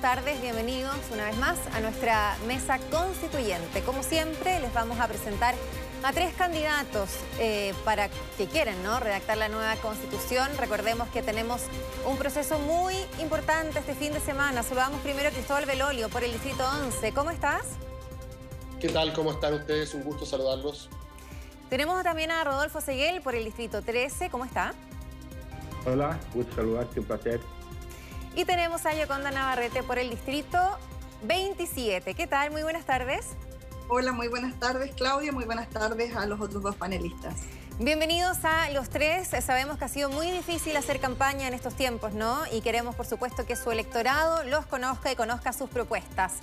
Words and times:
tardes, 0.00 0.40
bienvenidos 0.40 0.96
una 1.12 1.26
vez 1.26 1.36
más 1.36 1.58
a 1.74 1.80
nuestra 1.80 2.34
mesa 2.46 2.78
constituyente. 2.90 3.82
Como 3.82 4.02
siempre, 4.02 4.58
les 4.58 4.72
vamos 4.72 4.98
a 4.98 5.06
presentar 5.06 5.54
a 6.02 6.12
tres 6.14 6.32
candidatos 6.32 7.10
eh, 7.38 7.74
para 7.84 8.08
que 8.38 8.46
quieren 8.46 8.82
¿no? 8.82 8.98
redactar 8.98 9.36
la 9.36 9.50
nueva 9.50 9.76
constitución. 9.76 10.48
Recordemos 10.56 11.08
que 11.08 11.22
tenemos 11.22 11.60
un 12.06 12.16
proceso 12.16 12.58
muy 12.60 12.94
importante 13.20 13.80
este 13.80 13.94
fin 13.94 14.14
de 14.14 14.20
semana. 14.20 14.62
Saludamos 14.62 15.02
primero 15.02 15.28
a 15.28 15.32
Cristóbal 15.32 15.66
Belolio 15.66 16.08
por 16.08 16.24
el 16.24 16.32
Distrito 16.32 16.64
11. 16.82 17.12
¿Cómo 17.12 17.30
estás? 17.30 17.66
¿Qué 18.80 18.88
tal? 18.88 19.12
¿Cómo 19.12 19.32
están 19.32 19.52
ustedes? 19.52 19.92
Un 19.92 20.04
gusto 20.04 20.24
saludarlos. 20.24 20.88
Tenemos 21.68 22.02
también 22.02 22.30
a 22.30 22.42
Rodolfo 22.42 22.80
Seguel 22.80 23.20
por 23.20 23.34
el 23.34 23.44
Distrito 23.44 23.82
13. 23.82 24.30
¿Cómo 24.30 24.46
está? 24.46 24.72
Hola, 25.84 26.18
gusto 26.32 26.56
saludarte, 26.56 27.00
un 27.00 27.06
placer. 27.06 27.59
Y 28.34 28.44
tenemos 28.44 28.86
a 28.86 28.94
Yoconda 28.94 29.30
Navarrete 29.30 29.82
por 29.82 29.98
el 29.98 30.08
Distrito 30.10 30.58
27. 31.24 32.14
¿Qué 32.14 32.26
tal? 32.26 32.50
Muy 32.52 32.62
buenas 32.62 32.86
tardes. 32.86 33.30
Hola, 33.88 34.12
muy 34.12 34.28
buenas 34.28 34.58
tardes 34.60 34.94
Claudia, 34.94 35.32
muy 35.32 35.44
buenas 35.44 35.68
tardes 35.68 36.14
a 36.14 36.24
los 36.26 36.40
otros 36.40 36.62
dos 36.62 36.76
panelistas. 36.76 37.34
Bienvenidos 37.80 38.44
a 38.44 38.70
los 38.70 38.88
tres. 38.88 39.30
Sabemos 39.44 39.78
que 39.78 39.86
ha 39.86 39.88
sido 39.88 40.10
muy 40.10 40.30
difícil 40.30 40.76
hacer 40.76 41.00
campaña 41.00 41.48
en 41.48 41.54
estos 41.54 41.74
tiempos, 41.74 42.12
¿no? 42.12 42.38
Y 42.52 42.60
queremos, 42.60 42.94
por 42.94 43.06
supuesto, 43.06 43.46
que 43.46 43.56
su 43.56 43.72
electorado 43.72 44.44
los 44.44 44.64
conozca 44.66 45.10
y 45.10 45.16
conozca 45.16 45.52
sus 45.52 45.68
propuestas. 45.68 46.34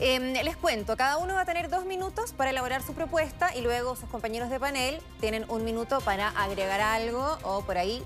Em, 0.00 0.32
les 0.32 0.56
cuento, 0.56 0.96
cada 0.96 1.18
uno 1.18 1.34
va 1.34 1.42
a 1.42 1.44
tener 1.44 1.68
dos 1.68 1.84
minutos 1.84 2.32
para 2.32 2.50
elaborar 2.50 2.82
su 2.82 2.94
propuesta 2.94 3.54
y 3.54 3.60
luego 3.60 3.96
sus 3.96 4.08
compañeros 4.08 4.48
de 4.48 4.58
panel 4.58 5.00
tienen 5.20 5.44
un 5.48 5.64
minuto 5.64 6.00
para 6.00 6.28
agregar 6.28 6.80
algo 6.80 7.38
o 7.42 7.62
por 7.62 7.78
ahí 7.78 8.02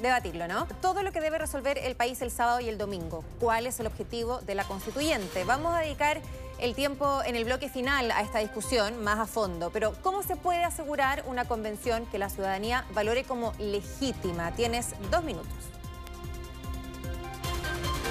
debatirlo, 0.00 0.48
¿no? 0.48 0.66
Todo 0.80 1.02
lo 1.02 1.12
que 1.12 1.20
debe 1.20 1.38
resolver 1.38 1.78
el 1.78 1.96
país 1.96 2.22
el 2.22 2.30
sábado 2.30 2.60
y 2.60 2.68
el 2.68 2.78
domingo. 2.78 3.24
¿Cuál 3.40 3.66
es 3.66 3.80
el 3.80 3.86
objetivo 3.86 4.40
de 4.40 4.54
la 4.54 4.64
constituyente? 4.64 5.44
Vamos 5.44 5.74
a 5.74 5.80
dedicar 5.80 6.20
el 6.58 6.74
tiempo 6.74 7.22
en 7.24 7.36
el 7.36 7.44
bloque 7.44 7.68
final 7.68 8.10
a 8.10 8.22
esta 8.22 8.40
discusión 8.40 9.02
más 9.02 9.18
a 9.18 9.26
fondo, 9.26 9.70
pero 9.70 9.92
¿cómo 10.02 10.22
se 10.22 10.36
puede 10.36 10.64
asegurar 10.64 11.24
una 11.26 11.46
convención 11.46 12.06
que 12.06 12.18
la 12.18 12.30
ciudadanía 12.30 12.84
valore 12.94 13.24
como 13.24 13.52
legítima? 13.58 14.52
Tienes 14.54 14.94
dos 15.10 15.22
minutos. 15.22 15.52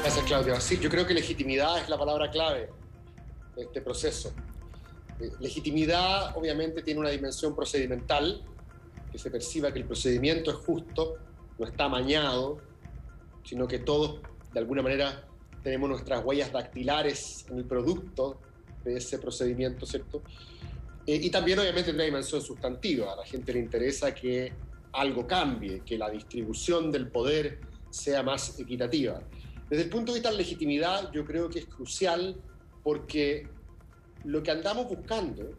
Gracias, 0.01 0.25
Claudia. 0.25 0.61
Sí, 0.61 0.79
yo 0.79 0.89
creo 0.89 1.05
que 1.05 1.13
legitimidad 1.13 1.79
es 1.79 1.89
la 1.89 1.97
palabra 1.97 2.31
clave 2.31 2.69
de 3.55 3.63
este 3.63 3.81
proceso. 3.81 4.33
Eh, 5.19 5.31
legitimidad 5.39 6.37
obviamente 6.37 6.81
tiene 6.81 6.99
una 6.99 7.09
dimensión 7.09 7.55
procedimental, 7.55 8.41
que 9.11 9.17
se 9.17 9.29
perciba 9.29 9.73
que 9.73 9.79
el 9.79 9.85
procedimiento 9.85 10.51
es 10.51 10.57
justo, 10.57 11.17
no 11.57 11.65
está 11.65 11.85
amañado, 11.85 12.57
sino 13.43 13.67
que 13.67 13.79
todos, 13.79 14.21
de 14.53 14.59
alguna 14.59 14.81
manera, 14.81 15.27
tenemos 15.63 15.89
nuestras 15.89 16.23
huellas 16.23 16.51
dactilares 16.51 17.45
en 17.49 17.57
el 17.57 17.65
producto 17.65 18.39
de 18.83 18.97
ese 18.97 19.19
procedimiento, 19.19 19.85
¿cierto? 19.85 20.21
Eh, 21.05 21.19
y 21.21 21.29
también, 21.29 21.59
obviamente, 21.59 21.91
una 21.91 22.03
dimensión 22.03 22.41
sustantiva. 22.41 23.13
A 23.13 23.15
la 23.17 23.25
gente 23.25 23.53
le 23.53 23.59
interesa 23.59 24.13
que 24.13 24.53
algo 24.93 25.25
cambie, 25.25 25.81
que 25.85 25.97
la 25.97 26.09
distribución 26.09 26.91
del 26.91 27.07
poder 27.09 27.59
sea 27.89 28.23
más 28.23 28.59
equitativa. 28.59 29.21
Desde 29.69 29.83
el 29.83 29.89
punto 29.89 30.11
de 30.11 30.19
vista 30.19 30.29
de 30.29 30.35
la 30.35 30.41
legitimidad, 30.41 31.11
yo 31.11 31.25
creo 31.25 31.49
que 31.49 31.59
es 31.59 31.65
crucial 31.65 32.35
porque 32.83 33.47
lo 34.23 34.43
que 34.43 34.51
andamos 34.51 34.87
buscando 34.87 35.51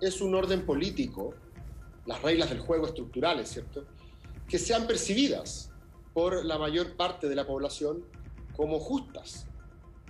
es 0.00 0.20
un 0.20 0.34
orden 0.34 0.66
político, 0.66 1.34
las 2.06 2.20
reglas 2.22 2.50
del 2.50 2.60
juego 2.60 2.86
estructurales, 2.86 3.48
¿cierto? 3.48 3.86
Que 4.48 4.58
sean 4.58 4.86
percibidas 4.86 5.70
por 6.12 6.44
la 6.44 6.58
mayor 6.58 6.96
parte 6.96 7.28
de 7.28 7.34
la 7.34 7.46
población 7.46 8.04
como 8.56 8.78
justas, 8.78 9.46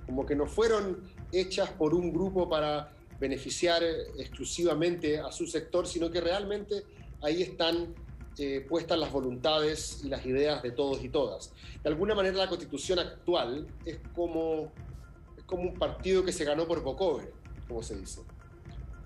como 0.07 0.27
que 0.27 0.37
no 0.37 0.47
fueron 0.47 1.03
hechas 1.33 1.71
por 1.71 1.95
un 1.95 2.13
grupo 2.13 2.49
para 2.49 2.93
beneficiar 3.19 3.83
exclusivamente 4.19 5.19
a 5.19 5.33
su 5.33 5.47
sector, 5.47 5.87
sino 5.87 6.11
que 6.11 6.21
realmente 6.21 6.85
ahí 7.23 7.43
están 7.43 7.95
eh, 8.37 8.67
puestas 8.69 8.99
las 8.99 9.13
voluntades 9.13 10.01
y 10.05 10.09
las 10.09 10.27
ideas 10.27 10.63
de 10.63 10.73
todos 10.73 11.03
y 11.03 11.09
todas. 11.09 11.53
De 11.83 11.89
alguna 11.89 12.15
manera 12.15 12.37
la 12.37 12.49
constitución 12.49 12.99
actual 12.99 13.67
es 13.85 14.01
como, 14.15 14.73
es 15.37 15.45
como 15.45 15.63
un 15.63 15.75
partido 15.75 16.25
que 16.25 16.33
se 16.33 16.45
ganó 16.45 16.67
por 16.67 16.83
bocover, 16.83 17.33
como 17.69 17.83
se 17.83 17.97
dice. 17.97 18.23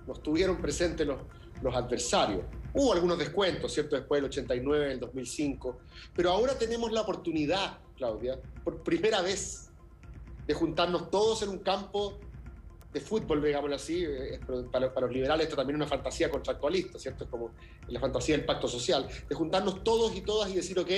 No 0.06 0.14
estuvieron 0.14 0.60
presentes 0.62 1.06
los, 1.06 1.20
los 1.62 1.74
adversarios. 1.76 2.42
Hubo 2.74 2.92
algunos 2.92 3.18
descuentos, 3.18 3.72
¿cierto? 3.72 3.96
Después 3.96 4.18
del 4.18 4.28
89, 4.28 4.88
del 4.88 5.00
2005. 5.00 5.78
Pero 6.14 6.30
ahora 6.30 6.58
tenemos 6.58 6.92
la 6.92 7.00
oportunidad, 7.00 7.78
Claudia, 7.96 8.38
por 8.62 8.82
primera 8.82 9.22
vez, 9.22 9.70
de 10.46 10.54
juntarnos 10.54 11.10
todos 11.10 11.42
en 11.42 11.50
un 11.50 11.58
campo 11.58 12.18
de 12.92 13.00
fútbol, 13.00 13.42
digámoslo 13.42 13.76
así. 13.76 14.04
Eh, 14.04 14.40
para, 14.70 15.00
los 15.00 15.12
liberales 15.12 15.44
esto 15.44 15.56
también 15.56 15.76
es 15.76 15.86
una 15.86 15.88
fantasía 15.88 16.30
contractualista, 16.30 16.98
¿cierto? 16.98 17.24
Es 17.24 17.30
como 17.30 17.50
la 17.88 18.00
fantasía 18.00 18.36
del 18.36 18.46
pacto 18.46 18.68
social. 18.68 19.06
De 19.28 19.34
juntarnos 19.34 19.82
todos 19.82 20.14
y 20.14 20.20
todas 20.22 20.50
y 20.50 20.54
decir, 20.54 20.78
ok, 20.78 20.88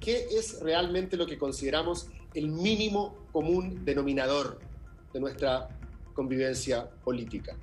¿qué 0.00 0.28
es 0.30 0.60
realmente 0.60 1.16
lo 1.16 1.26
que 1.26 1.38
consideramos 1.38 2.08
el 2.34 2.48
mínimo 2.48 3.26
común 3.32 3.84
denominador 3.84 4.58
de 5.12 5.20
nuestra 5.20 5.68
convivencia 6.14 6.88
política? 7.04 7.56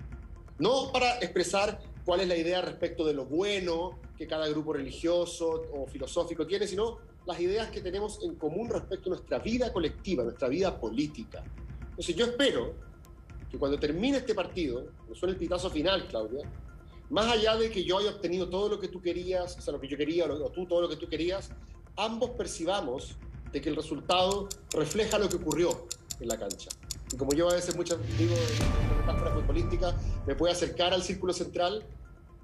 No 0.60 0.92
para 0.92 1.18
expresar 1.20 1.80
cuál 2.08 2.22
es 2.22 2.30
la 2.30 2.38
idea 2.38 2.62
respecto 2.62 3.06
de 3.06 3.14
lo 3.14 3.26
bueno 3.26 4.00
que 4.18 4.26
cada 4.26 4.48
grupo 4.48 4.72
religioso 4.72 5.66
o 5.74 5.88
filosófico 5.88 6.48
tiene, 6.48 6.66
sino 6.66 7.00
las 7.26 7.38
ideas 7.38 7.70
que 7.70 7.82
tenemos 7.82 8.24
en 8.24 8.36
común 8.36 8.70
respecto 8.70 9.10
a 9.10 9.16
nuestra 9.16 9.40
vida 9.40 9.74
colectiva, 9.74 10.24
nuestra 10.24 10.48
vida 10.48 10.80
política. 10.80 11.44
Entonces 11.90 12.16
yo 12.16 12.28
espero 12.28 12.76
que 13.52 13.58
cuando 13.58 13.78
termine 13.78 14.20
este 14.20 14.34
partido, 14.34 14.88
no 15.10 15.16
suene 15.16 15.34
el 15.34 15.38
pitazo 15.38 15.70
final, 15.70 16.08
Claudia, 16.08 16.50
más 17.10 17.30
allá 17.30 17.58
de 17.58 17.70
que 17.70 17.84
yo 17.84 17.98
haya 17.98 18.12
obtenido 18.12 18.48
todo 18.48 18.70
lo 18.70 18.80
que 18.80 18.88
tú 18.88 19.02
querías, 19.02 19.58
o 19.58 19.62
sea, 19.62 19.74
lo 19.74 19.82
que 19.82 19.90
yo 19.90 19.98
quería, 19.98 20.28
o 20.28 20.50
tú 20.50 20.66
todo 20.66 20.84
lo 20.84 20.88
que 20.88 20.96
tú 20.96 21.10
querías, 21.10 21.50
ambos 21.98 22.30
percibamos 22.38 23.18
de 23.52 23.60
que 23.60 23.68
el 23.68 23.76
resultado 23.76 24.48
refleja 24.72 25.20
lo 25.20 25.28
que 25.28 25.36
ocurrió 25.36 25.88
en 26.22 26.30
la 26.30 26.40
cancha. 26.40 26.70
Y 27.12 27.18
como 27.18 27.34
yo 27.34 27.50
a 27.50 27.56
veces 27.56 27.76
muchas 27.76 27.98
digo 28.18 28.34
en 28.34 28.98
metáfora 28.98 29.34
futbolística, 29.34 29.94
me 30.26 30.36
puede 30.36 30.54
acercar 30.54 30.94
al 30.94 31.04
círculo 31.04 31.34
central 31.34 31.86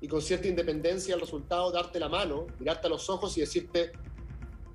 y 0.03 0.08
con 0.09 0.22
cierta 0.22 0.50
independencia 0.50 1.16
al 1.16 1.22
resultado 1.22 1.72
darte 1.72 1.97
la 1.97 2.09
mano, 2.09 2.46
mirarte 2.59 2.88
a 2.88 2.90
los 2.90 3.09
ojos 3.09 3.38
y 3.38 3.40
decirte, 3.40 3.94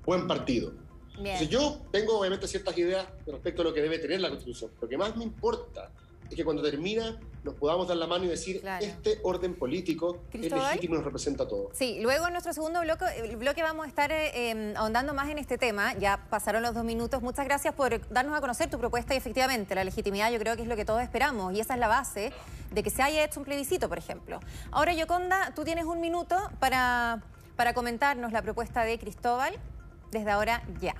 buen 0.03 0.27
partido. 0.27 0.73
Entonces 1.15 1.47
yo 1.47 1.83
tengo 1.91 2.17
obviamente 2.17 2.47
ciertas 2.47 2.75
ideas 2.79 3.07
respecto 3.27 3.61
a 3.61 3.65
lo 3.65 3.71
que 3.71 3.79
debe 3.79 3.99
tener 3.99 4.21
la 4.21 4.29
Constitución. 4.29 4.71
Lo 4.81 4.89
que 4.89 4.97
más 4.97 5.15
me 5.15 5.23
importa 5.23 5.91
es 6.29 6.35
que 6.35 6.45
cuando 6.45 6.61
termina 6.61 7.19
nos 7.43 7.55
podamos 7.55 7.87
dar 7.87 7.97
la 7.97 8.07
mano 8.07 8.25
y 8.25 8.27
decir, 8.27 8.61
este 8.81 9.19
orden 9.23 9.55
político 9.55 10.23
es 10.33 10.51
legítimo 10.51 10.95
y 10.95 10.97
nos 10.97 11.05
representa 11.05 11.43
a 11.43 11.47
todos. 11.47 11.69
Sí, 11.73 11.99
luego 12.01 12.27
en 12.27 12.33
nuestro 12.33 12.53
segundo 12.53 12.81
bloque, 12.81 13.05
el 13.23 13.37
bloque 13.37 13.63
vamos 13.63 13.85
a 13.85 13.89
estar 13.89 14.11
eh, 14.11 14.73
ahondando 14.75 15.13
más 15.13 15.29
en 15.29 15.37
este 15.37 15.57
tema. 15.57 15.93
Ya 15.97 16.25
pasaron 16.29 16.61
los 16.61 16.73
dos 16.73 16.83
minutos. 16.83 17.21
Muchas 17.21 17.45
gracias 17.45 17.73
por 17.73 18.07
darnos 18.09 18.37
a 18.37 18.41
conocer 18.41 18.69
tu 18.69 18.77
propuesta 18.77 19.13
y 19.13 19.17
efectivamente 19.17 19.73
la 19.73 19.83
legitimidad 19.83 20.31
yo 20.31 20.39
creo 20.39 20.55
que 20.55 20.63
es 20.63 20.67
lo 20.67 20.75
que 20.75 20.85
todos 20.85 21.01
esperamos 21.01 21.53
y 21.53 21.61
esa 21.61 21.75
es 21.75 21.79
la 21.79 21.87
base 21.87 22.33
de 22.71 22.83
que 22.83 22.89
se 22.89 23.01
haya 23.01 23.23
hecho 23.23 23.39
un 23.39 23.45
plebiscito, 23.45 23.87
por 23.87 23.97
ejemplo. 23.97 24.39
Ahora, 24.71 24.93
Yoconda, 24.93 25.53
tú 25.55 25.63
tienes 25.63 25.85
un 25.85 26.01
minuto 26.01 26.35
para, 26.59 27.23
para 27.55 27.73
comentarnos 27.73 28.31
la 28.31 28.41
propuesta 28.41 28.83
de 28.83 28.99
Cristóbal. 28.99 29.53
Desde 30.11 30.31
ahora 30.31 30.63
ya. 30.81 30.95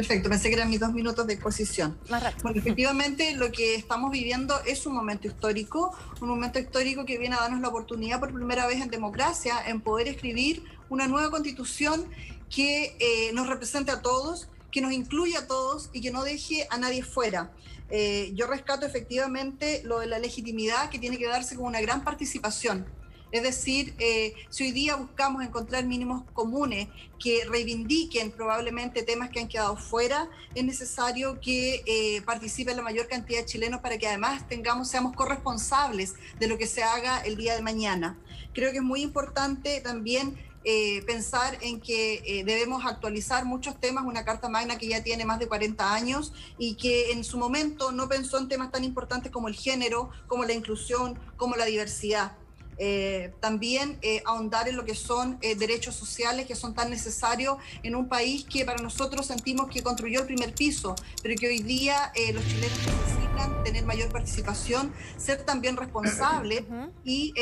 Perfecto, 0.00 0.30
pensé 0.30 0.48
que 0.48 0.54
eran 0.54 0.70
mis 0.70 0.80
dos 0.80 0.94
minutos 0.94 1.26
de 1.26 1.34
exposición. 1.34 1.98
Bueno, 2.08 2.58
efectivamente 2.58 3.34
lo 3.34 3.52
que 3.52 3.74
estamos 3.74 4.10
viviendo 4.10 4.58
es 4.64 4.86
un 4.86 4.94
momento 4.94 5.28
histórico, 5.28 5.94
un 6.22 6.28
momento 6.28 6.58
histórico 6.58 7.04
que 7.04 7.18
viene 7.18 7.36
a 7.36 7.40
darnos 7.40 7.60
la 7.60 7.68
oportunidad 7.68 8.18
por 8.18 8.32
primera 8.32 8.66
vez 8.66 8.80
en 8.80 8.88
democracia 8.88 9.56
en 9.66 9.82
poder 9.82 10.08
escribir 10.08 10.64
una 10.88 11.06
nueva 11.06 11.30
constitución 11.30 12.06
que 12.48 12.96
eh, 12.98 13.30
nos 13.34 13.46
represente 13.46 13.90
a 13.90 14.00
todos, 14.00 14.48
que 14.70 14.80
nos 14.80 14.92
incluya 14.92 15.40
a 15.40 15.46
todos 15.46 15.90
y 15.92 16.00
que 16.00 16.10
no 16.10 16.24
deje 16.24 16.66
a 16.70 16.78
nadie 16.78 17.02
fuera. 17.02 17.52
Eh, 17.90 18.32
yo 18.34 18.46
rescato 18.46 18.86
efectivamente 18.86 19.82
lo 19.84 19.98
de 19.98 20.06
la 20.06 20.18
legitimidad 20.18 20.88
que 20.88 20.98
tiene 20.98 21.18
que 21.18 21.26
darse 21.26 21.56
con 21.56 21.66
una 21.66 21.82
gran 21.82 22.04
participación 22.04 22.86
es 23.32 23.42
decir, 23.42 23.94
eh, 23.98 24.34
si 24.48 24.64
hoy 24.64 24.72
día 24.72 24.96
buscamos 24.96 25.44
encontrar 25.44 25.84
mínimos 25.84 26.24
comunes 26.32 26.88
que 27.18 27.44
reivindiquen 27.44 28.32
probablemente 28.32 29.02
temas 29.02 29.30
que 29.30 29.40
han 29.40 29.48
quedado 29.48 29.76
fuera, 29.76 30.28
es 30.54 30.64
necesario 30.64 31.38
que 31.40 31.82
eh, 31.86 32.22
participe 32.22 32.74
la 32.74 32.82
mayor 32.82 33.06
cantidad 33.06 33.40
de 33.40 33.46
chilenos 33.46 33.80
para 33.80 33.98
que 33.98 34.08
además 34.08 34.48
tengamos, 34.48 34.88
seamos 34.88 35.14
corresponsables 35.14 36.14
de 36.40 36.48
lo 36.48 36.58
que 36.58 36.66
se 36.66 36.82
haga 36.82 37.20
el 37.20 37.36
día 37.36 37.54
de 37.54 37.62
mañana. 37.62 38.18
Creo 38.52 38.72
que 38.72 38.78
es 38.78 38.82
muy 38.82 39.02
importante 39.02 39.80
también 39.80 40.36
eh, 40.64 41.02
pensar 41.06 41.56
en 41.62 41.80
que 41.80 42.42
debemos 42.44 42.84
actualizar 42.84 43.44
muchos 43.44 43.78
temas, 43.80 44.04
una 44.04 44.24
Carta 44.24 44.48
Magna 44.48 44.76
que 44.76 44.88
ya 44.88 45.02
tiene 45.02 45.24
más 45.24 45.38
de 45.38 45.46
40 45.46 45.94
años 45.94 46.32
y 46.58 46.74
que 46.74 47.12
en 47.12 47.22
su 47.22 47.38
momento 47.38 47.92
no 47.92 48.08
pensó 48.08 48.38
en 48.38 48.48
temas 48.48 48.72
tan 48.72 48.82
importantes 48.82 49.30
como 49.30 49.46
el 49.46 49.54
género, 49.54 50.10
como 50.26 50.44
la 50.44 50.52
inclusión, 50.52 51.18
como 51.36 51.54
la 51.54 51.66
diversidad. 51.66 52.39
Eh, 52.82 53.34
también 53.40 53.98
eh, 54.00 54.22
ahondar 54.24 54.66
en 54.66 54.74
lo 54.74 54.86
que 54.86 54.94
son 54.94 55.36
eh, 55.42 55.54
derechos 55.54 55.94
sociales 55.94 56.46
que 56.46 56.54
son 56.54 56.74
tan 56.74 56.88
necesarios 56.88 57.58
en 57.82 57.94
un 57.94 58.08
país 58.08 58.46
que 58.46 58.64
para 58.64 58.82
nosotros 58.82 59.26
sentimos 59.26 59.68
que 59.68 59.82
construyó 59.82 60.20
el 60.20 60.26
primer 60.26 60.54
piso, 60.54 60.94
pero 61.22 61.34
que 61.38 61.48
hoy 61.48 61.58
día 61.58 62.10
los 62.32 62.42
chilenos 62.46 62.78
necesitan 62.78 63.64
tener 63.64 63.84
mayor 63.84 64.10
participación, 64.10 64.94
ser 65.18 65.44
también 65.44 65.76
responsables 65.76 66.64
y 67.04 67.34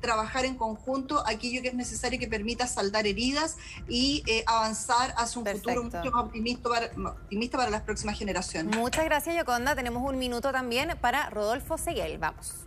trabajar 0.00 0.44
en 0.44 0.56
conjunto 0.56 1.26
aquello 1.26 1.62
que 1.62 1.68
es 1.68 1.74
necesario 1.74 2.18
que 2.18 2.28
permita 2.28 2.66
saldar 2.66 3.06
heridas 3.06 3.56
y 3.88 4.22
avanzar 4.44 5.14
hacia 5.16 5.40
un 5.40 5.46
futuro 5.46 5.84
mucho 5.84 6.10
más 6.10 6.24
optimista 6.24 6.68
para, 6.68 6.86
optimista 7.10 7.56
para 7.56 7.70
las 7.70 7.82
próximas 7.82 8.18
generaciones. 8.18 8.76
Muchas 8.76 9.06
gracias, 9.06 9.34
Yoconda. 9.36 9.74
Tenemos 9.74 10.02
un 10.06 10.18
minuto 10.18 10.52
también 10.52 10.98
para 11.00 11.30
Rodolfo 11.30 11.78
Seguel. 11.78 12.18
Vamos. 12.18 12.66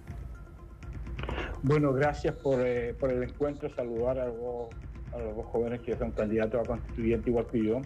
Bueno, 1.67 1.93
gracias 1.93 2.35
por, 2.35 2.59
eh, 2.61 2.93
por 2.93 3.11
el 3.11 3.23
encuentro, 3.23 3.73
saludar 3.73 4.19
a 4.19 4.27
los, 4.27 4.69
a 5.11 5.17
los, 5.17 5.35
dos 5.35 5.45
jóvenes 5.47 5.81
que 5.81 5.97
son 5.97 6.11
candidatos 6.11 6.61
a 6.61 6.63
constituyente 6.63 7.31
igual 7.31 7.47
que 7.47 7.63
yo. 7.63 7.81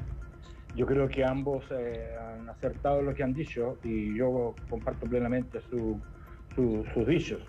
Yo 0.75 0.85
creo 0.85 1.07
que 1.07 1.23
ambos 1.23 1.63
eh, 1.71 2.13
han 2.19 2.49
acertado 2.49 3.01
lo 3.01 3.15
que 3.15 3.23
han 3.23 3.33
dicho 3.33 3.77
y 3.85 4.17
yo 4.17 4.53
comparto 4.69 5.07
plenamente 5.07 5.61
su, 5.69 5.97
sus 6.55 7.07
dichos. 7.07 7.39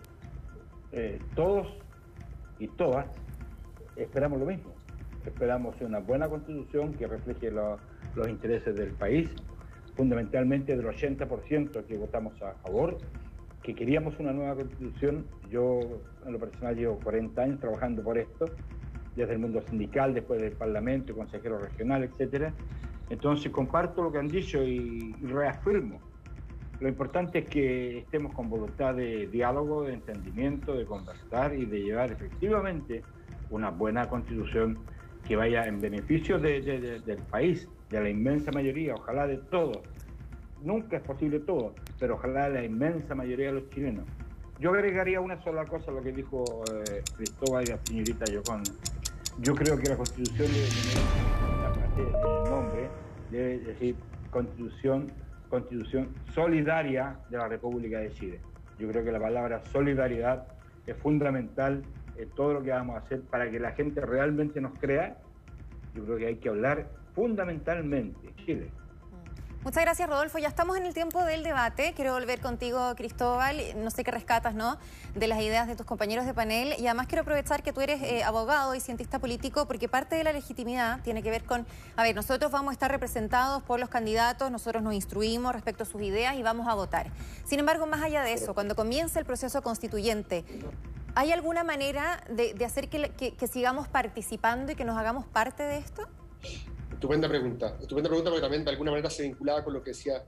Eh, 0.93 1.19
todos 1.35 1.67
y 2.61 2.69
todas 2.69 3.07
esperamos 3.97 4.39
lo 4.39 4.47
mismo. 4.47 4.73
Esperamos 5.27 5.81
una 5.81 5.99
buena 5.99 6.29
constitución 6.29 6.95
que 6.95 7.09
refleje 7.09 7.51
los 7.51 8.29
intereses 8.29 8.77
del 8.77 8.93
país, 8.93 9.29
fundamentalmente 9.97 10.77
del 10.77 10.87
80% 10.87 11.87
que 11.87 11.97
votamos 11.97 12.41
a 12.41 12.53
favor 12.63 12.99
que 13.63 13.75
queríamos 13.75 14.19
una 14.19 14.33
nueva 14.33 14.55
constitución. 14.55 15.27
Yo, 15.51 15.81
en 16.25 16.33
lo 16.33 16.39
personal, 16.39 16.77
llevo 16.77 16.99
40 17.01 17.43
años 17.43 17.61
trabajando 17.61 18.03
por 18.03 18.19
esto, 18.19 18.47
desde 19.17 19.33
el 19.35 19.39
mundo 19.39 19.61
sindical, 19.63 20.15
después 20.15 20.41
del 20.41 20.53
Parlamento, 20.53 21.15
consejero 21.15 21.59
regional, 21.59 22.05
etcétera. 22.05 22.55
Entonces, 23.11 23.51
comparto 23.51 24.03
lo 24.03 24.13
que 24.13 24.19
han 24.19 24.29
dicho 24.29 24.63
y, 24.63 25.13
reafirmo. 25.23 26.01
Lo 26.79 26.89
importante 26.89 27.41
es 27.41 27.49
que 27.49 27.99
estemos 27.99 28.33
con 28.33 28.49
voluntad 28.49 28.95
de 28.95 29.27
diálogo, 29.27 29.83
de 29.85 29.95
entendimiento, 29.95 30.75
de 30.75 30.87
conversar 30.87 31.55
y 31.55 31.67
de 31.67 31.83
llevar 31.83 32.11
efectivamente 32.11 33.03
una 33.51 33.71
buena 33.71 34.09
constitución 34.09 34.79
que 35.27 35.37
vaya 35.37 35.67
en 35.67 35.81
beneficio 35.81 36.39
del 36.39 37.19
país, 37.31 37.69
de 37.91 38.01
la 38.01 38.09
inmensa 38.09 38.51
mayoría, 38.53 38.95
ojalá 38.95 39.27
de 39.27 39.37
todos, 39.37 39.81
nunca 40.63 40.97
es 40.97 41.03
posible 41.03 41.41
todo, 41.41 41.75
pero 41.99 42.15
ojalá 42.15 42.49
la 42.49 42.65
inmensa 42.65 43.15
mayoría 43.15 43.47
de 43.47 43.61
los 43.61 43.71
chilenos. 43.71 44.05
Yo 44.59 44.71
agregaría 44.71 45.21
una 45.21 45.43
sola 45.43 45.65
cosa 45.65 45.91
a 45.91 45.95
lo 45.95 46.03
que 46.03 46.13
dijo 46.13 46.45
eh, 46.87 47.03
Cristóbal 47.17 47.65
y 47.65 47.67
la 47.69 47.79
señorita 47.85 48.25
Yocón. 48.27 48.63
Yo 49.39 49.55
creo 49.55 49.79
que 49.79 49.89
la 49.89 49.97
Constitución 49.97 50.49
debe 50.53 50.69
tener 51.97 52.51
nombre, 52.51 52.89
debe 53.31 53.59
decir 53.61 53.97
Constitución, 54.31 55.07
Constitución 55.49 56.09
Solidaria 56.35 57.19
de 57.31 57.39
la 57.39 57.49
República 57.49 58.01
de 58.01 58.13
Chile. 58.13 58.41
Yo 58.79 58.89
creo 58.89 59.03
que 59.03 59.13
la 59.13 59.21
palabra 59.21 59.63
solidaridad 59.73 60.47
es 60.87 60.97
fundamental 60.97 61.83
en 62.17 62.29
todo 62.31 62.55
lo 62.55 62.63
que 62.63 62.71
vamos 62.71 62.97
a 62.97 62.99
hacer 62.99 63.23
para 63.23 63.51
que 63.51 63.59
la 63.59 63.73
gente 63.73 64.03
realmente 64.03 64.61
nos 64.61 64.79
crea. 64.79 65.17
Yo 65.95 66.05
creo 66.05 66.19
que 66.19 66.27
hay 66.27 66.37
que 66.37 66.51
hablar 66.51 66.87
fundamentalmente 67.15 68.29
Chile 68.45 68.71
Muchas 69.63 69.85
gracias, 69.85 70.09
Rodolfo. 70.09 70.39
Ya 70.39 70.49
estamos 70.49 70.79
en 70.79 70.87
el 70.87 70.95
tiempo 70.95 71.23
del 71.23 71.43
debate. 71.43 71.93
Quiero 71.95 72.15
volver 72.15 72.41
contigo, 72.41 72.95
Cristóbal. 72.97 73.61
No 73.77 73.91
sé 73.91 74.05
qué 74.05 74.11
rescatas, 74.11 74.55
¿no? 74.55 74.79
De 75.15 75.29
las 75.29 75.39
ideas 75.43 75.69
de 75.69 75.77
tus 75.77 75.85
compañeros 75.85 76.25
de 76.25 76.33
panel. 76.33 76.75
Y 76.79 76.87
además 76.87 77.09
quiero 77.09 77.23
aprovechar 77.23 77.63
que 77.63 77.71
tú 77.71 77.83
eres 77.83 78.01
eh, 78.01 78.25
abogado 78.25 78.75
y 78.75 78.81
cientista 78.81 79.19
político, 79.19 79.67
porque 79.67 79.87
parte 79.87 80.17
de 80.17 80.25
la 80.25 80.33
legitimidad 80.33 81.03
tiene 81.03 81.23
que 81.23 81.29
ver 81.29 81.45
con, 81.45 81.67
a 81.95 82.03
ver, 82.03 82.15
nosotros 82.15 82.51
vamos 82.51 82.71
a 82.71 82.73
estar 82.73 82.91
representados 82.91 83.63
por 83.63 83.79
los 83.79 83.91
candidatos, 83.91 84.51
nosotros 84.51 84.83
nos 84.83 84.95
instruimos 84.95 85.53
respecto 85.53 85.83
a 85.83 85.87
sus 85.87 86.01
ideas 86.01 86.37
y 86.37 86.43
vamos 86.43 86.67
a 86.67 86.73
votar. 86.73 87.11
Sin 87.45 87.61
embargo, 87.61 87.87
más 87.87 88.01
allá 88.01 88.23
de 88.23 88.33
eso, 88.33 88.55
cuando 88.55 88.75
comience 88.75 89.19
el 89.19 89.27
proceso 89.27 89.61
constituyente, 89.61 90.43
¿hay 91.15 91.33
alguna 91.33 91.65
manera 91.65 92.25
de, 92.31 92.65
hacer 92.65 92.89
que 92.89 93.47
sigamos 93.47 93.89
participando 93.89 94.73
y 94.73 94.75
que 94.75 94.87
nos 94.87 94.97
hagamos 94.97 95.27
parte 95.27 95.65
de 95.65 95.77
esto? 95.77 96.09
Estupenda 97.01 97.31
pregunta. 97.31 97.79
Estupenda 97.81 98.11
pregunta 98.11 98.29
porque 98.31 98.43
también 98.43 98.63
de 98.63 98.73
alguna 98.73 98.91
manera 98.91 99.09
se 99.09 99.23
vinculaba 99.23 99.65
con 99.65 99.73
lo 99.73 99.83
que 99.83 99.93
decía 99.93 100.23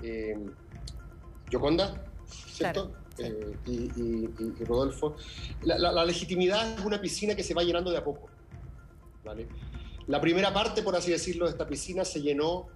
eh, 0.00 0.38
Yoconda, 1.50 2.00
¿cierto? 2.28 2.92
Eh, 3.18 3.56
y, 3.66 4.64
Rodolfo. 4.64 5.16
La, 5.64 6.04
legitimidad 6.04 6.78
es 6.78 6.84
una 6.84 7.00
piscina 7.00 7.34
que 7.34 7.42
se 7.42 7.54
va 7.54 7.64
llenando 7.64 7.90
de 7.90 7.96
a 7.96 8.04
poco. 8.04 8.30
La 10.06 10.20
primera 10.20 10.54
parte, 10.54 10.82
por 10.82 10.94
así 10.94 11.10
decirlo, 11.10 11.46
de 11.46 11.50
esta 11.50 11.66
piscina 11.66 12.04
se 12.04 12.22
llenó 12.22 12.68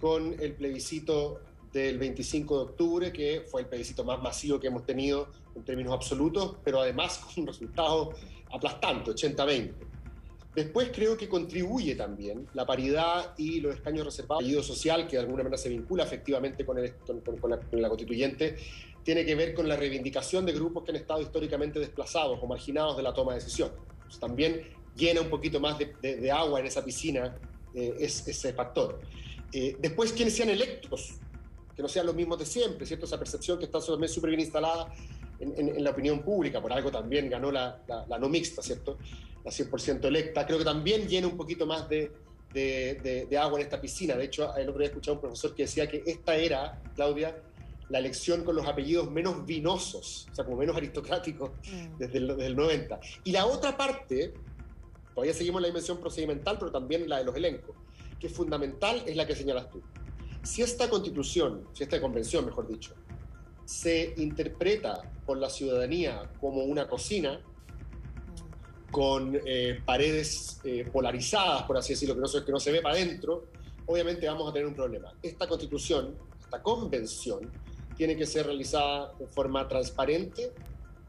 con 0.00 0.34
el 0.40 0.54
plebiscito 0.54 1.42
del 1.74 1.98
25 1.98 2.56
de 2.56 2.62
octubre, 2.62 3.12
que 3.12 3.44
fue 3.46 3.60
el 3.60 3.66
plebiscito 3.66 4.04
más 4.04 4.22
masivo 4.22 4.58
que 4.58 4.68
hemos 4.68 4.86
tenido 4.86 5.28
en 5.54 5.62
términos 5.64 5.92
absolutos, 5.92 6.56
pero 6.64 6.80
además 6.80 7.18
con 7.18 7.42
un 7.42 7.48
resultado 7.48 8.14
aplastante, 8.50 9.10
80-20. 9.10 9.95
Después 10.56 10.90
creo 10.90 11.18
que 11.18 11.28
contribuye 11.28 11.94
también 11.96 12.48
la 12.54 12.64
paridad 12.64 13.34
y 13.36 13.60
los 13.60 13.74
escaños 13.74 14.06
reservados. 14.06 14.40
El 14.40 14.46
apellido 14.46 14.62
social, 14.62 15.06
que 15.06 15.16
de 15.16 15.22
alguna 15.22 15.42
manera 15.42 15.58
se 15.58 15.68
vincula 15.68 16.04
efectivamente 16.04 16.64
con, 16.64 16.78
el, 16.78 16.94
con, 17.04 17.50
la, 17.50 17.88
constituyente, 17.90 18.56
tiene 19.02 19.26
que 19.26 19.34
ver 19.34 19.52
con 19.52 19.68
la 19.68 19.76
reivindicación 19.76 20.46
de 20.46 20.52
grupos 20.52 20.82
que 20.82 20.92
han 20.92 20.96
estado 20.96 21.20
históricamente 21.20 21.78
desplazados 21.78 22.38
o 22.40 22.46
marginados 22.46 22.96
de 22.96 23.02
la 23.02 23.12
toma 23.12 23.34
de 23.34 23.40
decisión. 23.40 23.70
también 24.18 24.62
llena 24.96 25.20
un 25.20 25.28
poquito 25.28 25.60
más 25.60 25.76
de, 25.78 26.30
agua 26.30 26.60
en 26.60 26.64
esa 26.64 26.82
piscina 26.82 27.36
eh, 27.74 27.94
ese 28.00 28.54
factor. 28.54 28.98
Eh, 29.52 29.76
después, 29.78 30.10
quienes 30.14 30.34
sean 30.34 30.48
electos, 30.48 31.16
que 31.76 31.82
no 31.82 31.88
sean 31.88 32.06
los 32.06 32.14
mismos 32.14 32.38
de 32.38 32.46
siempre, 32.46 32.86
¿cierto? 32.86 33.04
Esa 33.04 33.18
percepción 33.18 33.58
que 33.58 33.66
está 33.66 33.78
súper 33.82 34.30
bien 34.30 34.40
instalada 34.40 34.90
en, 35.40 35.82
la 35.82 35.90
opinión 35.90 36.22
pública, 36.22 36.60
por 36.60 36.72
algo 36.72 36.90
también 36.90 37.28
ganó 37.28 37.50
la, 37.50 37.82
la 38.08 38.18
no 38.18 38.28
mixta, 38.28 38.62
¿cierto? 38.62 38.98
la 39.46 39.52
100% 39.52 40.04
electa, 40.04 40.44
creo 40.44 40.58
que 40.58 40.64
también 40.64 41.06
llena 41.06 41.28
un 41.28 41.36
poquito 41.36 41.66
más 41.66 41.88
de, 41.88 42.10
de, 42.52 43.38
agua 43.38 43.60
en 43.60 43.64
esta 43.64 43.80
piscina. 43.80 44.16
De 44.16 44.24
hecho, 44.24 44.54
el 44.56 44.68
otro 44.68 44.80
día 44.80 44.88
escuchado 44.88 45.12
a 45.12 45.14
un 45.18 45.20
profesor 45.20 45.54
que 45.54 45.62
decía 45.62 45.88
que 45.88 46.02
esta 46.04 46.34
era, 46.34 46.82
Claudia, 46.96 47.40
la 47.88 48.00
elección 48.00 48.42
con 48.42 48.56
los 48.56 48.66
apellidos 48.66 49.08
menos 49.08 49.46
vinosos, 49.46 50.26
o 50.32 50.34
sea, 50.34 50.44
como 50.44 50.56
menos 50.56 50.76
aristocráticos 50.76 51.50
mm. 51.50 51.96
desde, 51.96 52.18
el, 52.18 52.26
desde, 52.26 52.46
el, 52.46 52.56
90. 52.56 52.98
Y 53.22 53.30
la 53.30 53.46
otra 53.46 53.76
parte, 53.76 54.34
todavía 55.14 55.32
seguimos 55.32 55.62
la 55.62 55.68
dimensión 55.68 55.98
procedimental, 55.98 56.58
pero 56.58 56.72
también 56.72 57.08
la 57.08 57.18
de 57.18 57.24
los 57.24 57.36
elencos, 57.36 57.76
que 58.18 58.26
es 58.26 58.32
fundamental, 58.32 59.04
es 59.06 59.14
la 59.14 59.28
que 59.28 59.36
señalas 59.36 59.70
tú. 59.70 59.80
Si 60.42 60.62
esta 60.62 60.90
constitución, 60.90 61.68
si 61.72 61.84
esta 61.84 62.00
convención, 62.00 62.44
mejor 62.44 62.66
dicho, 62.66 62.94
se 63.66 64.14
interpreta 64.16 65.02
por 65.26 65.36
la 65.36 65.50
ciudadanía 65.50 66.30
como 66.40 66.64
una 66.64 66.88
cocina, 66.88 67.40
con 68.90 69.38
eh, 69.44 69.80
paredes 69.84 70.60
eh, 70.64 70.88
polarizadas, 70.90 71.64
por 71.64 71.76
así 71.76 71.92
decirlo, 71.92 72.14
que 72.14 72.20
no, 72.20 72.44
que 72.46 72.52
no 72.52 72.60
se 72.60 72.72
ve 72.72 72.80
para 72.80 72.94
adentro, 72.94 73.48
obviamente 73.84 74.26
vamos 74.26 74.48
a 74.48 74.52
tener 74.52 74.66
un 74.66 74.74
problema. 74.74 75.12
Esta 75.20 75.46
constitución, 75.46 76.16
esta 76.40 76.62
convención, 76.62 77.50
tiene 77.96 78.16
que 78.16 78.24
ser 78.24 78.46
realizada 78.46 79.12
de 79.18 79.26
forma 79.26 79.66
transparente 79.68 80.52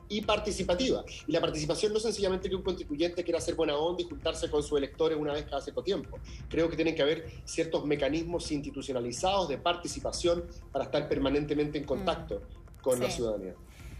y 0.09 0.21
participativa. 0.21 1.03
Y 1.27 1.31
la 1.31 1.41
participación 1.41 1.91
no 1.91 1.97
es 1.97 2.03
sencillamente 2.03 2.49
que 2.49 2.55
un 2.55 2.63
constituyente 2.63 3.23
quiera 3.23 3.39
hacer 3.39 3.55
buena 3.55 3.75
onda 3.75 4.01
y 4.01 4.05
juntarse 4.05 4.49
con 4.49 4.63
sus 4.63 4.77
electores 4.77 5.17
una 5.17 5.33
vez 5.33 5.45
cada 5.45 5.61
cierto 5.61 5.83
tiempo. 5.83 6.19
Creo 6.49 6.69
que 6.69 6.75
tienen 6.75 6.95
que 6.95 7.01
haber 7.01 7.29
ciertos 7.45 7.85
mecanismos 7.85 8.51
institucionalizados 8.51 9.49
de 9.49 9.57
participación 9.57 10.45
para 10.71 10.85
estar 10.85 11.07
permanentemente 11.07 11.77
en 11.77 11.85
contacto 11.85 12.35
mm. 12.35 12.81
con 12.81 12.99
la 12.99 13.09
ciudadanía. 13.09 13.55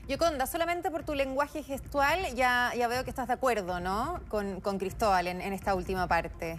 Yoconda, 0.08 0.48
solamente 0.48 0.90
por 0.90 1.04
tu 1.04 1.14
lenguaje 1.16 1.64
gestual 1.64 2.34
ya, 2.34 2.72
ya 2.78 2.88
veo 2.88 3.04
que 3.04 3.10
estás 3.10 3.28
de 3.28 3.34
acuerdo, 3.34 3.82
¿no? 3.82 4.22
Con, 4.30 4.62
Cristóbal 4.78 5.28
en, 5.28 5.42
esta 5.42 5.76
última 5.76 6.08
parte. 6.08 6.58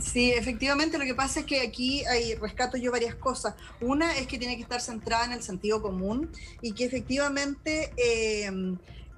Sí, 0.00 0.32
efectivamente, 0.32 0.98
lo 0.98 1.04
que 1.04 1.14
pasa 1.14 1.40
es 1.40 1.46
que 1.46 1.60
aquí 1.60 2.04
hay, 2.06 2.34
rescato 2.34 2.76
yo 2.76 2.90
varias 2.90 3.14
cosas. 3.14 3.54
Una 3.80 4.16
es 4.16 4.26
que 4.26 4.38
tiene 4.38 4.56
que 4.56 4.62
estar 4.62 4.80
centrada 4.80 5.24
en 5.24 5.32
el 5.32 5.42
sentido 5.42 5.80
común 5.82 6.30
y 6.60 6.72
que 6.72 6.84
efectivamente 6.84 7.92
eh, 7.96 8.50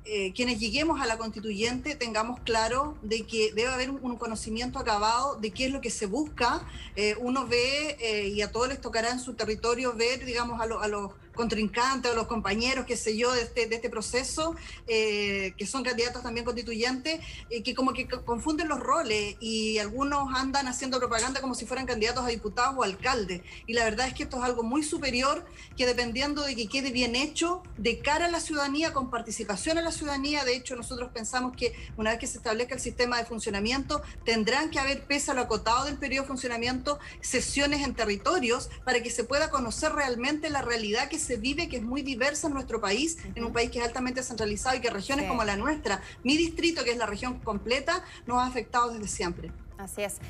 eh, 0.04 0.32
quienes 0.34 0.60
lleguemos 0.60 1.00
a 1.00 1.06
la 1.06 1.16
constituyente 1.16 1.96
tengamos 1.96 2.40
claro 2.40 2.96
de 3.02 3.22
que 3.22 3.52
debe 3.54 3.68
haber 3.68 3.90
un, 3.90 4.16
conocimiento 4.18 4.78
acabado 4.78 5.36
de 5.36 5.50
qué 5.50 5.64
es 5.64 5.72
lo 5.72 5.80
que 5.80 5.90
se 5.90 6.04
busca. 6.04 6.66
Eh, 6.94 7.16
uno 7.20 7.46
ve, 7.46 8.30
y 8.34 8.42
a 8.42 8.52
todos 8.52 8.68
les 8.68 8.80
tocará 8.80 9.10
en 9.10 9.18
su 9.18 9.32
territorio 9.32 9.94
ver, 9.94 10.26
digamos, 10.26 10.60
a, 10.60 10.64
a 10.64 10.88
los 10.88 11.12
contrincantes 11.36 12.10
o 12.10 12.14
los 12.14 12.26
compañeros, 12.26 12.86
qué 12.86 12.96
sé 12.96 13.16
yo, 13.16 13.32
de 13.32 13.42
este, 13.42 13.66
de 13.66 13.76
este 13.76 13.90
proceso, 13.90 14.56
eh, 14.88 15.54
que 15.56 15.66
son 15.66 15.84
candidatos 15.84 16.22
también 16.22 16.44
constituyentes, 16.44 17.20
eh, 17.50 17.62
que 17.62 17.74
como 17.74 17.92
que 17.92 18.08
confunden 18.08 18.68
los 18.68 18.80
roles 18.80 19.36
y 19.38 19.78
algunos 19.78 20.34
andan 20.34 20.66
haciendo 20.66 20.98
propaganda 20.98 21.40
como 21.40 21.54
si 21.54 21.66
fueran 21.66 21.86
candidatos 21.86 22.24
a 22.24 22.28
diputados 22.28 22.74
o 22.76 22.82
alcaldes. 22.82 23.42
Y 23.66 23.74
la 23.74 23.84
verdad 23.84 24.08
es 24.08 24.14
que 24.14 24.24
esto 24.24 24.38
es 24.38 24.42
algo 24.42 24.62
muy 24.62 24.82
superior 24.82 25.44
que 25.76 25.86
dependiendo 25.86 26.42
de 26.42 26.56
que 26.56 26.66
quede 26.68 26.90
bien 26.90 27.14
hecho, 27.14 27.62
de 27.76 28.00
cara 28.00 28.26
a 28.26 28.30
la 28.30 28.40
ciudadanía, 28.40 28.92
con 28.92 29.10
participación 29.10 29.78
a 29.78 29.82
la 29.82 29.92
ciudadanía, 29.92 30.44
de 30.44 30.56
hecho 30.56 30.74
nosotros 30.74 31.10
pensamos 31.12 31.56
que 31.56 31.74
una 31.96 32.10
vez 32.10 32.18
que 32.18 32.26
se 32.26 32.38
establezca 32.38 32.74
el 32.74 32.80
sistema 32.80 33.18
de 33.18 33.26
funcionamiento, 33.26 34.02
tendrán 34.24 34.70
que 34.70 34.78
haber, 34.78 35.04
pese 35.06 35.30
a 35.30 35.34
lo 35.34 35.42
acotado 35.42 35.84
del 35.84 35.98
periodo 35.98 36.22
de 36.22 36.28
funcionamiento, 36.28 36.98
sesiones 37.20 37.82
en 37.82 37.94
territorios 37.94 38.70
para 38.84 39.02
que 39.02 39.10
se 39.10 39.24
pueda 39.24 39.50
conocer 39.50 39.92
realmente 39.92 40.50
la 40.50 40.62
realidad 40.62 41.08
que 41.08 41.18
vive, 41.34 41.68
que 41.68 41.78
es 41.78 41.82
muy 41.82 42.02
diversa 42.02 42.46
en 42.46 42.54
nuestro 42.54 42.80
país, 42.80 43.18
en 43.34 43.42
un 43.42 43.52
país 43.52 43.70
que 43.70 43.80
es 43.80 43.84
altamente 43.84 44.22
centralizado 44.22 44.76
y 44.76 44.80
que 44.80 44.90
regiones 44.90 45.26
como 45.26 45.42
la 45.42 45.56
nuestra, 45.56 46.00
mi 46.22 46.36
distrito, 46.36 46.84
que 46.84 46.92
es 46.92 46.96
la 46.96 47.06
región 47.06 47.40
completa, 47.40 48.04
nos 48.26 48.38
ha 48.38 48.46
afectado 48.46 48.92
desde 48.92 49.08
siempre. 49.08 49.50
Así 49.78 50.02
es. 50.02 50.20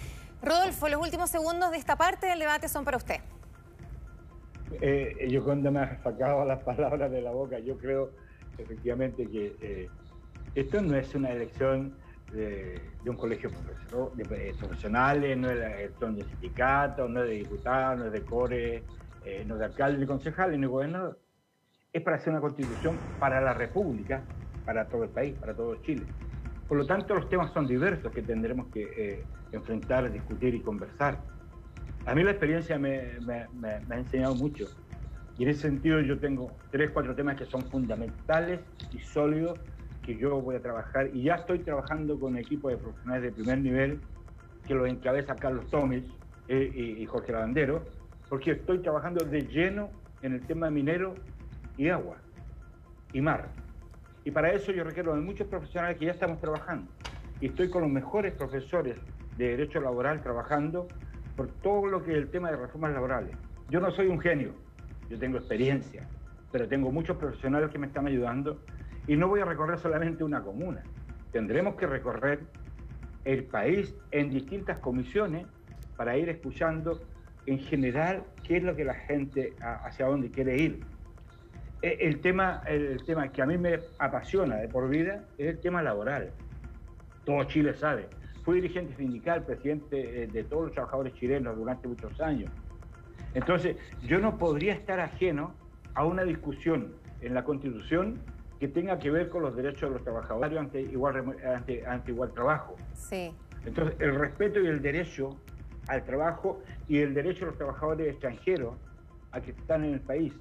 Rodolfo, 0.42 0.88
los 0.88 1.02
últimos 1.02 1.28
segundos 1.28 1.70
de 1.70 1.76
esta 1.76 1.96
parte 1.96 2.26
del 2.26 2.38
debate 2.38 2.68
son 2.68 2.84
para 2.84 2.96
usted. 2.96 3.20
Eh, 4.80 5.28
yo 5.30 5.44
cuando 5.44 5.70
me 5.70 5.80
ha 5.80 6.02
sacado 6.02 6.44
las 6.44 6.62
palabras 6.62 7.10
de 7.10 7.20
la 7.20 7.30
boca, 7.32 7.58
yo 7.58 7.76
creo 7.76 8.10
efectivamente 8.58 9.26
que 9.28 9.56
eh, 9.60 9.88
esto 10.54 10.80
no 10.80 10.96
es 10.96 11.14
una 11.14 11.30
elección 11.30 11.94
de, 12.32 12.80
un 13.06 13.16
colegio 13.16 13.50
de, 14.14 14.54
profesionales, 14.58 15.36
no 15.36 15.50
es 15.50 15.58
la 15.58 15.80
elección 15.80 16.16
de 16.16 16.24
sindicatos, 16.24 17.08
no 17.08 17.22
es 17.22 17.28
de 17.28 17.34
diputados, 17.34 17.98
no 17.98 18.06
es 18.06 18.12
de 18.12 18.22
core, 18.22 18.82
eh, 19.26 19.45
no 19.45 19.56
de 19.56 19.64
alcalde, 19.64 19.99
ni 19.99 20.06
concejales, 20.06 20.56
ni 20.56 20.66
gobernador. 20.66 21.18
Es 21.92 22.00
para 22.02 22.16
hacer 22.16 22.33
una 22.33 22.40
constitución 22.40 22.97
para 23.18 23.40
la 23.40 23.54
República, 23.54 24.23
para 24.64 24.87
todo 24.87 25.02
el 25.02 25.11
país, 25.11 25.35
para 25.35 25.52
todo 25.52 25.75
Chile. 25.83 26.04
Por 26.68 26.78
lo 26.78 26.87
tanto, 26.87 27.12
los 27.12 27.28
temas 27.28 27.52
son 27.52 27.66
diversos 27.66 28.12
que 28.12 28.23
tendremos 28.23 28.68
que 28.68 28.83
eh, 28.97 29.25
enfrentar, 29.50 30.12
discutir 30.12 30.54
y 30.54 30.61
conversar. 30.61 31.18
A 32.06 32.14
mí 32.14 32.23
la 32.23 32.30
experiencia 32.30 32.78
me, 32.78 33.18
ha 33.90 33.97
enseñado 33.97 34.37
mucho. 34.37 34.66
Y 35.37 35.42
en 35.42 35.49
ese 35.49 35.62
sentido 35.62 36.00
yo 36.00 36.21
tengo 36.21 36.52
tres, 36.71 36.90
cuatro 36.92 37.16
temas 37.16 37.37
que 37.37 37.47
son 37.47 37.62
fundamentales 37.62 38.61
y 38.92 39.00
sólidos 39.00 39.59
que 40.02 40.16
yo 40.16 40.40
voy 40.40 40.54
a 40.54 40.62
trabajar. 40.62 41.11
Y 41.12 41.25
ya 41.25 41.35
estoy 41.35 41.59
trabajando 41.59 42.18
con 42.21 42.38
equipos 42.38 42.71
de 42.71 42.78
profesionales 42.78 43.25
de 43.25 43.33
primer 43.33 43.59
nivel 43.59 44.00
que 44.68 44.75
lo 44.75 44.87
encabeza 44.87 45.35
Carlos 45.35 45.68
Tomis 45.68 46.04
eh, 46.47 46.97
y 47.00 47.04
Jorge 47.06 47.33
Lavandero, 47.33 47.83
porque 48.28 48.52
estoy 48.52 48.78
trabajando 48.78 49.25
de 49.25 49.42
lleno 49.42 49.90
en 50.23 50.35
el 50.35 50.40
tema 50.47 50.71
minero 50.71 51.14
y 51.76 51.88
agua 51.88 52.16
y 53.12 53.21
mar. 53.21 53.49
Y 54.25 54.30
para 54.30 54.52
eso 54.52 54.73
yo 54.73 54.83
requiero 54.83 55.14
de 55.14 55.21
muchos 55.21 55.47
profesionales 55.47 55.99
que 55.99 56.06
ya 56.06 56.12
estamos 56.12 56.40
trabajando. 56.40 56.90
Y 57.40 57.47
estoy 57.47 57.71
con 57.71 57.83
los 57.83 57.90
mejores 57.90 58.33
profesores 58.35 58.97
de 59.37 59.49
Derecho 59.49 59.80
Laboral 59.80 60.23
trabajando 60.23 60.88
por 61.37 61.49
todo 61.49 61.87
lo 61.87 62.02
que 62.02 62.12
es 62.12 62.18
el 62.18 62.28
tema 62.28 62.50
de 62.50 62.56
reformas 62.56 62.92
laborales. 62.92 63.37
Yo 63.68 63.80
no 63.80 63.90
soy 63.90 64.06
un 64.06 64.18
genio, 64.18 64.52
yo 65.09 65.18
tengo 65.18 65.38
experiencia, 65.38 66.09
pero 66.50 66.66
tengo 66.66 66.90
muchos 66.90 67.16
profesionales 67.18 67.71
que 67.71 67.78
me 67.78 67.87
están 67.87 68.06
ayudando 68.06 68.59
y 69.06 69.16
no 69.16 69.28
voy 69.28 69.40
a 69.40 69.45
recorrer 69.45 69.78
solamente 69.78 70.25
una 70.25 70.42
comuna. 70.42 70.83
Tendremos 71.30 71.76
que 71.76 71.87
recorrer 71.87 72.40
el 73.25 73.45
país 73.45 73.95
en 74.11 74.30
distintas 74.30 74.78
comisiones 74.78 75.47
para 75.97 76.16
ir 76.16 76.28
escuchando 76.28 77.00
en 77.46 77.58
general 77.60 78.24
qué 78.42 78.58
es 78.58 78.62
lo 78.62 78.76
que 78.76 78.84
la 78.84 78.94
gente, 78.94 79.54
hacia 79.60 80.06
dónde 80.06 80.30
quiere 80.30 80.56
ir 80.56 80.80
eh, 81.82 81.98
el 82.00 82.20
tema, 82.20 82.62
el 82.66 83.04
tema 83.04 83.30
que 83.30 83.42
a 83.42 83.46
mí 83.46 83.58
me 83.58 83.78
apasiona 83.98 84.56
de 84.56 84.68
por 84.68 84.88
vida 84.88 85.24
es 85.38 85.48
el 85.48 85.58
tema 85.60 85.82
laboral. 85.82 86.32
Todo 87.24 87.44
Chile 87.44 87.74
sabe. 87.74 88.08
Fui 88.44 88.56
dirigente 88.56 88.96
sindical, 88.96 89.44
presidente 89.44 90.22
eh, 90.22 90.26
de 90.26 90.44
todos 90.44 90.64
los 90.64 90.72
trabajadores 90.72 91.12
chilenos 91.14 91.56
durante 91.56 91.86
muchos 91.86 92.20
años. 92.20 92.50
Entonces, 93.34 93.76
yo 94.02 94.18
no 94.18 94.38
podría 94.38 94.72
estar 94.72 95.00
ajeno 95.00 95.54
a 95.94 96.04
una 96.04 96.24
discusión 96.24 96.94
en 97.20 97.34
la 97.34 97.44
Constitución 97.44 98.20
que 98.58 98.68
tenga 98.68 98.98
que 98.98 99.10
ver 99.10 99.28
con 99.28 99.42
los 99.42 99.54
derechos 99.54 99.90
de 99.90 99.96
los 99.96 100.02
trabajadores 100.02 100.58
ante 100.58 100.80
igual, 100.80 101.36
ante, 101.44 101.86
ante 101.86 102.10
igual 102.10 102.32
trabajo. 102.32 102.76
Sí. 102.94 103.32
Entonces, 103.66 103.96
el 104.00 104.14
respeto 104.14 104.60
y 104.60 104.66
el 104.66 104.80
derecho 104.80 105.36
al 105.88 106.05
trabajo 106.05 106.62
y 106.88 106.99
el 106.99 107.14
derecho 107.14 107.40
de 107.40 107.47
los 107.47 107.57
trabajadores 107.57 108.09
extranjeros 108.09 108.75
a 109.33 109.40
que 109.40 109.52
están 109.52 109.85
en 109.85 109.95
el 109.95 110.00
país. 110.00 110.33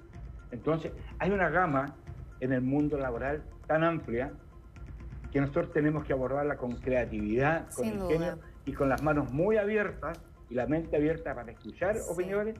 Entonces, 0.51 0.91
hay 1.19 1.31
una 1.31 1.49
gama 1.49 1.95
en 2.39 2.53
el 2.53 2.61
mundo 2.61 2.97
laboral 2.97 3.43
tan 3.67 3.83
amplia 3.83 4.31
que 5.31 5.41
nosotros 5.41 5.73
tenemos 5.73 6.05
que 6.05 6.13
abordarla 6.13 6.55
con 6.55 6.73
creatividad, 6.77 7.67
con 7.75 7.85
ingenio 7.85 8.39
y 8.65 8.73
con 8.73 8.89
las 8.89 9.01
manos 9.03 9.31
muy 9.31 9.57
abiertas 9.57 10.17
y 10.49 10.55
la 10.55 10.65
mente 10.65 10.95
abierta 10.95 11.35
para 11.35 11.51
escuchar 11.51 11.97
opiniones 12.09 12.55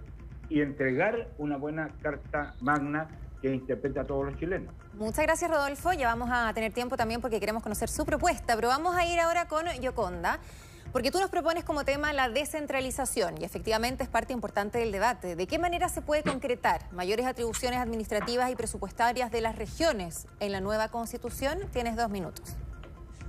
y 0.50 0.62
entregar 0.62 1.30
una 1.38 1.58
buena 1.58 1.89
carta 2.01 2.54
magna 2.62 3.08
que 3.42 3.54
interprete 3.54 4.00
a 4.00 4.04
todos 4.04 4.25
los 4.25 4.38
chilenos. 4.38 4.74
Muchas 4.94 5.25
gracias, 5.25 5.50
Rodolfo. 5.50 5.94
Ya 5.94 6.08
vamos 6.08 6.30
a 6.32 6.51
tener 6.54 6.74
tiempo 6.74 6.98
también 6.98 7.22
porque 7.22 7.39
queremos 7.39 7.63
conocer 7.63 7.89
su 7.89 8.06
propuesta, 8.06 8.56
pero 8.56 8.68
vamos 8.68 8.96
a 8.96 9.06
ir 9.06 9.20
ahora 9.20 9.48
con 9.48 9.65
Yoconda. 9.82 10.39
Porque 10.95 11.11
tú 11.11 11.19
nos 11.19 11.29
propones 11.29 11.65
como 11.65 11.83
tema 11.83 12.13
la 12.13 12.29
descentralización 12.29 13.41
y 13.41 13.43
efectivamente 13.43 14.01
es 14.01 14.07
parte 14.07 14.31
importante 14.31 14.77
del 14.79 14.93
debate. 14.93 15.35
¿De 15.35 15.45
qué 15.45 15.59
manera 15.59 15.89
se 15.89 16.01
puede 16.01 16.23
concretar 16.23 16.89
mayores 16.93 17.25
atribuciones 17.25 17.79
administrativas 17.81 18.49
y 18.49 18.55
presupuestarias 18.55 19.29
de 19.29 19.41
las 19.41 19.57
regiones 19.57 20.25
en 20.39 20.53
la 20.53 20.61
nueva 20.61 20.87
constitución? 20.87 21.59
Tienes 21.73 21.97
dos 21.97 22.09
minutos. 22.09 22.55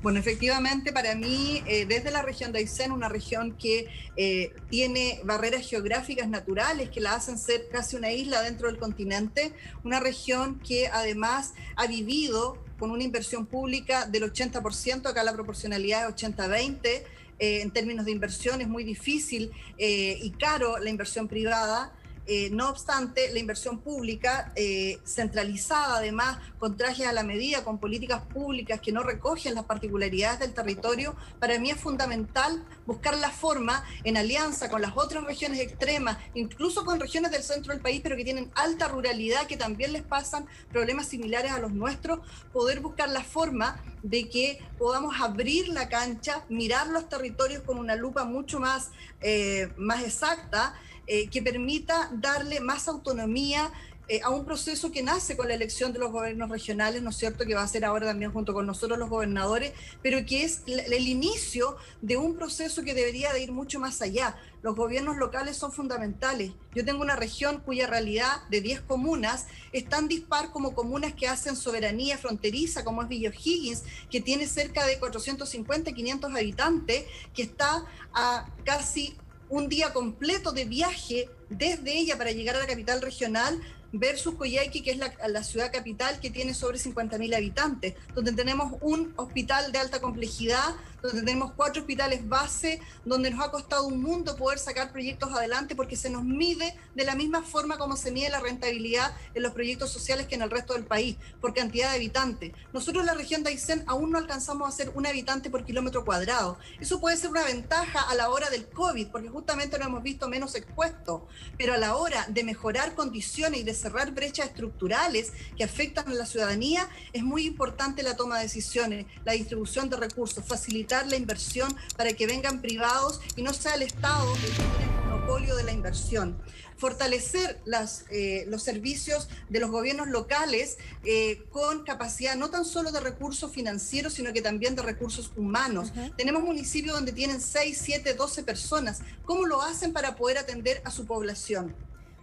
Bueno, 0.00 0.20
efectivamente, 0.20 0.92
para 0.92 1.16
mí, 1.16 1.64
eh, 1.66 1.86
desde 1.86 2.12
la 2.12 2.22
región 2.22 2.52
de 2.52 2.60
Aysén, 2.60 2.92
una 2.92 3.08
región 3.08 3.56
que 3.56 3.88
eh, 4.16 4.54
tiene 4.70 5.18
barreras 5.24 5.68
geográficas 5.68 6.28
naturales 6.28 6.90
que 6.90 7.00
la 7.00 7.14
hacen 7.14 7.36
ser 7.36 7.68
casi 7.68 7.96
una 7.96 8.12
isla 8.12 8.42
dentro 8.42 8.68
del 8.68 8.78
continente, 8.78 9.52
una 9.82 9.98
región 9.98 10.60
que 10.60 10.86
además 10.86 11.54
ha 11.74 11.88
vivido 11.88 12.62
con 12.78 12.92
una 12.92 13.02
inversión 13.02 13.44
pública 13.44 14.06
del 14.06 14.32
80%, 14.32 15.06
acá 15.06 15.24
la 15.24 15.32
proporcionalidad 15.32 16.08
es 16.08 16.14
80-20, 16.14 17.02
eh, 17.38 17.60
en 17.62 17.70
términos 17.70 18.06
de 18.06 18.12
inversión 18.12 18.60
es 18.60 18.68
muy 18.68 18.84
difícil 18.84 19.52
eh, 19.78 20.18
y 20.22 20.30
caro 20.30 20.78
la 20.78 20.90
inversión 20.90 21.28
privada. 21.28 21.92
Eh, 22.28 22.50
no 22.50 22.68
obstante, 22.68 23.32
la 23.32 23.38
inversión 23.38 23.78
pública, 23.78 24.52
eh, 24.56 24.98
centralizada 25.04 25.98
además, 25.98 26.38
con 26.58 26.76
trajes 26.76 27.06
a 27.06 27.12
la 27.12 27.22
medida, 27.22 27.62
con 27.62 27.78
políticas 27.78 28.22
públicas 28.22 28.80
que 28.80 28.90
no 28.90 29.04
recogen 29.04 29.54
las 29.54 29.64
particularidades 29.64 30.40
del 30.40 30.52
territorio, 30.52 31.14
para 31.38 31.58
mí 31.60 31.70
es 31.70 31.78
fundamental 31.78 32.64
buscar 32.84 33.16
la 33.16 33.30
forma, 33.30 33.84
en 34.02 34.16
alianza 34.16 34.68
con 34.68 34.82
las 34.82 34.96
otras 34.96 35.22
regiones 35.22 35.60
extremas, 35.60 36.18
incluso 36.34 36.84
con 36.84 36.98
regiones 36.98 37.30
del 37.30 37.44
centro 37.44 37.72
del 37.72 37.80
país, 37.80 38.00
pero 38.02 38.16
que 38.16 38.24
tienen 38.24 38.50
alta 38.56 38.88
ruralidad, 38.88 39.46
que 39.46 39.56
también 39.56 39.92
les 39.92 40.02
pasan 40.02 40.46
problemas 40.72 41.06
similares 41.06 41.52
a 41.52 41.60
los 41.60 41.70
nuestros, 41.70 42.18
poder 42.52 42.80
buscar 42.80 43.08
la 43.08 43.22
forma 43.22 43.80
de 44.02 44.28
que 44.28 44.58
podamos 44.78 45.20
abrir 45.20 45.68
la 45.68 45.88
cancha, 45.88 46.44
mirar 46.48 46.88
los 46.88 47.08
territorios 47.08 47.62
con 47.62 47.78
una 47.78 47.94
lupa 47.94 48.24
mucho 48.24 48.58
más, 48.58 48.90
eh, 49.20 49.68
más 49.76 50.02
exacta 50.02 50.74
eh, 51.06 51.28
que 51.28 51.42
permita 51.42 52.10
darle 52.12 52.60
más 52.60 52.88
autonomía 52.88 53.72
eh, 54.08 54.20
a 54.22 54.30
un 54.30 54.44
proceso 54.44 54.92
que 54.92 55.02
nace 55.02 55.36
con 55.36 55.48
la 55.48 55.54
elección 55.54 55.92
de 55.92 55.98
los 55.98 56.12
gobiernos 56.12 56.48
regionales, 56.48 57.02
¿no 57.02 57.10
es 57.10 57.16
cierto?, 57.16 57.44
que 57.44 57.56
va 57.56 57.62
a 57.62 57.68
ser 57.68 57.84
ahora 57.84 58.06
también 58.06 58.32
junto 58.32 58.54
con 58.54 58.64
nosotros 58.64 59.00
los 59.00 59.10
gobernadores, 59.10 59.72
pero 60.00 60.24
que 60.24 60.44
es 60.44 60.62
el 60.66 61.08
inicio 61.08 61.76
de 62.02 62.16
un 62.16 62.36
proceso 62.36 62.84
que 62.84 62.94
debería 62.94 63.32
de 63.32 63.42
ir 63.42 63.50
mucho 63.50 63.80
más 63.80 64.00
allá. 64.02 64.36
Los 64.62 64.76
gobiernos 64.76 65.16
locales 65.16 65.56
son 65.56 65.72
fundamentales. 65.72 66.52
Yo 66.72 66.84
tengo 66.84 67.02
una 67.02 67.16
región 67.16 67.60
cuya 67.60 67.88
realidad 67.88 68.42
de 68.48 68.60
10 68.60 68.82
comunas 68.82 69.46
es 69.72 69.88
tan 69.88 70.06
dispar 70.06 70.52
como 70.52 70.72
comunas 70.72 71.14
que 71.14 71.26
hacen 71.26 71.56
soberanía 71.56 72.16
fronteriza, 72.16 72.84
como 72.84 73.02
es 73.02 73.08
Villa 73.08 73.32
Higgins, 73.32 73.82
que 74.08 74.20
tiene 74.20 74.46
cerca 74.46 74.86
de 74.86 75.00
450, 75.00 75.90
500 75.90 76.32
habitantes, 76.32 77.06
que 77.34 77.42
está 77.42 77.84
a 78.14 78.48
casi 78.64 79.16
un 79.48 79.68
día 79.68 79.92
completo 79.92 80.52
de 80.52 80.64
viaje 80.64 81.28
desde 81.48 81.98
ella 81.98 82.18
para 82.18 82.32
llegar 82.32 82.56
a 82.56 82.60
la 82.60 82.66
capital 82.66 83.00
regional 83.00 83.60
versus 83.92 84.34
Coyhaique, 84.34 84.82
que 84.82 84.90
es 84.90 84.98
la, 84.98 85.44
ciudad 85.44 85.72
capital 85.72 86.18
que 86.20 86.30
tiene 86.30 86.54
sobre 86.54 86.78
50.000 86.78 87.34
habitantes, 87.34 87.94
donde 88.14 88.32
tenemos 88.32 88.74
un 88.80 89.12
hospital 89.16 89.72
de 89.72 89.78
alta 89.78 90.00
complejidad, 90.00 90.74
donde 91.06 91.22
tenemos 91.22 91.52
cuatro 91.52 91.82
hospitales 91.82 92.28
base, 92.28 92.80
donde 93.04 93.30
nos 93.30 93.44
ha 93.44 93.50
costado 93.50 93.86
un 93.86 94.02
mundo 94.02 94.36
poder 94.36 94.58
sacar 94.58 94.92
proyectos 94.92 95.32
adelante 95.32 95.74
porque 95.74 95.96
se 95.96 96.10
nos 96.10 96.24
mide 96.24 96.76
de 96.94 97.04
la 97.04 97.14
misma 97.14 97.42
forma 97.42 97.78
como 97.78 97.96
se 97.96 98.10
mide 98.10 98.30
la 98.30 98.40
rentabilidad 98.40 99.14
en 99.34 99.42
los 99.42 99.52
proyectos 99.52 99.90
sociales 99.92 100.26
que 100.26 100.34
en 100.34 100.42
el 100.42 100.50
resto 100.50 100.74
del 100.74 100.84
país, 100.84 101.16
por 101.40 101.54
cantidad 101.54 101.90
de 101.90 101.96
habitantes. 101.96 102.52
Nosotros 102.72 103.02
en 103.02 103.06
la 103.06 103.14
región 103.14 103.42
de 103.42 103.50
Aysén 103.50 103.84
aún 103.86 104.10
no 104.10 104.18
alcanzamos 104.18 104.68
a 104.68 104.76
ser 104.76 104.90
un 104.94 105.06
habitante 105.06 105.50
por 105.50 105.64
kilómetro 105.64 106.04
cuadrado. 106.04 106.58
Eso 106.80 107.00
puede 107.00 107.16
ser 107.16 107.30
una 107.30 107.44
ventaja 107.44 108.02
a 108.02 108.14
la 108.14 108.30
hora 108.30 108.50
del 108.50 108.68
COVID, 108.68 109.08
porque 109.08 109.28
justamente 109.28 109.78
nos 109.78 109.88
hemos 109.88 110.02
visto 110.02 110.28
menos 110.28 110.54
expuestos, 110.54 111.22
pero 111.58 111.74
a 111.74 111.78
la 111.78 111.96
hora 111.96 112.26
de 112.28 112.44
mejorar 112.44 112.94
condiciones 112.94 113.60
y 113.60 113.64
de 113.64 113.74
cerrar 113.74 114.12
brechas 114.12 114.46
estructurales 114.46 115.32
que 115.56 115.64
afectan 115.64 116.08
a 116.08 116.14
la 116.14 116.26
ciudadanía, 116.26 116.88
es 117.12 117.22
muy 117.22 117.46
importante 117.46 118.02
la 118.02 118.16
toma 118.16 118.38
de 118.38 118.44
decisiones, 118.44 119.06
la 119.24 119.32
distribución 119.32 119.88
de 119.90 119.96
recursos, 119.96 120.44
facilitar 120.44 120.95
la 121.04 121.16
inversión 121.16 121.76
para 121.96 122.14
que 122.14 122.26
vengan 122.26 122.62
privados 122.62 123.20
y 123.36 123.42
no 123.42 123.52
sea 123.52 123.74
el 123.74 123.82
Estado 123.82 124.34
el 124.34 124.40
que 124.40 124.48
tiene 124.48 124.84
el 124.84 125.10
monopolio 125.10 125.56
de 125.56 125.64
la 125.64 125.72
inversión 125.72 126.40
fortalecer 126.76 127.60
las, 127.64 128.04
eh, 128.10 128.44
los 128.48 128.62
servicios 128.62 129.28
de 129.48 129.60
los 129.60 129.70
gobiernos 129.70 130.08
locales 130.08 130.78
eh, 131.04 131.42
con 131.50 131.84
capacidad 131.84 132.36
no 132.36 132.50
tan 132.50 132.64
solo 132.64 132.92
de 132.92 133.00
recursos 133.00 133.50
financieros, 133.50 134.14
sino 134.14 134.32
que 134.32 134.42
también 134.42 134.76
de 134.76 134.82
recursos 134.82 135.32
humanos. 135.36 135.92
Tenemos 136.16 136.42
municipios 136.42 136.94
donde 136.94 137.12
tienen 137.12 137.40
6, 137.40 137.78
7, 137.80 138.14
12 138.14 138.42
personas. 138.42 139.00
¿Cómo 139.24 139.46
lo 139.46 139.62
hacen 139.62 139.92
para 139.92 140.16
poder 140.16 140.38
atender 140.38 140.82
a 140.84 140.90
su 140.90 141.06
población? 141.06 141.74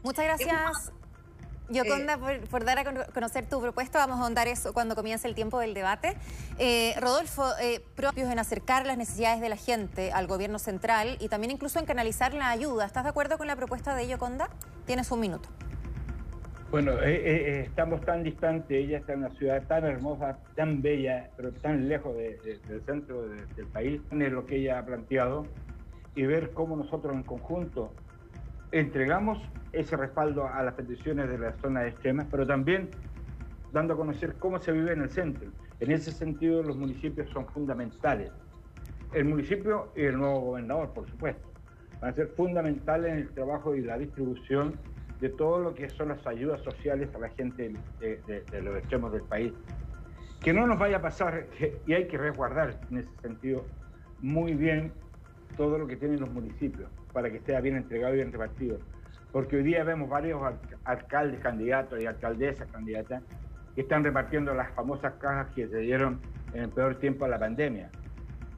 Muchas 0.03 0.25
gracias. 0.25 0.91
Yoconda, 1.69 2.19
eh, 2.29 2.41
por, 2.49 2.65
dar 2.65 2.79
a 2.79 2.83
conocer 3.13 3.45
tu 3.47 3.61
propuesta, 3.61 3.99
vamos 3.99 4.19
a 4.19 4.23
ahondar 4.23 4.47
eso 4.47 4.73
cuando 4.73 4.95
comience 4.95 5.27
el 5.27 5.35
tiempo 5.35 5.59
del 5.59 5.73
debate. 5.73 6.15
Eh, 6.59 6.93
Rodolfo, 6.99 7.45
eh, 7.61 7.81
propios 7.95 8.29
en 8.29 8.39
acercar 8.39 8.85
las 8.85 8.97
necesidades 8.97 9.41
de 9.41 9.49
la 9.49 9.55
gente 9.55 10.11
al 10.11 10.27
gobierno 10.27 10.59
central 10.59 11.17
y 11.19 11.29
también 11.29 11.51
incluso 11.51 11.79
en 11.79 11.85
canalizar 11.85 12.33
la 12.33 12.49
ayuda. 12.49 12.85
¿Estás 12.85 13.03
de 13.03 13.09
acuerdo 13.09 13.37
con 13.37 13.47
la 13.47 13.55
propuesta 13.55 13.95
de 13.95 14.07
Yoconda? 14.07 14.49
Tienes 14.85 15.11
un 15.11 15.21
minuto. 15.21 15.49
Bueno, 16.69 16.93
estamos 17.03 18.01
tan 18.01 18.23
distantes, 18.23 18.75
ella 18.75 18.97
está 18.97 19.13
en 19.13 19.19
una 19.19 19.29
ciudad 19.35 19.61
tan 19.67 19.85
hermosa, 19.85 20.39
tan 20.55 20.81
bella, 20.81 21.29
pero 21.37 21.51
tan 21.51 21.87
lejos 21.87 22.15
del 22.17 22.81
centro 22.83 23.27
del 23.27 23.67
país, 23.67 24.01
es 24.09 24.31
lo 24.31 24.47
que 24.47 24.55
ella 24.55 24.79
ha 24.79 24.85
planteado, 24.85 25.45
y 26.15 26.23
ver 26.23 26.51
cómo 26.51 26.75
nosotros 26.75 27.13
en 27.13 27.21
conjunto 27.21 27.93
entregamos 28.73 29.37
ese 29.71 29.95
respaldo 29.95 30.47
a 30.47 30.63
las 30.63 30.73
peticiones 30.73 31.29
de 31.29 31.37
las 31.37 31.55
zonas 31.57 31.87
extremas, 31.87 32.27
pero 32.29 32.45
también 32.45 32.89
dando 33.71 33.93
a 33.93 33.97
conocer 33.97 34.35
cómo 34.39 34.57
se 34.59 34.71
vive 34.71 34.93
en 34.93 35.01
el 35.01 35.09
centro. 35.09 35.49
En 35.79 35.91
ese 35.91 36.11
sentido, 36.11 36.63
los 36.63 36.75
municipios 36.75 37.29
son 37.29 37.45
fundamentales. 37.47 38.31
El 39.13 39.25
municipio 39.25 39.91
y 39.95 40.01
el 40.01 40.17
nuevo 40.17 40.39
gobernador, 40.39 40.91
por 40.91 41.07
supuesto, 41.07 41.47
van 42.01 42.11
a 42.11 42.15
ser 42.15 42.29
fundamentales 42.29 43.11
en 43.11 43.19
el 43.19 43.29
trabajo 43.29 43.75
y 43.75 43.81
la 43.81 43.97
distribución 43.97 44.73
de 45.21 45.29
todo 45.29 45.59
lo 45.59 45.75
que 45.75 45.89
son 45.89 46.09
las 46.09 46.25
ayudas 46.25 46.61
sociales 46.61 47.13
a 47.13 47.19
la 47.19 47.29
gente 47.29 47.75
de, 47.99 48.61
los 48.61 48.77
extremos 48.77 49.11
del 49.11 49.23
país. 49.23 49.53
Que 50.41 50.51
no 50.51 50.65
nos 50.65 50.79
vaya 50.79 50.97
a 50.97 51.01
pasar, 51.01 51.45
y 51.85 51.93
hay 51.93 52.07
que 52.07 52.17
resguardar 52.17 52.79
en 52.89 52.97
ese 52.97 53.15
sentido 53.21 53.65
muy 54.19 54.55
bien 54.55 54.91
todo 55.55 55.77
lo 55.77 55.85
que 55.85 55.95
tienen 55.95 56.19
los 56.19 56.31
municipios 56.31 56.89
para 57.13 57.29
que 57.29 57.37
esté 57.37 57.59
bien 57.61 57.77
entregado 57.77 58.13
y 58.13 58.17
bien 58.17 58.31
repartido 58.31 58.79
porque 59.33 59.57
hoy 59.57 59.63
día 59.63 59.83
vemos 59.83 60.07
varios 60.07 60.39
alcaldes 60.85 61.39
candidatos 61.41 61.99
y 61.99 62.05
alcaldesas 62.05 62.71
candidatas 62.71 63.23
que 63.73 63.81
están 63.81 64.03
repartiendo 64.03 64.53
las 64.53 64.71
famosas 64.73 65.13
cajas 65.15 65.47
que 65.55 65.67
se 65.67 65.79
dieron 65.79 66.21
en 66.53 66.65
el 66.65 66.69
peor 66.69 66.99
tiempo 66.99 67.25
de 67.25 67.31
la 67.31 67.39
pandemia. 67.39 67.89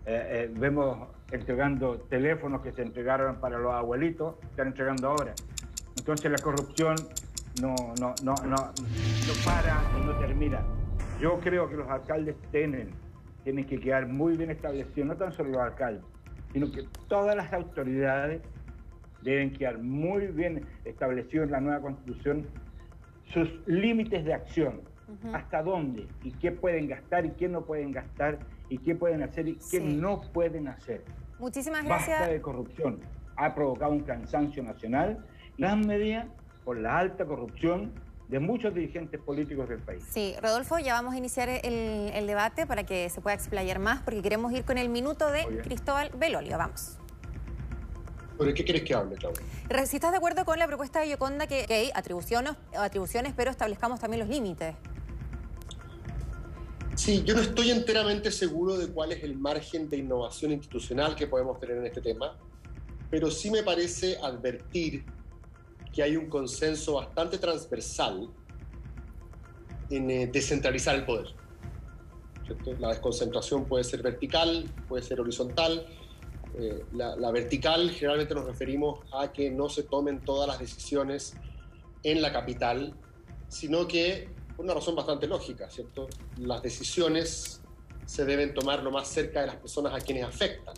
Eh, 0.06 0.28
eh, 0.30 0.54
vemos 0.54 1.08
entregando 1.32 1.98
teléfonos 2.10 2.62
que 2.62 2.74
se 2.74 2.82
entregaron 2.82 3.40
para 3.40 3.58
los 3.58 3.74
abuelitos, 3.74 4.36
están 4.44 4.68
entregando 4.68 5.08
ahora. 5.08 5.34
Entonces 5.98 6.30
la 6.30 6.38
corrupción 6.40 6.96
no, 7.62 7.74
no, 8.02 8.14
no, 8.22 8.36
no, 8.44 8.56
no 8.56 9.46
para 9.46 9.82
y 9.98 10.06
no 10.06 10.12
termina. 10.20 10.60
Yo 11.22 11.40
creo 11.40 11.70
que 11.70 11.78
los 11.78 11.90
alcaldes 11.90 12.36
tienen, 12.52 12.90
tienen 13.46 13.66
que 13.66 13.80
quedar 13.80 14.08
muy 14.08 14.36
bien 14.36 14.52
establecidos, 14.52 15.08
no 15.08 15.16
tan 15.16 15.32
solo 15.32 15.52
los 15.52 15.62
alcaldes, 15.62 16.04
sino 16.56 16.72
que 16.72 16.88
todas 17.10 17.36
las 17.36 17.52
autoridades 17.52 18.42
deben 19.22 19.52
quedar 19.52 19.78
muy 19.78 20.28
bien 20.28 20.66
establecidos 20.86 21.48
en 21.48 21.52
la 21.52 21.60
nueva 21.60 21.82
constitución 21.82 22.48
sus 23.26 23.50
límites 23.68 24.24
de 24.24 24.34
acción, 24.34 24.80
hasta 25.34 25.62
dónde 25.62 26.08
y 26.24 26.32
qué 26.32 26.54
pueden 26.54 26.88
gastar 26.88 27.26
y 27.26 27.32
qué 27.32 27.50
no 27.50 27.66
pueden 27.66 27.92
gastar 27.92 28.40
y 28.70 28.78
qué 28.78 28.96
pueden 28.96 29.22
hacer 29.22 29.50
y 29.50 29.58
qué 29.70 29.82
no 29.82 30.22
pueden 30.32 30.70
hacer. 30.70 31.04
Muchísimas 31.40 31.84
gracias. 31.84 32.20
Basta 32.20 32.32
de 32.32 32.42
corrupción. 32.42 33.02
Ha 33.36 33.54
provocado 33.54 33.92
un 33.92 34.04
cansancio 34.04 34.64
nacional 34.64 35.26
y 35.58 35.64
gran 35.64 35.86
medida 35.86 36.30
por 36.64 36.78
la 36.78 37.00
alta 37.00 37.26
corrupción 37.26 37.92
de 38.28 38.40
muchos 38.40 38.74
dirigentes 38.74 39.22
políticos 39.22 39.70
del 39.70 39.80
país. 39.80 40.04
Sí, 40.10 40.36
Rodolfo, 40.42 40.80
ya 40.80 40.94
vamos 40.94 41.14
a 41.14 41.18
iniciar 41.18 41.50
el, 41.50 42.28
debate 42.28 42.66
para 42.66 42.84
que 42.84 43.10
se 43.10 43.22
pueda 43.22 43.36
explayar 43.36 43.80
más, 43.80 44.02
porque 44.02 44.22
queremos 44.22 44.52
ir 44.52 44.66
con 44.66 44.78
el 44.78 44.90
minuto 44.90 45.32
de 45.32 45.46
Cristóbal 45.64 46.12
Belolio. 46.18 46.58
Vamos. 46.58 46.98
¿Pero 48.38 48.54
qué 48.54 48.64
quieres 48.66 48.84
que 48.84 48.94
hable, 48.94 49.16
Claudia? 49.16 49.42
Si 49.86 49.96
estás 49.96 50.12
de 50.12 50.18
acuerdo 50.18 50.44
con 50.44 50.60
la 50.60 50.68
propuesta 50.68 51.00
de 51.00 51.10
Yoconda 51.10 51.48
que, 51.48 51.66
hay 51.70 51.92
atribuciones, 51.94 52.54
atribuciones, 52.78 53.34
pero 53.36 53.52
establezcamos 53.52 54.00
también 54.00 54.20
los 54.20 54.30
límites. 54.30 54.76
Sí, 56.96 57.24
yo 57.24 57.36
no 57.36 57.42
estoy 57.42 57.72
enteramente 57.72 58.32
seguro 58.32 58.78
de 58.78 58.88
cuál 58.88 59.12
es 59.12 59.24
el 59.24 59.38
margen 59.38 59.90
de 59.90 59.98
innovación 59.98 60.52
institucional 60.52 61.16
que 61.16 61.28
podemos 61.28 61.60
tener 61.60 61.78
en 61.78 61.86
este 61.86 62.02
tema, 62.02 62.38
pero 63.10 63.30
sí 63.30 63.52
me 63.52 63.64
parece 63.64 64.18
advertir 64.22 65.06
que 65.96 66.04
hay 66.04 66.18
un 66.18 66.28
consenso 66.28 66.96
bastante 66.96 67.38
transversal 67.38 68.30
en 69.90 70.12
eh, 70.12 70.28
descentralizar 70.28 70.94
el 70.96 71.06
poder. 71.06 71.28
La 72.80 72.90
desconcentración 72.90 73.66
puede 73.66 73.86
ser 73.86 74.04
vertical, 74.04 74.70
puede 74.88 75.04
ser 75.04 75.22
horizontal, 75.22 75.88
eh, 76.58 76.86
la, 76.94 77.32
vertical 77.32 77.90
generalmente 77.92 78.34
nos 78.34 78.46
referimos 78.46 79.00
a 79.14 79.32
que 79.32 79.50
no 79.50 79.68
se 79.68 79.84
tomen 79.84 80.22
todas 80.22 80.48
las 80.48 80.60
decisiones 80.60 81.36
en 82.04 82.22
la 82.22 82.32
capital, 82.32 82.94
sino 83.48 83.88
que 83.88 84.30
por 84.56 84.64
una 84.64 84.74
razón 84.74 84.96
bastante 84.96 85.28
lógica, 85.28 85.70
¿cierto? 85.70 86.08
Las 86.38 86.62
decisiones 86.62 87.62
se 88.06 88.24
deben 88.24 88.54
tomar 88.54 88.84
lo 88.84 88.92
más 88.92 89.08
cerca 89.08 89.42
de 89.42 89.48
las 89.48 89.58
personas 89.58 89.94
a 89.94 90.00
quienes 90.00 90.24
afectan, 90.24 90.76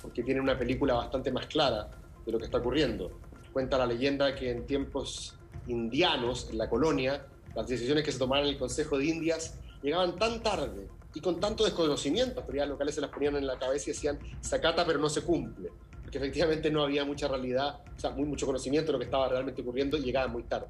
porque 0.00 0.22
tienen 0.22 0.42
una 0.42 0.58
película 0.58 0.94
bastante 0.94 1.30
más 1.30 1.46
clara 1.46 1.90
de 2.24 2.32
lo 2.32 2.38
que 2.38 2.46
está 2.46 2.58
ocurriendo. 2.58 3.12
Cuenta 3.52 3.78
la 3.78 3.86
leyenda 3.86 4.34
que 4.34 4.50
en 4.50 4.66
tiempos 4.66 5.36
indianos, 5.66 6.48
en 6.50 6.58
la 6.58 6.68
colonia, 6.68 7.26
las 7.54 7.66
decisiones 7.66 8.04
que 8.04 8.12
se 8.12 8.18
tomaron 8.18 8.46
en 8.46 8.54
el 8.54 8.58
Consejo 8.58 8.98
de 8.98 9.06
Indias 9.06 9.58
llegaban 9.82 10.16
tan 10.16 10.42
tarde 10.42 10.88
y 11.14 11.20
con 11.20 11.40
tanto 11.40 11.64
desconocimiento, 11.64 12.36
las 12.36 12.38
autoridades 12.38 12.70
locales 12.70 12.94
se 12.94 13.00
las 13.00 13.10
ponían 13.10 13.36
en 13.36 13.46
la 13.46 13.58
cabeza 13.58 13.90
y 13.90 13.92
decían, 13.92 14.18
sacata 14.40 14.86
pero 14.86 14.98
no 14.98 15.10
se 15.10 15.22
cumple, 15.22 15.70
porque 16.02 16.18
efectivamente 16.18 16.70
no 16.70 16.82
había 16.82 17.04
mucha 17.04 17.28
realidad, 17.28 17.80
o 17.94 18.00
sea, 18.00 18.10
muy, 18.10 18.24
mucho 18.24 18.46
conocimiento 18.46 18.86
de 18.88 18.92
lo 18.92 18.98
que 18.98 19.04
estaba 19.04 19.28
realmente 19.28 19.60
ocurriendo 19.60 19.98
y 19.98 20.00
llegaba 20.02 20.28
muy 20.28 20.44
tarde. 20.44 20.68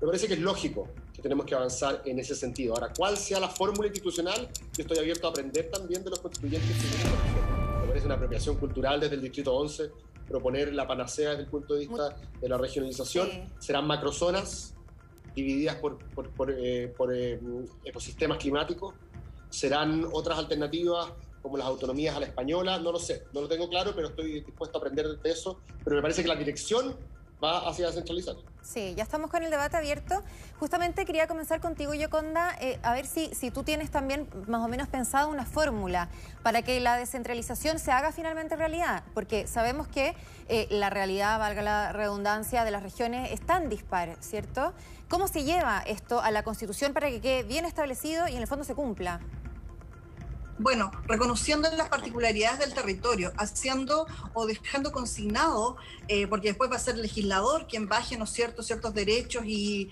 Me 0.00 0.06
parece 0.06 0.28
que 0.28 0.34
es 0.34 0.40
lógico 0.40 0.88
que 1.14 1.22
tenemos 1.22 1.46
que 1.46 1.54
avanzar 1.54 2.02
en 2.04 2.18
ese 2.18 2.36
sentido. 2.36 2.74
Ahora, 2.74 2.92
¿cuál 2.96 3.16
sea 3.16 3.40
la 3.40 3.48
fórmula 3.48 3.88
institucional? 3.88 4.48
Yo 4.76 4.82
estoy 4.82 4.98
abierto 4.98 5.26
a 5.26 5.30
aprender 5.30 5.70
también 5.70 6.04
de 6.04 6.10
los 6.10 6.20
constituyentes. 6.20 6.76
Me 7.80 7.88
parece 7.88 8.06
una 8.06 8.14
apropiación 8.14 8.56
cultural 8.56 9.00
desde 9.00 9.16
el 9.16 9.22
Distrito 9.22 9.54
11 9.56 9.90
proponer 10.28 10.72
la 10.74 10.86
panacea 10.86 11.30
desde 11.30 11.44
el 11.44 11.48
punto 11.48 11.74
de 11.74 11.80
vista 11.80 12.16
de 12.40 12.48
la 12.48 12.58
regionalización. 12.58 13.28
Serán 13.58 13.86
macrozonas 13.86 14.74
divididas 15.34 15.76
por, 15.76 15.98
por, 15.98 16.30
por, 16.30 16.50
eh, 16.52 16.92
eh, 17.12 17.40
ecosistemas 17.84 18.38
climáticos 18.38 18.94
¿Serán 19.50 20.06
otras 20.12 20.38
alternativas 20.38 21.10
como 21.40 21.56
las 21.56 21.66
autonomías 21.66 22.16
a 22.16 22.20
la 22.20 22.26
española? 22.26 22.78
No 22.78 22.92
lo 22.92 22.98
sé, 22.98 23.24
no 23.32 23.40
lo 23.40 23.48
tengo 23.48 23.68
claro, 23.68 23.92
pero 23.94 24.08
estoy 24.08 24.40
dispuesto 24.40 24.76
a 24.76 24.80
aprender 24.80 25.18
de 25.18 25.30
eso. 25.30 25.60
Pero 25.84 25.96
me 25.96 26.02
parece 26.02 26.22
que 26.22 26.28
la 26.28 26.36
dirección 26.36 26.96
va 27.42 27.68
hacia 27.68 27.92
centralizar. 27.92 28.36
Sí, 28.62 28.94
ya 28.96 29.02
estamos 29.02 29.30
con 29.30 29.42
el 29.42 29.50
debate 29.50 29.76
abierto. 29.76 30.22
Justamente 30.60 31.06
quería 31.06 31.26
comenzar 31.26 31.60
contigo, 31.60 31.94
Yoconda, 31.94 32.54
eh, 32.60 32.78
a 32.82 32.92
ver 32.92 33.06
si, 33.06 33.34
si 33.34 33.50
tú 33.50 33.62
tienes 33.62 33.90
también 33.90 34.28
más 34.46 34.62
o 34.62 34.68
menos 34.68 34.88
pensado 34.88 35.30
una 35.30 35.46
fórmula 35.46 36.08
para 36.42 36.60
que 36.62 36.78
la 36.80 36.96
descentralización 36.96 37.78
se 37.78 37.92
haga 37.92 38.12
finalmente 38.12 38.56
realidad, 38.56 39.04
porque 39.14 39.46
sabemos 39.46 39.88
que 39.88 40.14
eh, 40.48 40.66
la 40.70 40.90
realidad, 40.90 41.38
valga 41.38 41.62
la 41.62 41.92
redundancia, 41.92 42.64
de 42.64 42.70
las 42.70 42.82
regiones 42.82 43.30
es 43.32 43.40
tan 43.40 43.68
dispar, 43.70 44.16
¿cierto? 44.20 44.74
¿Cómo 45.08 45.28
se 45.28 45.44
lleva 45.44 45.82
esto 45.86 46.20
a 46.20 46.30
la 46.30 46.42
Constitución 46.42 46.92
para 46.92 47.08
que 47.08 47.20
quede 47.20 47.42
bien 47.44 47.64
establecido 47.64 48.28
y 48.28 48.34
en 48.34 48.42
el 48.42 48.46
fondo 48.46 48.64
se 48.64 48.74
cumpla? 48.74 49.20
Bueno, 50.60 50.90
reconociendo 51.06 51.70
las 51.76 51.88
particularidades 51.88 52.58
del 52.58 52.74
territorio, 52.74 53.32
haciendo 53.36 54.08
o 54.34 54.44
dejando 54.44 54.90
consignado, 54.90 55.76
eh, 56.08 56.26
porque 56.26 56.48
después 56.48 56.68
va 56.68 56.76
a 56.76 56.80
ser 56.80 56.96
el 56.96 57.02
legislador 57.02 57.68
quien 57.68 57.86
baje 57.86 58.16
¿no 58.18 58.26
cierto? 58.26 58.64
ciertos 58.64 58.92
derechos 58.92 59.44
y, 59.46 59.88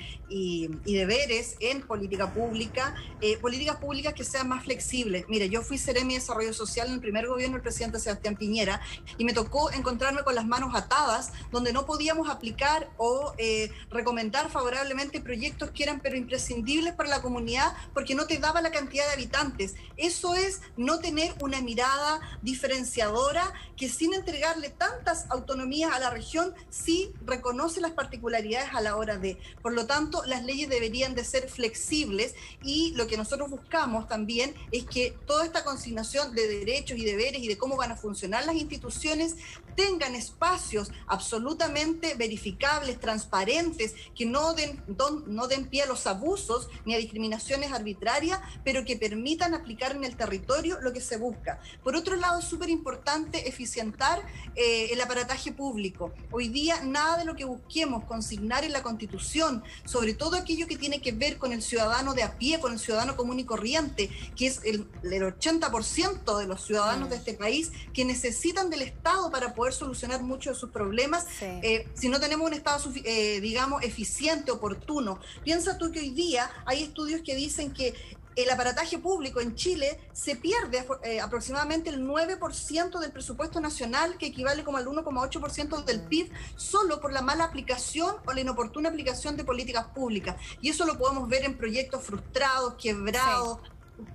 deberes 0.84 1.56
en 1.60 1.82
política 1.82 2.32
pública, 2.32 2.94
eh, 3.20 3.36
políticas 3.36 3.76
públicas 3.76 4.12
que 4.14 4.24
sean 4.24 4.48
más 4.48 4.64
flexibles. 4.64 5.26
Mire, 5.28 5.48
yo 5.48 5.62
fui 5.62 5.78
Seremi 5.78 6.14
de 6.14 6.20
Desarrollo 6.20 6.52
Social 6.52 6.88
en 6.88 6.94
el 6.94 7.00
primer 7.00 7.28
gobierno 7.28 7.54
del 7.54 7.62
presidente 7.62 8.00
Sebastián 8.00 8.34
Piñera 8.34 8.80
y 9.18 9.24
me 9.24 9.32
tocó 9.32 9.70
encontrarme 9.70 10.22
con 10.24 10.34
las 10.34 10.46
manos 10.46 10.74
atadas, 10.74 11.32
donde 11.52 11.72
no 11.72 11.86
podíamos 11.86 12.28
aplicar 12.28 12.90
o 12.96 13.34
eh, 13.38 13.70
recomendar 13.90 14.50
favorablemente 14.50 15.20
proyectos 15.20 15.70
que 15.70 15.84
eran 15.84 16.00
pero 16.00 16.16
imprescindibles 16.16 16.94
para 16.94 17.08
la 17.08 17.22
comunidad 17.22 17.72
porque 17.94 18.14
no 18.14 18.26
te 18.26 18.38
daba 18.38 18.60
la 18.60 18.72
cantidad 18.72 19.06
de 19.06 19.12
habitantes. 19.12 19.74
Eso 19.96 20.34
es 20.34 20.55
no 20.76 20.98
tener 20.98 21.34
una 21.40 21.60
mirada 21.60 22.20
diferenciadora 22.42 23.52
que 23.76 23.88
sin 23.88 24.14
entregarle 24.14 24.70
tantas 24.70 25.26
autonomías 25.30 25.92
a 25.92 25.98
la 25.98 26.10
región, 26.10 26.54
sí 26.70 27.12
reconoce 27.24 27.80
las 27.80 27.92
particularidades 27.92 28.70
a 28.74 28.80
la 28.80 28.96
hora 28.96 29.18
de. 29.18 29.38
Por 29.62 29.74
lo 29.74 29.86
tanto, 29.86 30.24
las 30.24 30.44
leyes 30.44 30.68
deberían 30.68 31.14
de 31.14 31.24
ser 31.24 31.48
flexibles 31.48 32.34
y 32.62 32.92
lo 32.94 33.06
que 33.06 33.16
nosotros 33.16 33.50
buscamos 33.50 34.08
también 34.08 34.54
es 34.72 34.84
que 34.84 35.16
toda 35.26 35.44
esta 35.44 35.64
consignación 35.64 36.34
de 36.34 36.48
derechos 36.48 36.98
y 36.98 37.04
deberes 37.04 37.42
y 37.42 37.48
de 37.48 37.58
cómo 37.58 37.76
van 37.76 37.92
a 37.92 37.96
funcionar 37.96 38.46
las 38.46 38.56
instituciones 38.56 39.36
tengan 39.74 40.14
espacios 40.14 40.90
absolutamente 41.06 42.14
verificables, 42.14 42.98
transparentes, 42.98 43.94
que 44.14 44.24
no 44.24 44.54
den, 44.54 44.82
no 45.26 45.48
den 45.48 45.66
pie 45.66 45.82
a 45.82 45.86
los 45.86 46.06
abusos 46.06 46.68
ni 46.84 46.94
a 46.94 46.98
discriminaciones 46.98 47.72
arbitrarias, 47.72 48.40
pero 48.64 48.84
que 48.84 48.96
permitan 48.96 49.54
aplicar 49.54 49.94
en 49.94 50.04
el 50.04 50.16
territorio 50.16 50.45
lo 50.80 50.92
que 50.92 51.00
se 51.00 51.16
busca. 51.16 51.60
Por 51.82 51.96
otro 51.96 52.16
lado, 52.16 52.38
es 52.38 52.44
súper 52.44 52.70
importante 52.70 53.48
eficientar 53.48 54.22
eh, 54.54 54.88
el 54.92 55.00
aparataje 55.00 55.52
público. 55.52 56.12
Hoy 56.30 56.48
día, 56.48 56.82
nada 56.82 57.18
de 57.18 57.24
lo 57.24 57.34
que 57.34 57.44
busquemos 57.44 58.04
consignar 58.04 58.64
en 58.64 58.72
la 58.72 58.82
Constitución, 58.82 59.62
sobre 59.84 60.14
todo 60.14 60.36
aquello 60.36 60.66
que 60.66 60.76
tiene 60.76 61.00
que 61.00 61.12
ver 61.12 61.38
con 61.38 61.52
el 61.52 61.62
ciudadano 61.62 62.14
de 62.14 62.22
a 62.22 62.38
pie, 62.38 62.60
con 62.60 62.72
el 62.72 62.78
ciudadano 62.78 63.16
común 63.16 63.40
y 63.40 63.44
corriente, 63.44 64.10
que 64.36 64.46
es 64.46 64.60
el, 64.64 64.88
el 65.02 65.22
80% 65.22 66.38
de 66.38 66.46
los 66.46 66.64
ciudadanos 66.64 67.10
de 67.10 67.16
mm. 67.16 67.18
este 67.18 67.34
país 67.34 67.72
que 67.92 68.04
necesitan 68.04 68.70
del 68.70 68.82
Estado 68.82 69.30
para 69.30 69.54
poder 69.54 69.72
solucionar 69.72 70.22
muchos 70.22 70.54
de 70.54 70.60
sus 70.60 70.70
problemas 70.70 71.26
eh, 71.40 71.88
si 71.94 72.08
no 72.08 72.20
tenemos 72.20 72.46
un 72.46 72.54
Estado, 72.54 72.90
eh, 73.04 73.40
digamos, 73.40 73.82
eficiente, 73.82 74.50
oportuno. 74.50 75.18
Piensa 75.44 75.78
tú 75.78 75.90
que 75.90 76.00
hoy 76.00 76.10
día 76.10 76.50
hay 76.64 76.82
estudios 76.82 77.22
que 77.22 77.34
dicen 77.34 77.72
que 77.72 77.94
el 78.36 78.50
aparataje 78.50 78.98
público 78.98 79.40
en 79.40 79.54
Chile 79.54 79.98
se 80.12 80.36
pierde 80.36 80.86
eh, 81.02 81.20
aproximadamente 81.20 81.90
el 81.90 82.06
9% 82.06 82.98
del 83.00 83.10
presupuesto 83.10 83.60
nacional, 83.60 84.18
que 84.18 84.26
equivale 84.26 84.62
como 84.62 84.76
al 84.76 84.86
1,8% 84.86 85.84
del 85.84 86.02
mm. 86.02 86.08
PIB, 86.08 86.30
solo 86.54 87.00
por 87.00 87.12
la 87.12 87.22
mala 87.22 87.44
aplicación 87.44 88.16
o 88.26 88.32
la 88.32 88.40
inoportuna 88.42 88.90
aplicación 88.90 89.36
de 89.36 89.44
políticas 89.44 89.86
públicas. 89.86 90.36
Y 90.60 90.68
eso 90.68 90.84
lo 90.84 90.98
podemos 90.98 91.28
ver 91.28 91.44
en 91.44 91.56
proyectos 91.56 92.02
frustrados, 92.02 92.74
quebrados, 92.74 93.58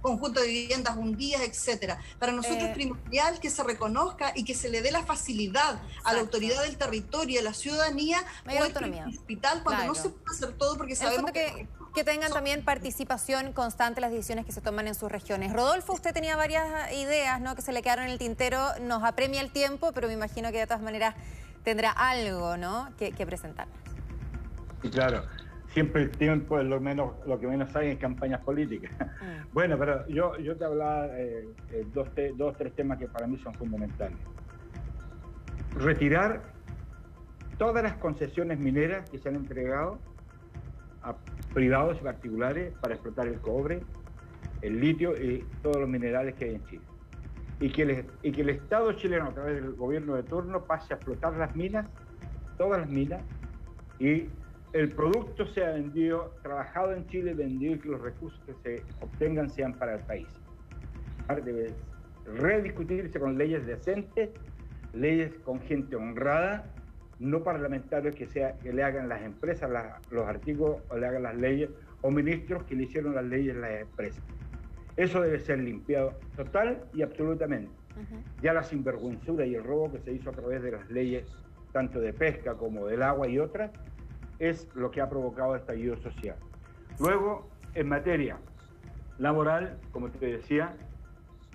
conjunto 0.01 0.41
de 0.41 0.47
viviendas 0.47 0.95
hundidas, 0.95 1.41
etcétera. 1.41 1.99
Para 2.19 2.31
nosotros 2.31 2.63
es 2.63 2.69
eh, 2.69 2.73
primordial 2.73 3.39
que 3.39 3.49
se 3.49 3.63
reconozca 3.63 4.31
y 4.36 4.43
que 4.43 4.53
se 4.53 4.69
le 4.69 4.81
dé 4.81 4.91
la 4.91 5.03
facilidad 5.03 5.81
a 6.03 6.13
la 6.13 6.19
autoridad 6.19 6.62
del 6.63 6.77
territorio 6.77 7.36
y 7.36 7.38
a 7.39 7.43
la 7.43 7.53
ciudadanía 7.53 8.23
Mayor 8.45 8.63
autonomía. 8.63 9.07
hospital 9.07 9.63
cuando 9.63 9.86
no 9.86 9.95
se 9.95 10.10
puede 10.10 10.36
hacer 10.36 10.57
todo 10.57 10.77
porque 10.77 10.95
sabemos 10.95 11.31
que, 11.31 11.67
que, 11.93 12.04
tengan 12.04 12.32
también 12.32 12.63
participación 12.63 13.54
constante 13.54 13.99
en 13.99 14.04
las 14.04 14.12
decisiones 14.12 14.45
que 14.45 14.51
se 14.51 14.62
toman 14.62 14.88
en 14.88 14.95
sus 14.95 15.12
regiones. 15.12 15.54
Rodolfo, 15.54 15.93
usted 15.93 16.13
tenía 16.13 16.36
varias 16.36 16.91
ideas 16.93 17.41
¿no? 17.41 17.56
que 17.56 17.62
se 17.62 17.71
le 17.71 17.82
quedaron 17.82 18.06
en 18.06 18.12
el 18.12 18.17
tintero, 18.17 18.60
nos 18.82 19.04
apremia 19.04 19.41
el 19.41 19.51
tiempo, 19.51 19.91
pero 19.93 20.08
me 20.08 20.13
imagino 20.13 20.51
que 20.51 20.60
de 20.60 20.67
todas 20.67 20.82
maneras 20.82 21.15
tendrá 21.63 21.91
algo 21.91 22.58
¿no? 22.58 22.89
que, 22.97 23.12
que 23.12 23.25
presentar. 23.25 23.67
Claro 24.91 25.23
siempre 25.73 26.04
el 26.04 26.12
tiempo 26.12 26.60
es 26.60 26.65
lo 26.65 26.80
menos 26.80 27.13
lo 27.25 27.39
que 27.39 27.47
menos 27.47 27.75
hay 27.75 27.91
en 27.91 27.97
campañas 27.97 28.41
políticas. 28.41 28.91
Mm. 28.91 29.41
Bueno, 29.54 29.77
pero 29.77 30.08
yo, 30.08 30.38
yo 30.38 30.56
te 30.56 30.63
hablaba 30.63 31.08
eh, 31.08 31.45
eh, 31.71 31.86
dos, 31.93 32.08
dos, 32.38 32.56
tres 32.58 32.73
temas 32.73 32.97
que 32.97 33.08
para 33.08 33.27
mí 33.27 33.38
son 33.43 33.54
fundamentales. 33.56 34.17
Retirar 35.75 36.41
todas 37.58 37.84
las 37.84 37.95
concesiones 37.95 38.60
mineras 38.60 39.10
que 39.10 39.19
se 39.19 39.27
han 39.27 39.36
entregado 39.36 39.99
privados 41.53 41.97
y 41.99 42.03
particulares 42.03 42.73
para 42.81 42.93
explotar 42.93 43.27
el 43.27 43.39
cobre, 43.39 43.81
el 44.61 44.79
litio 44.79 45.15
y 45.21 45.43
todos 45.61 45.77
los 45.77 45.89
minerales 45.89 46.35
que 46.35 46.45
hay 46.45 46.55
en 46.55 46.65
Chile. 46.65 46.83
Y 47.59 47.69
que, 47.71 47.81
el, 47.83 48.05
y 48.23 48.31
que 48.31 48.41
el 48.41 48.49
Estado 48.49 48.93
chileno, 48.93 49.27
a 49.27 49.33
través 49.33 49.55
del 49.55 49.73
gobierno 49.73 50.15
de 50.15 50.23
turno, 50.23 50.63
pase 50.63 50.93
a 50.93 50.97
explotar 50.97 51.33
las 51.33 51.55
minas, 51.55 51.87
todas 52.57 52.81
las 52.81 52.89
minas, 52.89 53.21
y 53.99 54.29
el 54.73 54.89
producto 54.91 55.45
sea 55.47 55.71
vendido, 55.71 56.33
trabajado 56.41 56.93
en 56.93 57.05
Chile, 57.07 57.33
vendido 57.33 57.75
y 57.75 57.79
que 57.79 57.89
los 57.89 58.01
recursos 58.01 58.39
que 58.45 58.53
se 58.63 58.83
obtengan 59.01 59.49
sean 59.49 59.73
para 59.73 59.95
el 59.95 60.01
país. 60.01 60.27
Debe 61.45 61.73
rediscutirse 62.25 63.19
con 63.19 63.37
leyes 63.37 63.65
decentes, 63.65 64.29
leyes 64.93 65.33
con 65.43 65.59
gente 65.61 65.95
honrada, 65.95 66.65
no 67.21 67.43
parlamentarios 67.43 68.15
que, 68.15 68.25
sea, 68.25 68.57
que 68.57 68.73
le 68.73 68.84
hagan 68.84 69.07
las 69.07 69.21
empresas 69.21 69.69
los 70.10 70.27
artículos 70.27 70.77
o 70.89 70.97
le 70.97 71.05
hagan 71.05 71.23
las 71.23 71.36
leyes, 71.36 71.69
o 72.01 72.10
ministros 72.10 72.63
que 72.63 72.75
le 72.75 72.84
hicieron 72.84 73.13
las 73.13 73.25
leyes 73.25 73.55
las 73.55 73.81
empresas. 73.81 74.23
Eso 74.97 75.21
debe 75.21 75.39
ser 75.39 75.60
limpiado 75.60 76.13
total 76.36 76.84
y 76.93 77.03
absolutamente. 77.03 77.71
Ya 78.41 78.53
la 78.53 78.63
sinvergüenzura 78.63 79.45
y 79.45 79.53
el 79.53 79.63
robo 79.63 79.91
que 79.91 79.99
se 79.99 80.12
hizo 80.13 80.31
a 80.31 80.34
través 80.34 80.63
de 80.63 80.71
las 80.71 80.89
leyes, 80.89 81.25
tanto 81.71 81.99
de 81.99 82.12
pesca 82.12 82.55
como 82.55 82.88
del 82.88 83.03
agua 83.03 83.27
y 83.27 83.38
otras, 83.38 83.71
es 84.39 84.67
lo 84.73 84.89
que 84.89 85.01
ha 85.01 85.10
provocado 85.10 85.53
el 85.53 85.62
estallido 85.62 85.97
social. 85.97 86.38
Luego, 86.99 87.47
en 87.75 87.88
materia 87.88 88.38
laboral, 89.19 89.77
como 89.91 90.10
te 90.10 90.25
decía, 90.25 90.75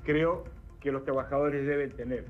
creo 0.05 0.45
que 0.81 0.93
los 0.93 1.05
trabajadores 1.05 1.67
deben 1.67 1.91
tener 1.91 2.25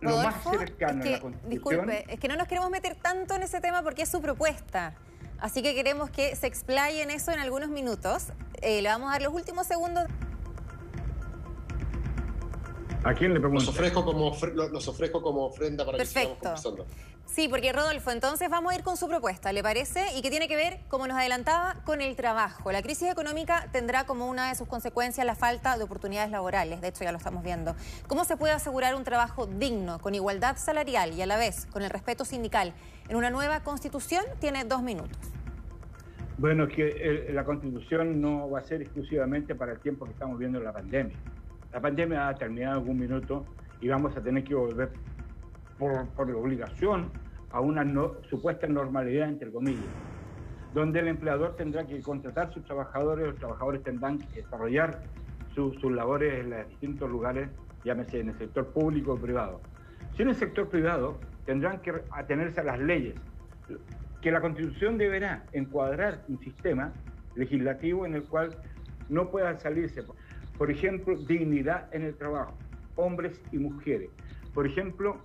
lo 0.00 0.16
más 0.18 0.42
cercano 0.42 1.02
a 1.02 1.06
la 1.06 1.20
Constitución. 1.20 1.50
Disculpe, 1.50 2.04
es 2.12 2.20
que 2.20 2.28
no 2.28 2.36
nos 2.36 2.48
queremos 2.48 2.70
meter 2.70 2.96
tanto 2.96 3.34
en 3.34 3.42
ese 3.42 3.60
tema 3.60 3.82
porque 3.82 4.02
es 4.02 4.08
su 4.08 4.20
propuesta. 4.20 4.94
Así 5.38 5.62
que 5.62 5.74
queremos 5.74 6.10
que 6.10 6.36
se 6.36 6.46
explaye 6.46 7.02
en 7.02 7.10
eso 7.10 7.32
en 7.32 7.38
algunos 7.38 7.68
minutos. 7.68 8.28
Eh, 8.62 8.82
le 8.82 8.88
vamos 8.88 9.08
a 9.08 9.12
dar 9.12 9.22
los 9.22 9.34
últimos 9.34 9.66
segundos. 9.66 10.04
¿A 13.02 13.12
quién 13.12 13.34
le 13.34 13.40
pregunto? 13.40 13.64
Los 13.64 13.68
ofrezco 13.68 14.04
como, 14.04 14.34
los 14.54 14.88
ofrezco 14.88 15.20
como 15.20 15.46
ofrenda 15.46 15.84
para 15.84 15.98
Perfecto. 15.98 16.54
que 16.54 16.56
sigamos 16.56 16.86
Sí, 17.34 17.48
porque 17.48 17.72
Rodolfo, 17.72 18.12
entonces 18.12 18.48
vamos 18.48 18.72
a 18.72 18.76
ir 18.76 18.84
con 18.84 18.96
su 18.96 19.08
propuesta, 19.08 19.52
¿le 19.52 19.60
parece? 19.60 20.04
Y 20.16 20.22
que 20.22 20.30
tiene 20.30 20.46
que 20.46 20.54
ver, 20.54 20.78
como 20.86 21.08
nos 21.08 21.16
adelantaba, 21.16 21.74
con 21.84 22.00
el 22.00 22.14
trabajo. 22.14 22.70
La 22.70 22.80
crisis 22.80 23.10
económica 23.10 23.66
tendrá 23.72 24.06
como 24.06 24.28
una 24.28 24.50
de 24.50 24.54
sus 24.54 24.68
consecuencias 24.68 25.26
la 25.26 25.34
falta 25.34 25.76
de 25.76 25.82
oportunidades 25.82 26.30
laborales, 26.30 26.80
de 26.80 26.86
hecho 26.86 27.02
ya 27.02 27.10
lo 27.10 27.18
estamos 27.18 27.42
viendo. 27.42 27.74
¿Cómo 28.06 28.24
se 28.24 28.36
puede 28.36 28.52
asegurar 28.52 28.94
un 28.94 29.02
trabajo 29.02 29.48
digno, 29.48 29.98
con 29.98 30.14
igualdad 30.14 30.58
salarial 30.58 31.12
y 31.12 31.22
a 31.22 31.26
la 31.26 31.36
vez 31.36 31.66
con 31.72 31.82
el 31.82 31.90
respeto 31.90 32.24
sindical 32.24 32.72
en 33.08 33.16
una 33.16 33.30
nueva 33.30 33.64
constitución? 33.64 34.24
Tiene 34.38 34.62
dos 34.62 34.84
minutos. 34.84 35.18
Bueno, 36.38 36.66
es 36.66 36.72
que 36.72 37.30
la 37.32 37.44
constitución 37.44 38.20
no 38.20 38.48
va 38.48 38.60
a 38.60 38.62
ser 38.62 38.80
exclusivamente 38.80 39.56
para 39.56 39.72
el 39.72 39.80
tiempo 39.80 40.04
que 40.04 40.12
estamos 40.12 40.38
viendo 40.38 40.60
la 40.60 40.72
pandemia. 40.72 41.16
La 41.72 41.80
pandemia 41.80 42.28
ha 42.28 42.34
terminado 42.36 42.76
en 42.76 42.78
algún 42.82 42.96
minuto 42.96 43.44
y 43.80 43.88
vamos 43.88 44.16
a 44.16 44.20
tener 44.20 44.44
que 44.44 44.54
volver 44.54 44.92
por, 45.80 46.06
por 46.10 46.30
obligación 46.30 47.23
a 47.54 47.60
una 47.60 47.84
supuesta 48.28 48.66
normalidad, 48.66 49.28
entre 49.28 49.52
comillas, 49.52 49.84
donde 50.74 50.98
el 50.98 51.06
empleador 51.06 51.54
tendrá 51.54 51.86
que 51.86 52.02
contratar 52.02 52.52
sus 52.52 52.64
trabajadores, 52.64 53.28
los 53.28 53.36
trabajadores 53.36 53.84
tendrán 53.84 54.18
que 54.18 54.42
desarrollar 54.42 55.04
sus 55.54 55.80
labores 55.84 56.40
en 56.40 56.50
los 56.50 56.68
distintos 56.68 57.08
lugares, 57.08 57.48
llámese 57.84 58.18
en 58.18 58.30
el 58.30 58.38
sector 58.38 58.72
público 58.72 59.12
o 59.12 59.16
privado. 59.16 59.60
Si 60.16 60.22
en 60.22 60.30
el 60.30 60.34
sector 60.34 60.68
privado 60.68 61.20
tendrán 61.46 61.78
que 61.80 61.92
atenerse 62.10 62.60
a 62.60 62.64
las 62.64 62.80
leyes, 62.80 63.14
que 64.20 64.32
la 64.32 64.40
Constitución 64.40 64.98
deberá 64.98 65.44
encuadrar 65.52 66.24
un 66.26 66.40
sistema 66.40 66.92
legislativo 67.36 68.04
en 68.04 68.14
el 68.14 68.24
cual 68.24 68.56
no 69.08 69.30
puedan 69.30 69.60
salirse, 69.60 70.02
por 70.58 70.72
ejemplo, 70.72 71.16
dignidad 71.16 71.88
en 71.94 72.02
el 72.02 72.16
trabajo, 72.16 72.58
hombres 72.96 73.40
y 73.52 73.58
mujeres. 73.58 74.10
Por 74.52 74.66
ejemplo, 74.66 75.18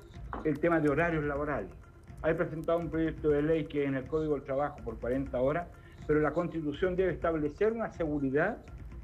el 0.43 0.59
tema 0.59 0.79
de 0.79 0.89
horarios 0.89 1.23
laborales. 1.23 1.78
Hay 2.21 2.33
presentado 2.33 2.79
un 2.79 2.89
proyecto 2.89 3.29
de 3.29 3.41
ley 3.41 3.65
que 3.65 3.85
en 3.85 3.95
el 3.95 4.05
Código 4.05 4.35
del 4.35 4.43
Trabajo 4.43 4.77
por 4.83 4.99
40 4.99 5.39
horas, 5.39 5.67
pero 6.05 6.19
la 6.19 6.31
Constitución 6.31 6.95
debe 6.97 7.13
establecer 7.13 7.71
una 7.71 7.89
seguridad 7.91 8.57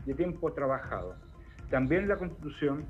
de 0.05 0.13
tiempo 0.13 0.51
trabajado. 0.51 1.15
También 1.69 2.09
la 2.09 2.17
Constitución 2.17 2.83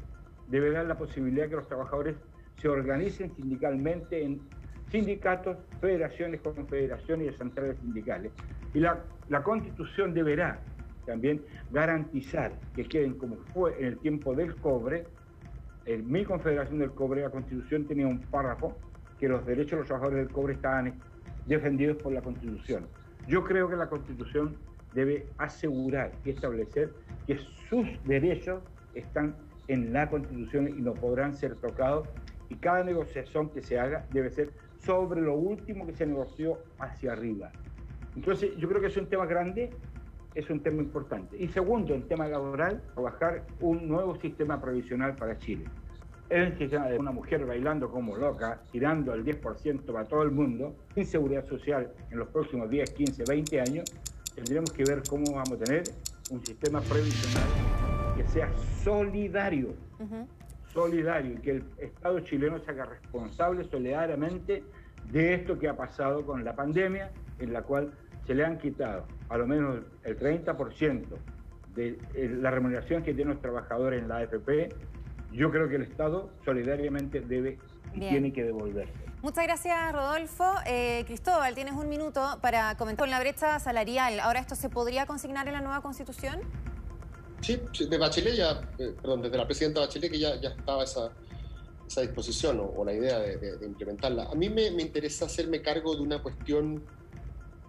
debe 0.48 0.72
dar 0.72 0.86
la 0.86 0.98
posibilidad 0.98 1.48
que 1.48 1.56
los 1.56 1.68
trabajadores 1.68 2.16
se 2.58 2.68
organicen 2.68 3.36
sindicalmente 3.36 4.24
en 4.24 4.42
sindicatos, 4.90 5.58
federaciones, 5.80 6.42
confederaciones 6.42 7.34
y 7.34 7.38
centrales 7.38 7.78
sindicales. 7.78 8.32
Y 8.74 8.80
la, 8.80 9.04
la 9.30 9.44
Constitución 9.44 10.14
deberá 10.14 10.60
también 11.06 11.44
garantizar 11.72 12.52
que 12.76 12.86
queden 12.86 13.14
como 13.14 13.36
fue 13.54 13.78
en 13.78 13.86
el 13.86 14.00
tiempo 14.00 14.34
del 14.34 14.56
cobre. 14.56 15.06
En 15.86 16.12
mi 16.12 16.26
confederación 16.26 16.80
del 16.80 16.92
cobre, 16.92 17.22
la 17.22 17.30
constitución 17.30 17.86
tenía 17.86 18.08
un 18.08 18.20
párrafo 18.20 18.76
que 19.20 19.30
los 19.30 19.46
derechos 19.46 19.72
de 19.72 19.78
los 19.78 19.88
trabajadores 19.88 20.26
del 20.26 20.34
cobre 20.34 20.54
estaban 20.54 20.94
defendidos 21.46 21.98
por 21.98 22.12
la 22.14 22.22
constitución. 22.22 22.88
Yo 23.28 23.44
creo 23.44 23.70
que 23.70 23.76
la 23.76 23.88
constitución 23.88 24.56
debe 24.94 25.28
asegurar 25.38 26.12
y 26.24 26.32
establecer 26.32 26.94
que 27.28 27.38
sus 27.70 27.88
derechos 28.06 28.64
están 28.94 29.36
en 29.68 29.94
la 29.94 30.10
constitución 30.10 30.70
y 30.70 30.82
no 30.82 30.94
podrán 30.94 31.36
ser 31.36 31.56
tocados 31.56 32.08
y 32.50 32.56
cada 32.56 32.84
negociación 32.84 33.50
que 33.50 33.62
se 33.62 33.80
haga 33.80 34.06
debe 34.12 34.30
ser 34.30 34.52
sobre 34.80 35.22
lo 35.22 35.36
último 35.36 35.86
que 35.86 35.94
se 35.94 36.06
negoció 36.06 36.60
hacia 36.80 37.14
arriba. 37.14 37.52
Entonces, 38.16 38.56
yo 38.58 38.70
creo 38.70 38.80
que 38.80 38.88
es 38.88 38.98
un 38.98 39.08
tema 39.08 39.26
grande, 39.26 39.72
es 40.36 40.50
un 40.50 40.62
tema 40.62 40.82
importante. 40.82 41.36
Y 41.38 41.48
segundo, 41.48 41.94
el 41.96 42.08
tema 42.08 42.28
laboral, 42.28 42.82
trabajar 42.94 43.44
un 43.60 43.88
nuevo 43.88 44.16
sistema 44.16 44.62
provisional 44.62 45.16
para 45.16 45.38
Chile. 45.38 45.66
El 46.30 46.58
sistema 46.58 46.88
de 46.88 46.98
una 46.98 47.12
mujer 47.12 47.46
bailando 47.46 47.90
como 47.90 48.18
loca, 48.18 48.60
tirando 48.72 49.14
el 49.14 49.24
10% 49.24 49.86
para 49.86 50.06
todo 50.06 50.24
el 50.24 50.32
mundo, 50.32 50.76
sin 50.96 51.06
seguridad 51.06 51.46
social 51.48 51.92
en 52.10 52.18
los 52.18 52.30
próximos 52.30 52.68
10, 52.70 52.92
15, 52.92 53.24
20 53.28 53.62
años, 53.62 53.86
tendremos 54.34 54.72
que 54.72 54.84
ver 54.84 55.04
cómo 55.08 55.34
vamos 55.34 55.52
a 55.52 55.64
tener 55.64 55.84
un 56.32 56.44
sistema 56.44 56.82
previsional 56.82 57.48
que 58.18 58.28
sea 58.28 58.50
solidario, 58.84 59.76
solidario, 60.74 61.34
y 61.34 61.38
que 61.38 61.52
el 61.52 61.64
Estado 61.78 62.20
chileno 62.22 62.60
se 62.60 62.72
haga 62.72 62.86
responsable 62.86 63.64
solidariamente 63.66 64.64
de 65.12 65.36
esto 65.36 65.60
que 65.60 65.70
ha 65.70 65.78
pasado 65.78 66.26
con 66.26 66.44
la 66.44 66.56
pandemia, 66.56 67.12
en 67.38 67.54
la 67.54 67.62
cual 67.62 67.92
se 68.26 68.34
le 68.34 68.44
han 68.44 68.58
quitado 68.58 69.06
a 69.30 69.38
lo 69.38 69.46
menos 69.46 69.82
el 70.04 70.18
30% 70.18 71.04
de 71.76 72.00
eh, 72.16 72.36
la 72.42 72.50
remuneración 72.50 73.04
que 73.04 73.14
tienen 73.14 73.34
los 73.34 73.42
trabajadores 73.42 74.02
en 74.02 74.08
la 74.08 74.18
AFP, 74.18 74.70
yo 75.32 75.52
creo 75.52 75.68
que 75.70 75.76
el 75.76 75.84
Estado 75.84 76.30
solidariamente 76.44 77.22
debe 77.22 77.60
y 77.94 78.00
tiene 78.00 78.34
que 78.34 78.44
devolverse. 78.44 78.94
Muchas 79.22 79.46
gracias, 79.46 79.94
Rodolfo. 79.94 80.44
Eh, 80.68 81.04
Cristóbal, 81.08 81.56
tienes 81.56 81.74
un 81.74 81.90
minuto 81.90 82.38
para 82.42 82.76
comentar 82.78 83.04
con 83.04 83.10
la 83.10 83.20
brecha 83.20 83.60
salarial. 83.60 84.20
¿Ahora 84.20 84.40
esto 84.40 84.56
se 84.56 84.70
podría 84.70 85.06
consignar 85.06 85.48
en 85.48 85.54
la 85.54 85.62
nueva 85.62 85.82
Constitución? 85.82 86.42
Sí, 87.42 87.60
de 87.90 87.98
Bachelet 87.98 88.36
ya, 88.36 88.62
eh, 88.78 88.94
perdón, 89.02 89.22
desde 89.22 89.38
la 89.38 89.46
presidenta 89.46 89.80
Bachelet 89.80 90.12
que 90.12 90.20
ya, 90.20 90.40
ya 90.40 90.50
estaba 90.50 90.84
esa, 90.84 91.12
esa 91.88 92.02
disposición 92.02 92.60
o, 92.60 92.84
la 92.86 92.94
idea 92.94 93.20
de, 93.20 93.66
implementarla. 93.66 94.26
A 94.26 94.36
mí 94.36 94.50
me, 94.50 94.72
me 94.72 94.84
interesa 94.84 95.26
hacerme 95.26 95.62
cargo 95.62 95.96
de 95.96 96.02
una 96.02 96.22
cuestión 96.22 96.84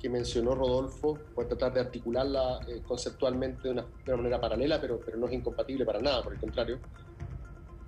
que 0.00 0.08
mencionó 0.08 0.54
Rodolfo, 0.54 1.18
por 1.34 1.48
tratar 1.48 1.72
de 1.72 1.80
articularla 1.80 2.60
eh, 2.68 2.82
conceptualmente 2.86 3.68
de 3.68 3.70
una, 3.70 3.86
manera 4.16 4.40
paralela, 4.40 4.80
pero, 4.80 5.00
pero 5.04 5.16
no 5.16 5.26
es 5.26 5.32
incompatible 5.32 5.84
para 5.84 6.00
nada, 6.00 6.22
por 6.22 6.34
el 6.34 6.38
contrario, 6.38 6.78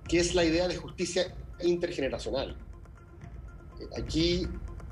que 0.09 0.17
es 0.17 0.33
la 0.33 0.43
idea 0.43 0.67
de 0.67 0.75
justicia 0.75 1.33
intergeneracional. 1.61 2.57
Aquí 3.95 4.47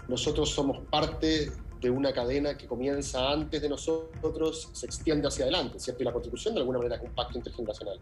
nosotros 0.08 0.52
somos 0.52 0.80
parte 0.90 1.52
de 1.82 1.90
una 1.90 2.14
cadena 2.14 2.56
que 2.56 2.68
comienza 2.68 3.32
antes 3.32 3.62
de 3.62 3.68
nosotros, 3.68 4.70
se 4.74 4.86
extiende 4.86 5.28
hacia 5.28 5.44
adelante, 5.46 5.80
¿cierto? 5.80 6.04
Y 6.04 6.06
la 6.06 6.14
Constitución 6.14 6.54
de 6.54 6.62
alguna 6.62 6.78
manera 6.78 6.96
es 6.96 7.02
un 7.02 7.14
pacto 7.16 7.38
intergeneracional. 7.38 8.00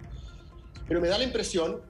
Pero 0.88 1.02
me 1.02 1.08
da 1.08 1.18
la 1.18 1.24
impresión, 1.24 1.82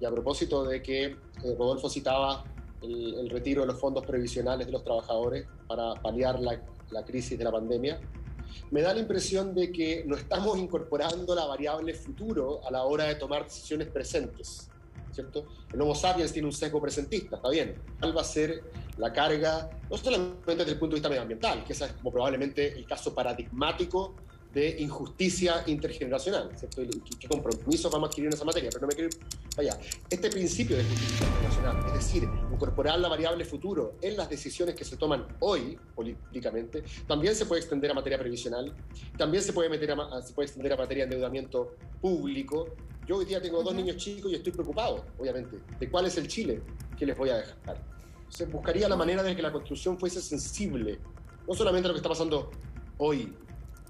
y 0.00 0.04
a 0.04 0.10
propósito 0.10 0.64
de 0.64 0.80
que 0.80 1.04
eh, 1.04 1.16
Rodolfo 1.58 1.90
citaba 1.90 2.44
el, 2.82 3.28
retiro 3.30 3.62
de 3.62 3.68
los 3.68 3.80
fondos 3.80 4.06
previsionales 4.06 4.66
de 4.66 4.72
los 4.72 4.82
trabajadores 4.82 5.46
para 5.68 5.94
paliar 6.02 6.40
la 6.40 7.04
crisis 7.04 7.38
de 7.38 7.44
la 7.44 7.52
pandemia, 7.52 8.00
me 8.70 8.82
da 8.82 8.94
la 8.94 9.00
impresión 9.00 9.54
de 9.54 9.70
que 9.70 10.04
no 10.06 10.16
estamos 10.16 10.58
incorporando 10.58 11.34
la 11.34 11.46
variable 11.46 11.94
futuro 11.94 12.60
a 12.66 12.70
la 12.70 12.84
hora 12.84 13.04
de 13.04 13.14
tomar 13.16 13.44
decisiones 13.44 13.88
presentes. 13.88 14.68
¿cierto? 15.12 15.46
El 15.72 15.80
Homo 15.80 15.94
sapiens 15.94 16.32
tiene 16.32 16.46
un 16.46 16.52
sesgo 16.52 16.80
presentista, 16.80 17.36
está 17.36 17.50
bien. 17.50 17.74
¿Cuál 18.00 18.16
va 18.16 18.22
a 18.22 18.24
ser 18.24 18.62
la 18.96 19.12
carga, 19.12 19.70
no 19.90 19.96
solamente 19.96 20.56
desde 20.56 20.72
el 20.72 20.78
punto 20.78 20.94
de 20.94 20.96
vista 20.96 21.08
medioambiental, 21.08 21.64
que 21.64 21.72
ese 21.72 21.84
es 21.84 21.92
probablemente 21.92 22.72
el 22.72 22.86
caso 22.86 23.14
paradigmático 23.14 24.16
de 24.52 24.76
injusticia 24.80 25.64
intergeneracional, 25.66 26.50
¿cierto? 26.56 26.82
¿Qué 27.18 27.26
compromisos 27.26 27.90
vamos 27.90 28.08
a 28.08 28.10
adquirir 28.10 28.28
en 28.28 28.34
esa 28.34 28.44
materia? 28.44 28.68
Pero 28.70 28.82
no 28.82 28.86
me 28.88 28.94
quiero 28.94 29.10
allá. 29.56 29.78
Este 30.10 30.30
principio 30.30 30.76
de 30.76 30.84
justicia 30.84 31.26
intergeneracional, 31.26 31.86
es 31.86 31.92
decir, 31.94 32.28
incorporar 32.52 32.98
la 33.00 33.08
variable 33.08 33.44
futuro 33.44 33.96
en 34.02 34.16
las 34.16 34.28
decisiones 34.28 34.74
que 34.74 34.84
se 34.84 34.96
toman 34.96 35.26
hoy 35.40 35.78
políticamente, 35.94 36.84
también 37.06 37.34
se 37.34 37.46
puede 37.46 37.62
extender 37.62 37.90
a 37.90 37.94
materia 37.94 38.18
previsional, 38.18 38.74
también 39.16 39.42
se 39.42 39.52
puede, 39.52 39.70
meter 39.70 39.92
a, 39.92 40.20
se 40.20 40.34
puede 40.34 40.46
extender 40.46 40.72
a 40.74 40.76
materia 40.76 41.06
de 41.06 41.14
endeudamiento 41.14 41.76
público. 42.00 42.66
Yo 43.06 43.16
hoy 43.16 43.24
día 43.24 43.40
tengo 43.40 43.62
dos 43.62 43.74
niños 43.74 43.96
chicos 43.96 44.30
y 44.32 44.34
estoy 44.34 44.52
preocupado, 44.52 45.06
obviamente, 45.18 45.58
de 45.78 45.90
cuál 45.90 46.06
es 46.06 46.16
el 46.18 46.28
Chile 46.28 46.60
que 46.98 47.06
les 47.06 47.16
voy 47.16 47.30
a 47.30 47.36
dejar. 47.36 47.82
Se 48.28 48.44
buscaría 48.46 48.88
la 48.88 48.96
manera 48.96 49.22
de 49.22 49.34
que 49.34 49.42
la 49.42 49.52
construcción 49.52 49.98
fuese 49.98 50.20
sensible, 50.20 50.98
no 51.48 51.54
solamente 51.54 51.86
a 51.86 51.88
lo 51.88 51.94
que 51.94 51.98
está 51.98 52.08
pasando 52.08 52.50
hoy, 52.98 53.32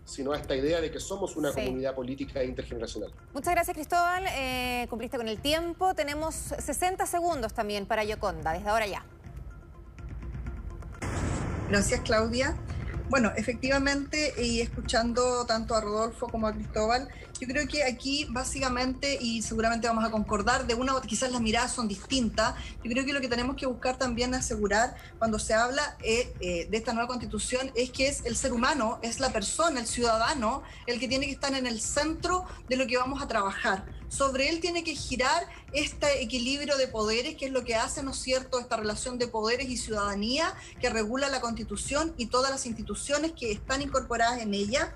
sino 0.04 0.32
a 0.32 0.36
esta 0.36 0.54
idea 0.54 0.80
de 0.80 0.90
que 0.90 1.00
somos 1.00 1.36
una 1.36 1.52
comunidad 1.52 1.94
política 1.94 2.42
intergeneracional. 2.42 3.12
Muchas 3.32 3.54
gracias, 3.54 3.74
Cristóbal. 3.74 4.24
Eh, 4.28 4.86
cumpliste 4.90 5.16
con 5.16 5.28
el 5.28 5.40
tiempo. 5.40 5.94
Tenemos 5.94 6.34
60 6.34 7.06
segundos 7.06 7.54
también 7.54 7.86
para 7.86 8.04
Yoconda, 8.04 8.52
desde 8.52 8.68
ahora 8.68 8.86
ya. 8.86 9.04
Gracias, 11.68 12.00
Claudia. 12.00 12.56
Bueno, 13.08 13.32
efectivamente, 13.36 14.32
y 14.38 14.60
escuchando 14.60 15.44
tanto 15.44 15.74
a 15.74 15.80
Rodolfo 15.80 16.28
como 16.28 16.46
a 16.46 16.52
Cristóbal, 16.52 17.08
yo 17.40 17.48
creo 17.48 17.66
que 17.66 17.84
aquí 17.84 18.26
básicamente, 18.30 19.18
y 19.20 19.42
seguramente 19.42 19.88
vamos 19.88 20.04
a 20.04 20.10
concordar, 20.10 20.66
de 20.66 20.74
una 20.74 21.00
quizás 21.02 21.30
las 21.32 21.40
miradas 21.40 21.72
son 21.72 21.88
distintas, 21.88 22.54
yo 22.82 22.90
creo 22.90 23.04
que 23.04 23.12
lo 23.12 23.20
que 23.20 23.28
tenemos 23.28 23.56
que 23.56 23.66
buscar 23.66 23.98
también 23.98 24.34
asegurar 24.34 24.94
cuando 25.18 25.38
se 25.38 25.52
habla 25.52 25.96
eh, 26.02 26.32
eh, 26.40 26.68
de 26.70 26.76
esta 26.76 26.92
nueva 26.92 27.08
constitución 27.08 27.70
es 27.74 27.90
que 27.90 28.08
es 28.08 28.24
el 28.24 28.36
ser 28.36 28.52
humano, 28.52 28.98
es 29.02 29.20
la 29.20 29.30
persona, 29.30 29.80
el 29.80 29.86
ciudadano, 29.86 30.62
el 30.86 31.00
que 31.00 31.08
tiene 31.08 31.26
que 31.26 31.32
estar 31.32 31.52
en 31.52 31.66
el 31.66 31.80
centro 31.80 32.46
de 32.68 32.76
lo 32.76 32.86
que 32.86 32.96
vamos 32.96 33.20
a 33.20 33.28
trabajar 33.28 33.84
sobre 34.12 34.50
él 34.50 34.60
tiene 34.60 34.84
que 34.84 34.94
girar 34.94 35.48
este 35.72 36.22
equilibrio 36.22 36.76
de 36.76 36.86
poderes, 36.86 37.34
que 37.34 37.46
es 37.46 37.52
lo 37.52 37.64
que 37.64 37.76
hace, 37.76 38.02
¿no 38.02 38.10
es 38.10 38.18
cierto?, 38.18 38.60
esta 38.60 38.76
relación 38.76 39.18
de 39.18 39.26
poderes 39.26 39.70
y 39.70 39.78
ciudadanía 39.78 40.54
que 40.80 40.90
regula 40.90 41.30
la 41.30 41.40
Constitución 41.40 42.12
y 42.18 42.26
todas 42.26 42.50
las 42.50 42.66
instituciones 42.66 43.32
que 43.32 43.50
están 43.50 43.80
incorporadas 43.80 44.42
en 44.42 44.52
ella. 44.52 44.94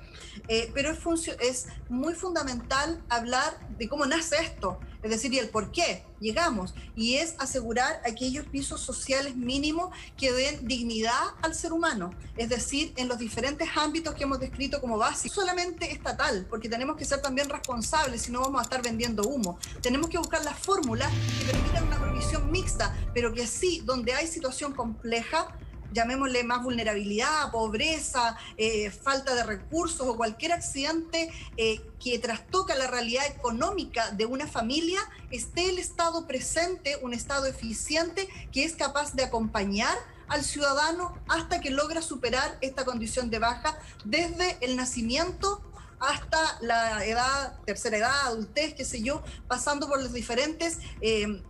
Eh, 0.49 0.71
pero 0.75 0.91
es, 0.91 0.99
es 1.41 1.67
muy 1.89 2.13
fundamental 2.13 3.03
hablar 3.09 3.59
de 3.79 3.89
cómo 3.89 4.05
nace 4.05 4.37
esto, 4.37 4.79
es 5.03 5.11
decir, 5.11 5.33
y 5.33 5.39
el 5.39 5.49
por 5.49 5.73
qué 5.73 6.05
llegamos, 6.21 6.75
y 6.95 7.17
es 7.17 7.35
asegurar 7.39 8.01
aquellos 8.05 8.47
pisos 8.47 8.81
sociales 8.81 9.37
mínimos 9.37 9.95
que 10.17 10.33
den 10.33 10.67
dignidad 10.67 11.23
al 11.43 11.55
ser 11.55 11.73
humano, 11.73 12.15
es 12.37 12.49
decir, 12.49 12.93
en 12.97 13.09
los 13.09 13.19
diferentes 13.19 13.69
ámbitos 13.77 14.15
que 14.15 14.25
hemos 14.25 14.41
descrito 14.41 14.81
como 14.81 14.99
básicos, 14.99 15.37
solamente 15.37 15.93
estatal, 15.93 16.47
porque 16.49 16.69
tenemos 16.69 16.97
que 16.97 17.05
ser 17.05 17.21
también 17.21 17.49
responsables, 17.49 18.23
si 18.23 18.33
no 18.33 18.41
vamos 18.41 18.61
a 18.61 18.65
estar 18.65 18.83
vendiendo 18.83 19.23
humo. 19.25 19.59
Tenemos 19.83 20.09
que 20.09 20.19
buscar 20.19 20.45
las 20.45 20.59
fórmulas 20.59 21.11
que 21.39 21.53
permitan 21.53 21.87
una 21.87 21.99
provisión 21.99 22.51
mixta, 22.51 22.97
pero 23.15 23.33
que 23.33 23.43
así, 23.43 23.83
donde 23.85 24.15
hay 24.15 24.27
situación 24.27 24.73
compleja, 24.73 25.49
llamémosle 25.93 26.45
más 26.45 26.63
vulnerabilidad, 26.63 27.51
pobreza, 27.51 28.37
eh, 28.57 28.91
falta 28.91 29.35
de 29.35 29.43
recursos 29.43 30.07
o 30.07 30.17
cualquier 30.17 30.53
accidente 30.53 31.31
eh, 31.57 31.81
que 32.03 32.19
trastoca 32.19 32.75
la 32.75 32.87
realidad 32.87 33.27
económica 33.27 34.11
de 34.11 34.27
una 34.27 34.47
familia, 34.47 35.01
esté 35.31 35.71
el 35.71 35.79
Estado 35.79 36.27
presente, 36.27 36.97
un 37.03 37.15
Estado 37.15 37.47
eficiente 37.47 38.29
que 38.53 38.65
es 38.65 38.75
capaz 38.75 39.15
de 39.15 39.25
acompañar 39.25 39.97
al 40.29 40.45
ciudadano 40.45 41.17
hasta 41.29 41.61
que 41.61 41.71
logra 41.71 42.03
superar 42.03 42.59
esta 42.61 42.85
condición 42.85 43.31
de 43.31 43.39
baja 43.39 43.79
desde 44.05 44.59
el 44.61 44.77
nacimiento 44.77 45.63
hasta 45.99 46.59
la 46.61 47.05
edad, 47.05 47.59
tercera 47.65 47.97
edad, 47.97 48.27
adultez, 48.27 48.75
qué 48.75 48.85
sé 48.85 49.03
yo, 49.03 49.23
pasando 49.49 49.89
por 49.89 50.03
los 50.03 50.13
diferentes 50.13 50.79
eh, 51.01 51.43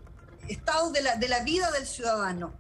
estados 0.49 0.93
de 0.93 1.03
la, 1.03 1.17
de 1.17 1.29
la 1.29 1.41
vida 1.41 1.71
del 1.73 1.87
ciudadano. 1.87 2.55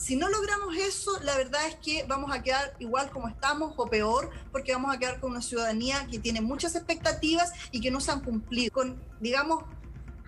Si 0.00 0.16
no 0.16 0.30
logramos 0.30 0.74
eso, 0.78 1.20
la 1.24 1.36
verdad 1.36 1.66
es 1.68 1.74
que 1.76 2.04
vamos 2.04 2.32
a 2.32 2.42
quedar 2.42 2.74
igual 2.78 3.10
como 3.10 3.28
estamos 3.28 3.74
o 3.76 3.86
peor, 3.86 4.30
porque 4.50 4.72
vamos 4.72 4.96
a 4.96 4.98
quedar 4.98 5.20
con 5.20 5.32
una 5.32 5.42
ciudadanía 5.42 6.06
que 6.10 6.18
tiene 6.18 6.40
muchas 6.40 6.74
expectativas 6.74 7.52
y 7.70 7.82
que 7.82 7.90
no 7.90 8.00
se 8.00 8.10
han 8.10 8.24
cumplido. 8.24 8.72
Con, 8.72 8.98
digamos, 9.20 9.62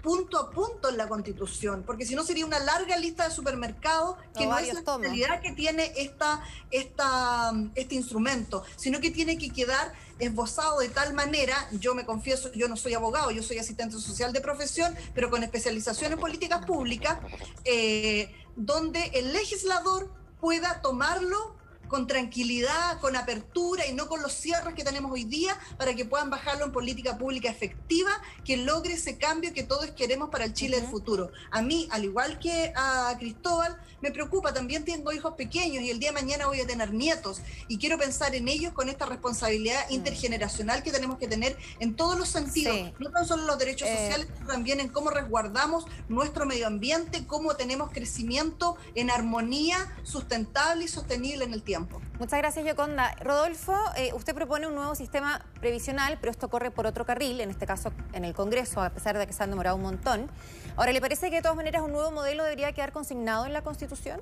punto 0.02 0.38
a 0.38 0.50
punto 0.50 0.90
en 0.90 0.98
la 0.98 1.08
Constitución, 1.08 1.84
porque 1.86 2.04
si 2.04 2.14
no 2.14 2.22
sería 2.22 2.44
una 2.44 2.58
larga 2.58 2.98
lista 2.98 3.26
de 3.26 3.34
supermercados 3.34 4.16
que 4.36 4.46
no, 4.46 4.58
es 4.58 4.74
la 4.74 4.98
realidad 4.98 5.40
que 5.40 5.52
tiene 5.52 5.92
esta, 5.96 6.42
esta, 6.70 7.52
este 7.74 7.94
instrumento, 7.94 8.64
sino 8.76 9.00
que 9.00 9.10
tiene 9.10 9.38
que 9.38 9.50
quedar 9.50 9.94
esbozado 10.18 10.80
de 10.80 10.88
tal 10.88 11.14
manera, 11.14 11.56
yo 11.72 11.94
me 11.94 12.04
confieso, 12.04 12.52
yo 12.52 12.68
no 12.68 12.76
soy 12.76 12.94
abogado, 12.94 13.30
yo 13.30 13.42
soy 13.42 13.58
asistente 13.58 13.98
social 13.98 14.32
de 14.32 14.40
profesión, 14.40 14.94
pero 15.14 15.30
con 15.30 15.42
especialización 15.42 16.12
en 16.12 16.18
políticas 16.18 16.66
públicas, 16.66 17.18
eh, 17.64 18.34
donde 18.56 19.04
el 19.14 19.32
legislador 19.32 20.10
pueda 20.40 20.82
tomarlo 20.82 21.56
con 21.92 22.06
tranquilidad, 22.06 22.98
con 23.00 23.16
apertura 23.16 23.86
y 23.86 23.92
no 23.92 24.08
con 24.08 24.22
los 24.22 24.32
cierres 24.32 24.72
que 24.72 24.82
tenemos 24.82 25.12
hoy 25.12 25.24
día 25.24 25.58
para 25.76 25.94
que 25.94 26.06
puedan 26.06 26.30
bajarlo 26.30 26.64
en 26.64 26.72
política 26.72 27.18
pública 27.18 27.50
efectiva 27.50 28.10
que 28.46 28.56
logre 28.56 28.94
ese 28.94 29.18
cambio 29.18 29.52
que 29.52 29.62
todos 29.62 29.90
queremos 29.90 30.30
para 30.30 30.46
el 30.46 30.54
Chile 30.54 30.80
del 30.80 30.88
futuro. 30.88 31.32
A 31.50 31.60
mí, 31.60 31.88
al 31.90 32.04
igual 32.04 32.38
que 32.38 32.72
a 32.74 33.14
Cristóbal, 33.18 33.78
me 34.00 34.10
preocupa, 34.10 34.54
también 34.54 34.86
tengo 34.86 35.12
hijos 35.12 35.34
pequeños 35.34 35.84
y 35.84 35.90
el 35.90 35.98
día 35.98 36.12
de 36.12 36.14
mañana 36.14 36.46
voy 36.46 36.60
a 36.60 36.66
tener 36.66 36.94
nietos 36.94 37.42
y 37.68 37.76
quiero 37.76 37.98
pensar 37.98 38.34
en 38.34 38.48
ellos 38.48 38.72
con 38.72 38.88
esta 38.88 39.04
responsabilidad 39.04 39.90
mm. 39.90 39.92
intergeneracional 39.92 40.82
que 40.82 40.92
tenemos 40.92 41.18
que 41.18 41.28
tener 41.28 41.58
en 41.78 41.94
todos 41.94 42.18
los 42.18 42.30
sentidos, 42.30 42.74
no 43.00 43.10
tan 43.10 43.26
solo 43.26 43.42
en 43.42 43.48
los 43.48 43.58
derechos 43.58 43.86
eh. 43.86 43.96
sociales, 43.98 44.28
sino 44.34 44.46
también 44.46 44.80
en 44.80 44.88
cómo 44.88 45.10
resguardamos 45.10 45.84
nuestro 46.08 46.46
medio 46.46 46.66
ambiente, 46.66 47.26
cómo 47.26 47.54
tenemos 47.54 47.90
crecimiento 47.92 48.78
en 48.94 49.10
armonía, 49.10 49.94
sustentable 50.04 50.86
y 50.86 50.88
sostenible 50.88 51.44
en 51.44 51.52
el 51.52 51.62
tiempo. 51.62 51.81
Muchas 52.18 52.38
gracias, 52.38 52.64
Yoconda. 52.64 53.14
Rodolfo, 53.22 53.74
eh, 53.96 54.12
usted 54.14 54.34
propone 54.34 54.66
un 54.66 54.74
nuevo 54.74 54.94
sistema 54.94 55.44
previsional, 55.60 56.18
pero 56.20 56.30
esto 56.30 56.48
corre 56.48 56.70
por 56.70 56.86
otro 56.86 57.04
carril, 57.04 57.40
en 57.40 57.50
este 57.50 57.66
caso 57.66 57.92
en 58.12 58.24
el 58.24 58.34
Congreso, 58.34 58.80
a 58.80 58.90
pesar 58.90 59.18
de 59.18 59.26
que 59.26 59.32
se 59.32 59.42
han 59.42 59.50
demorado 59.50 59.76
un 59.76 59.82
montón. 59.82 60.28
Ahora, 60.76 60.92
¿le 60.92 61.00
parece 61.00 61.30
que 61.30 61.36
de 61.36 61.42
todas 61.42 61.56
maneras 61.56 61.82
un 61.82 61.92
nuevo 61.92 62.10
modelo 62.10 62.44
debería 62.44 62.72
quedar 62.72 62.92
consignado 62.92 63.46
en 63.46 63.52
la 63.52 63.62
Constitución? 63.62 64.20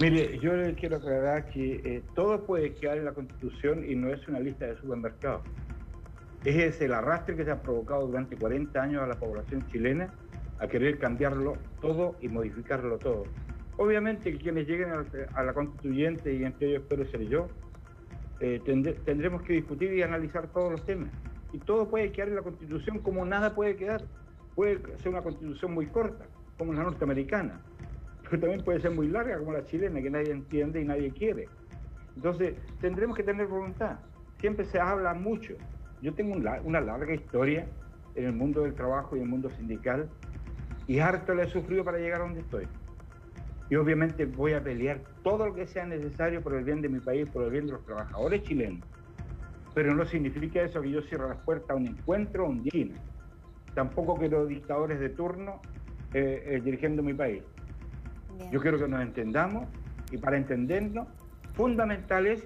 Mire, 0.00 0.38
yo 0.38 0.54
le 0.54 0.74
quiero 0.74 0.98
aclarar 0.98 1.48
que 1.50 1.80
eh, 1.84 2.02
todo 2.14 2.46
puede 2.46 2.72
quedar 2.74 2.98
en 2.98 3.04
la 3.04 3.12
Constitución 3.12 3.84
y 3.84 3.96
no 3.96 4.08
es 4.12 4.26
una 4.28 4.38
lista 4.38 4.66
de 4.66 4.76
supermercados. 4.76 5.42
Es 6.44 6.80
el 6.80 6.92
arrastre 6.92 7.34
que 7.34 7.44
se 7.44 7.50
ha 7.50 7.60
provocado 7.60 8.06
durante 8.06 8.36
40 8.36 8.80
años 8.80 9.02
a 9.02 9.08
la 9.08 9.16
población 9.16 9.66
chilena 9.72 10.14
a 10.60 10.68
querer 10.68 10.98
cambiarlo 10.98 11.56
todo 11.80 12.14
y 12.20 12.28
modificarlo 12.28 12.98
todo. 12.98 13.24
Obviamente 13.78 14.32
que 14.32 14.38
quienes 14.38 14.66
lleguen 14.66 14.90
a, 15.34 15.42
la 15.42 15.54
constituyente, 15.54 16.34
y 16.34 16.44
entre 16.44 16.68
ellos 16.68 16.82
espero 16.82 17.06
ser 17.06 17.26
yo, 17.28 17.48
eh, 18.40 18.60
tendremos 19.04 19.42
que 19.42 19.54
discutir 19.54 19.92
y 19.94 20.02
analizar 20.02 20.48
todos 20.48 20.72
los 20.72 20.84
temas 20.84 21.10
y 21.52 21.58
todo 21.58 21.88
puede 21.88 22.12
quedar 22.12 22.28
en 22.28 22.36
la 22.36 22.42
constitución 22.42 22.98
como 22.98 23.24
nada 23.24 23.54
puede 23.54 23.76
quedar. 23.76 24.02
Puede 24.54 24.80
ser 24.98 25.10
una 25.10 25.22
constitución 25.22 25.72
muy 25.72 25.86
corta, 25.86 26.26
como 26.58 26.72
la 26.72 26.82
norteamericana, 26.82 27.60
pero 28.24 28.40
también 28.40 28.64
puede 28.64 28.80
ser 28.80 28.90
muy 28.90 29.06
larga, 29.08 29.38
como 29.38 29.52
la 29.52 29.64
chilena, 29.64 30.02
que 30.02 30.10
nadie 30.10 30.32
entiende 30.32 30.80
y 30.80 30.84
nadie 30.84 31.12
quiere. 31.12 31.48
Entonces, 32.16 32.56
tendremos 32.80 33.16
que 33.16 33.22
tener 33.22 33.46
voluntad. 33.46 34.00
Siempre 34.40 34.64
se 34.64 34.80
habla 34.80 35.14
mucho. 35.14 35.54
Yo 36.02 36.12
tengo 36.12 36.34
una 36.64 36.80
larga 36.80 37.14
historia 37.14 37.66
en 38.16 38.24
el 38.24 38.32
mundo 38.32 38.62
del 38.62 38.74
trabajo 38.74 39.16
y 39.16 39.20
el 39.20 39.28
mundo 39.28 39.48
sindical, 39.50 40.08
y 40.88 40.98
harto 40.98 41.34
le 41.34 41.44
he 41.44 41.46
sufrido 41.46 41.84
para 41.84 41.98
llegar 41.98 42.20
a 42.20 42.24
donde 42.24 42.40
estoy. 42.40 42.66
Y 43.70 43.76
obviamente 43.76 44.24
voy 44.24 44.54
a 44.54 44.62
pelear 44.62 45.00
todo 45.22 45.46
lo 45.46 45.54
que 45.54 45.66
sea 45.66 45.84
necesario 45.86 46.42
por 46.42 46.54
el 46.54 46.64
bien 46.64 46.80
de 46.80 46.88
mi 46.88 47.00
país, 47.00 47.28
por 47.28 47.44
el 47.44 47.50
bien 47.50 47.66
de 47.66 47.72
los 47.72 47.84
trabajadores 47.84 48.42
chilenos 48.42 48.84
pero 49.78 49.94
no 49.94 50.04
significa 50.04 50.62
eso 50.62 50.82
que 50.82 50.90
yo 50.90 51.02
cierre 51.02 51.28
las 51.28 51.38
puertas 51.38 51.70
a 51.70 51.74
un 51.76 51.86
encuentro 51.86 52.44
o 52.44 52.48
un 52.48 52.64
día. 52.64 52.88
Tampoco 53.74 54.16
quiero 54.16 54.44
dictadores 54.44 54.98
de 54.98 55.08
turno 55.08 55.60
eh, 56.14 56.42
eh, 56.46 56.60
dirigiendo 56.64 57.00
mi 57.00 57.14
país. 57.14 57.44
Yo 58.50 58.60
quiero 58.60 58.76
que 58.76 58.88
nos 58.88 59.00
entendamos 59.00 59.68
y 60.10 60.18
para 60.18 60.36
entendernos, 60.36 61.06
fundamental 61.54 62.26
es 62.26 62.42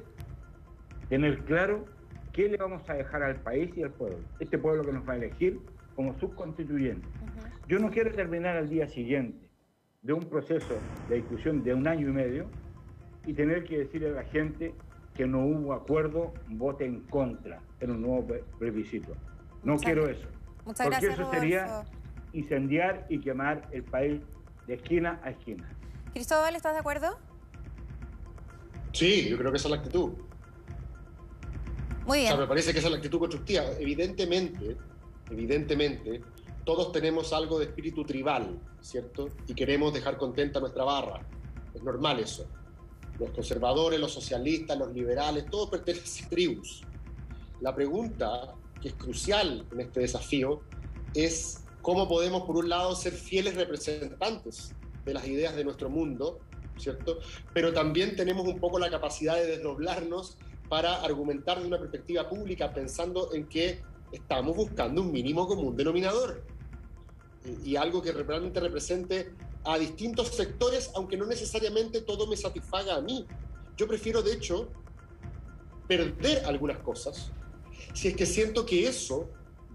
tener 1.08 1.38
claro 1.44 1.86
qué 2.34 2.50
le 2.50 2.58
vamos 2.58 2.88
a 2.90 2.94
dejar 2.94 3.22
al 3.22 3.36
país 3.36 3.70
y 3.78 3.82
al 3.82 3.92
pueblo. 3.92 4.18
Este 4.38 4.58
pueblo 4.58 4.84
que 4.84 4.92
nos 4.92 5.08
va 5.08 5.14
a 5.14 5.16
elegir 5.16 5.58
como 5.96 6.12
subconstituyente. 6.18 7.08
Yo 7.66 7.78
no 7.78 7.90
quiero 7.90 8.10
terminar 8.12 8.58
al 8.58 8.68
día 8.68 8.86
siguiente 8.88 9.41
de 10.02 10.12
un 10.12 10.24
proceso 10.24 10.78
de 11.08 11.16
discusión 11.16 11.62
de 11.62 11.74
un 11.74 11.86
año 11.86 12.08
y 12.08 12.12
medio 12.12 12.46
y 13.24 13.34
tener 13.34 13.64
que 13.64 13.78
decirle 13.78 14.08
a 14.08 14.12
la 14.12 14.24
gente 14.24 14.74
que 15.14 15.26
no 15.26 15.44
hubo 15.46 15.72
acuerdo, 15.74 16.34
vote 16.48 16.84
en 16.84 17.00
contra 17.02 17.60
en 17.80 17.92
un 17.92 18.02
nuevo 18.02 18.26
plebiscito. 18.58 19.12
No 19.62 19.76
quiero 19.76 20.08
eso. 20.08 20.26
Muchas 20.64 20.88
porque 20.88 21.06
eso 21.06 21.30
sería 21.30 21.84
incendiar 22.32 23.06
y 23.08 23.20
quemar 23.20 23.68
el 23.70 23.84
país 23.84 24.20
de 24.66 24.74
esquina 24.74 25.20
a 25.22 25.30
esquina. 25.30 25.68
Cristóbal, 26.12 26.56
¿estás 26.56 26.72
de 26.72 26.80
acuerdo? 26.80 27.18
Sí, 28.92 29.28
yo 29.28 29.38
creo 29.38 29.52
que 29.52 29.58
esa 29.58 29.68
es 29.68 29.70
la 29.70 29.76
actitud. 29.78 30.12
Muy 32.06 32.18
bien. 32.20 32.38
me 32.38 32.46
parece 32.46 32.72
que 32.72 32.78
esa 32.78 32.88
es 32.88 32.92
la 32.92 32.96
actitud 32.96 33.20
constructiva. 33.20 33.64
Evidentemente, 33.78 34.76
evidentemente, 35.30 36.20
todos 36.64 36.92
tenemos 36.92 37.32
algo 37.32 37.58
de 37.58 37.66
espíritu 37.66 38.04
tribal, 38.04 38.60
¿cierto? 38.80 39.28
Y 39.46 39.54
queremos 39.54 39.92
dejar 39.92 40.16
contenta 40.16 40.60
nuestra 40.60 40.84
barra. 40.84 41.26
Es 41.74 41.82
normal 41.82 42.20
eso 42.20 42.46
los 43.18 43.30
conservadores, 43.30 44.00
los 44.00 44.12
socialistas, 44.12 44.78
los 44.78 44.92
liberales, 44.92 45.46
todos 45.50 45.70
pertenecen 45.70 46.26
a 46.26 46.28
tribus. 46.28 46.82
La 47.60 47.74
pregunta 47.74 48.54
que 48.80 48.88
es 48.88 48.94
crucial 48.94 49.64
en 49.70 49.80
este 49.80 50.00
desafío 50.00 50.62
es 51.14 51.64
cómo 51.82 52.08
podemos, 52.08 52.42
por 52.42 52.56
un 52.56 52.68
lado, 52.68 52.96
ser 52.96 53.12
fieles 53.12 53.54
representantes 53.54 54.74
de 55.04 55.14
las 55.14 55.26
ideas 55.26 55.54
de 55.54 55.64
nuestro 55.64 55.88
mundo, 55.88 56.40
¿cierto? 56.78 57.18
Pero 57.52 57.72
también 57.72 58.16
tenemos 58.16 58.46
un 58.46 58.58
poco 58.58 58.78
la 58.78 58.90
capacidad 58.90 59.36
de 59.36 59.46
desdoblarnos 59.46 60.38
para 60.68 61.02
argumentar 61.02 61.60
de 61.60 61.66
una 61.66 61.78
perspectiva 61.78 62.28
pública 62.28 62.72
pensando 62.72 63.32
en 63.34 63.46
que 63.46 63.82
estamos 64.10 64.56
buscando 64.56 65.02
un 65.02 65.12
mínimo 65.12 65.46
común 65.46 65.76
denominador 65.76 66.44
y 67.64 67.76
algo 67.76 68.02
que 68.02 68.12
realmente 68.12 68.60
represente 68.60 69.32
a 69.64 69.78
distintos 69.78 70.28
sectores, 70.28 70.90
aunque 70.94 71.16
no 71.16 71.26
necesariamente 71.26 72.00
todo 72.02 72.26
me 72.26 72.36
satisfaga 72.36 72.96
a 72.96 73.00
mí. 73.00 73.26
Yo 73.76 73.86
prefiero, 73.86 74.22
de 74.22 74.34
hecho, 74.34 74.68
perder 75.88 76.44
algunas 76.46 76.78
cosas 76.78 77.32
si 77.92 78.08
es 78.08 78.16
que 78.16 78.26
siento 78.26 78.64
que 78.64 78.86
eso 78.86 79.28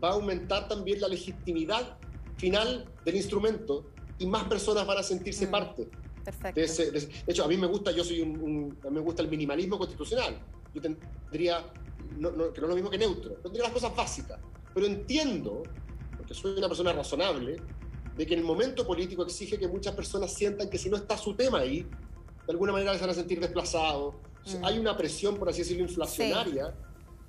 va 0.04 0.10
a 0.10 0.14
aumentar 0.14 0.68
también 0.68 1.02
la 1.02 1.08
legitimidad 1.08 1.98
final 2.38 2.86
del 3.04 3.16
instrumento 3.16 3.86
y 4.20 4.26
más 4.26 4.46
personas 4.46 4.86
van 4.86 4.98
a 4.98 5.04
sentirse 5.04 5.48
mm, 5.48 5.52
parte. 5.52 5.88
Perfecto. 6.24 6.60
De, 6.60 7.10
hecho, 7.28 7.44
a 7.44 7.48
mí 7.48 7.58
me 7.58 7.68
gusta, 7.68 7.92
yo 7.92 8.04
soy 8.04 8.22
un, 8.22 8.78
a 8.84 8.90
mí 8.90 8.96
me 8.96 9.02
gusta 9.02 9.22
el 9.22 9.30
minimalismo 9.30 9.78
constitucional. 9.78 10.40
Yo 10.74 10.82
tendría, 10.82 11.66
no, 12.18 12.32
no, 12.32 12.52
que 12.52 12.62
no 12.62 12.68
es 12.68 12.70
lo 12.70 12.76
mismo 12.76 12.90
que 12.90 12.98
neutro, 12.98 13.36
tendría 13.36 13.64
las 13.64 13.74
cosas 13.74 13.96
básicas. 13.96 14.40
Pero 14.74 14.86
entiendo, 14.86 15.64
porque 16.28 16.42
soy 16.42 16.58
una 16.58 16.68
persona 16.68 16.92
razonable, 16.92 17.58
de 18.18 18.26
que 18.26 18.34
el 18.34 18.44
momento 18.44 18.86
político 18.86 19.24
exige 19.24 19.58
que 19.58 19.68
muchas 19.68 19.96
personas 19.96 20.34
sientan 20.34 20.70
que 20.70 20.78
si 20.78 20.90
no 20.90 20.98
está 20.98 21.18
su 21.18 21.36
tema 21.36 21.60
ahí, 21.60 21.84
de 21.84 22.52
alguna 22.52 22.74
manera 22.74 22.94
se 22.96 23.02
van 23.02 23.12
a 23.12 23.14
sentir 23.14 23.40
desplazados. 23.40 24.16
Mm. 24.46 24.66
Hay 24.66 24.80
una 24.80 24.98
presión, 24.98 25.38
por 25.38 25.50
así 25.50 25.60
decirlo, 25.60 25.84
inflacionaria. 25.84 26.74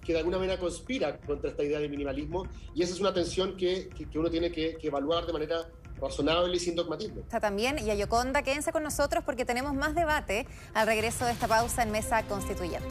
que 0.05 0.13
de 0.13 0.21
alguna 0.21 0.39
manera 0.39 0.59
conspira 0.59 1.19
contra 1.19 1.51
esta 1.51 1.63
idea 1.63 1.81
de 1.81 1.89
minimalismo 1.89 2.47
y 2.75 2.83
esa 2.83 2.95
es 2.95 3.01
una 3.01 3.13
tensión 3.13 3.57
que, 3.57 3.91
que, 3.91 4.19
uno 4.19 4.31
tiene 4.31 4.51
que, 4.51 4.77
que, 4.77 4.87
evaluar 4.87 5.27
de 5.27 5.33
manera 5.35 5.69
razonable 6.01 6.57
y 6.57 6.61
sin 6.61 6.77
dogmatismo. 6.77 7.21
Está 7.21 7.41
también, 7.41 7.79
y 7.79 7.91
a 7.91 7.95
Yoconda, 7.95 8.43
quédense 8.43 8.73
con 8.73 8.85
nosotros 8.85 9.23
porque 9.25 9.45
tenemos 9.45 9.75
más 9.75 9.95
debate 9.95 10.47
al 10.73 10.87
regreso 10.87 11.27
de 11.27 11.33
esta 11.33 11.47
pausa 11.47 11.83
en 11.83 11.91
Mesa 11.91 12.23
Constituyente. 12.23 12.89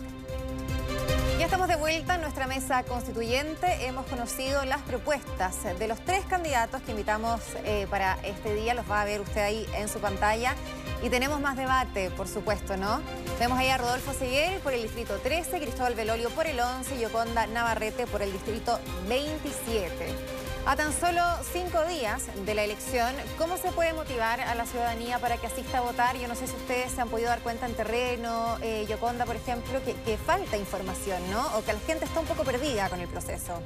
Ya 1.38 1.45
estamos 1.45 1.67
de 1.67 1.76
vuelta 1.76 2.15
en 2.15 2.21
nuestra 2.21 2.47
mesa 2.47 2.82
constituyente. 2.82 3.86
Hemos 3.86 4.08
conocido 4.08 4.65
las 4.65 4.82
propuestas 4.82 5.56
de 5.78 5.88
los 5.88 6.00
tres 6.00 6.26
candidatos 6.26 6.82
que 6.82 6.91
invitamos 6.91 7.41
eh, 7.63 7.86
para 7.91 8.17
este 8.23 8.56
día. 8.56 8.73
Los 8.73 8.89
va 8.89 9.04
a 9.04 9.06
ver 9.06 9.21
usted 9.21 9.41
ahí 9.41 9.67
en 9.76 9.88
su 9.88 10.00
pantalla. 10.00 10.56
Y 11.04 11.12
tenemos 11.12 11.39
más 11.39 11.56
debate, 11.56 12.10
por 12.10 12.28
supuesto, 12.28 12.76
¿no? 12.76 13.02
Vemos 13.39 13.60
ahí 13.60 13.69
a 13.69 13.78
Rodolfo 13.78 14.13
Seguel 14.13 14.60
por 14.62 14.73
el 14.73 14.82
distrito 14.82 15.19
13, 15.19 15.60
Cristóbal 15.60 15.93
Belolio 15.93 16.32
por 16.32 16.47
el 16.47 16.60
11 16.60 16.95
y 16.95 17.02
Yoconda 17.02 17.45
Navarrete 17.45 18.08
por 18.08 18.23
el 18.23 18.32
distrito 18.32 18.80
27. 19.08 20.37
A 20.65 20.76
tan 20.76 20.91
solo 20.91 21.22
cinco 21.54 21.86
días 21.86 22.26
de 22.46 22.54
la 22.54 22.63
elección, 22.63 23.13
¿cómo 23.38 23.58
se 23.58 23.72
puede 23.72 23.93
motivar 23.93 24.41
a 24.41 24.56
la 24.56 24.65
ciudadanía 24.65 25.20
para 25.20 25.38
que 25.38 25.48
asista 25.48 25.78
a 25.78 25.82
votar? 25.82 26.17
Yo 26.17 26.28
no 26.28 26.36
sé 26.36 26.48
si 26.48 26.56
ustedes 26.56 26.91
se 26.91 27.02
han 27.02 27.10
podido 27.10 27.30
dar 27.30 27.39
cuenta 27.39 27.67
en 27.67 27.74
terreno, 27.74 28.58
eh, 28.62 28.86
Yoconda, 28.89 29.26
por 29.26 29.36
ejemplo, 29.36 29.80
que, 29.84 30.17
falta 30.17 30.58
información, 30.58 31.22
¿no? 31.32 31.46
O 31.58 31.63
que 31.63 31.74
la 31.74 31.80
gente 31.80 32.06
está 32.06 32.20
un 32.20 32.26
poco 32.26 32.43
perdida 32.43 32.89
con 32.89 33.00
el 33.00 33.08
proceso. 33.08 33.62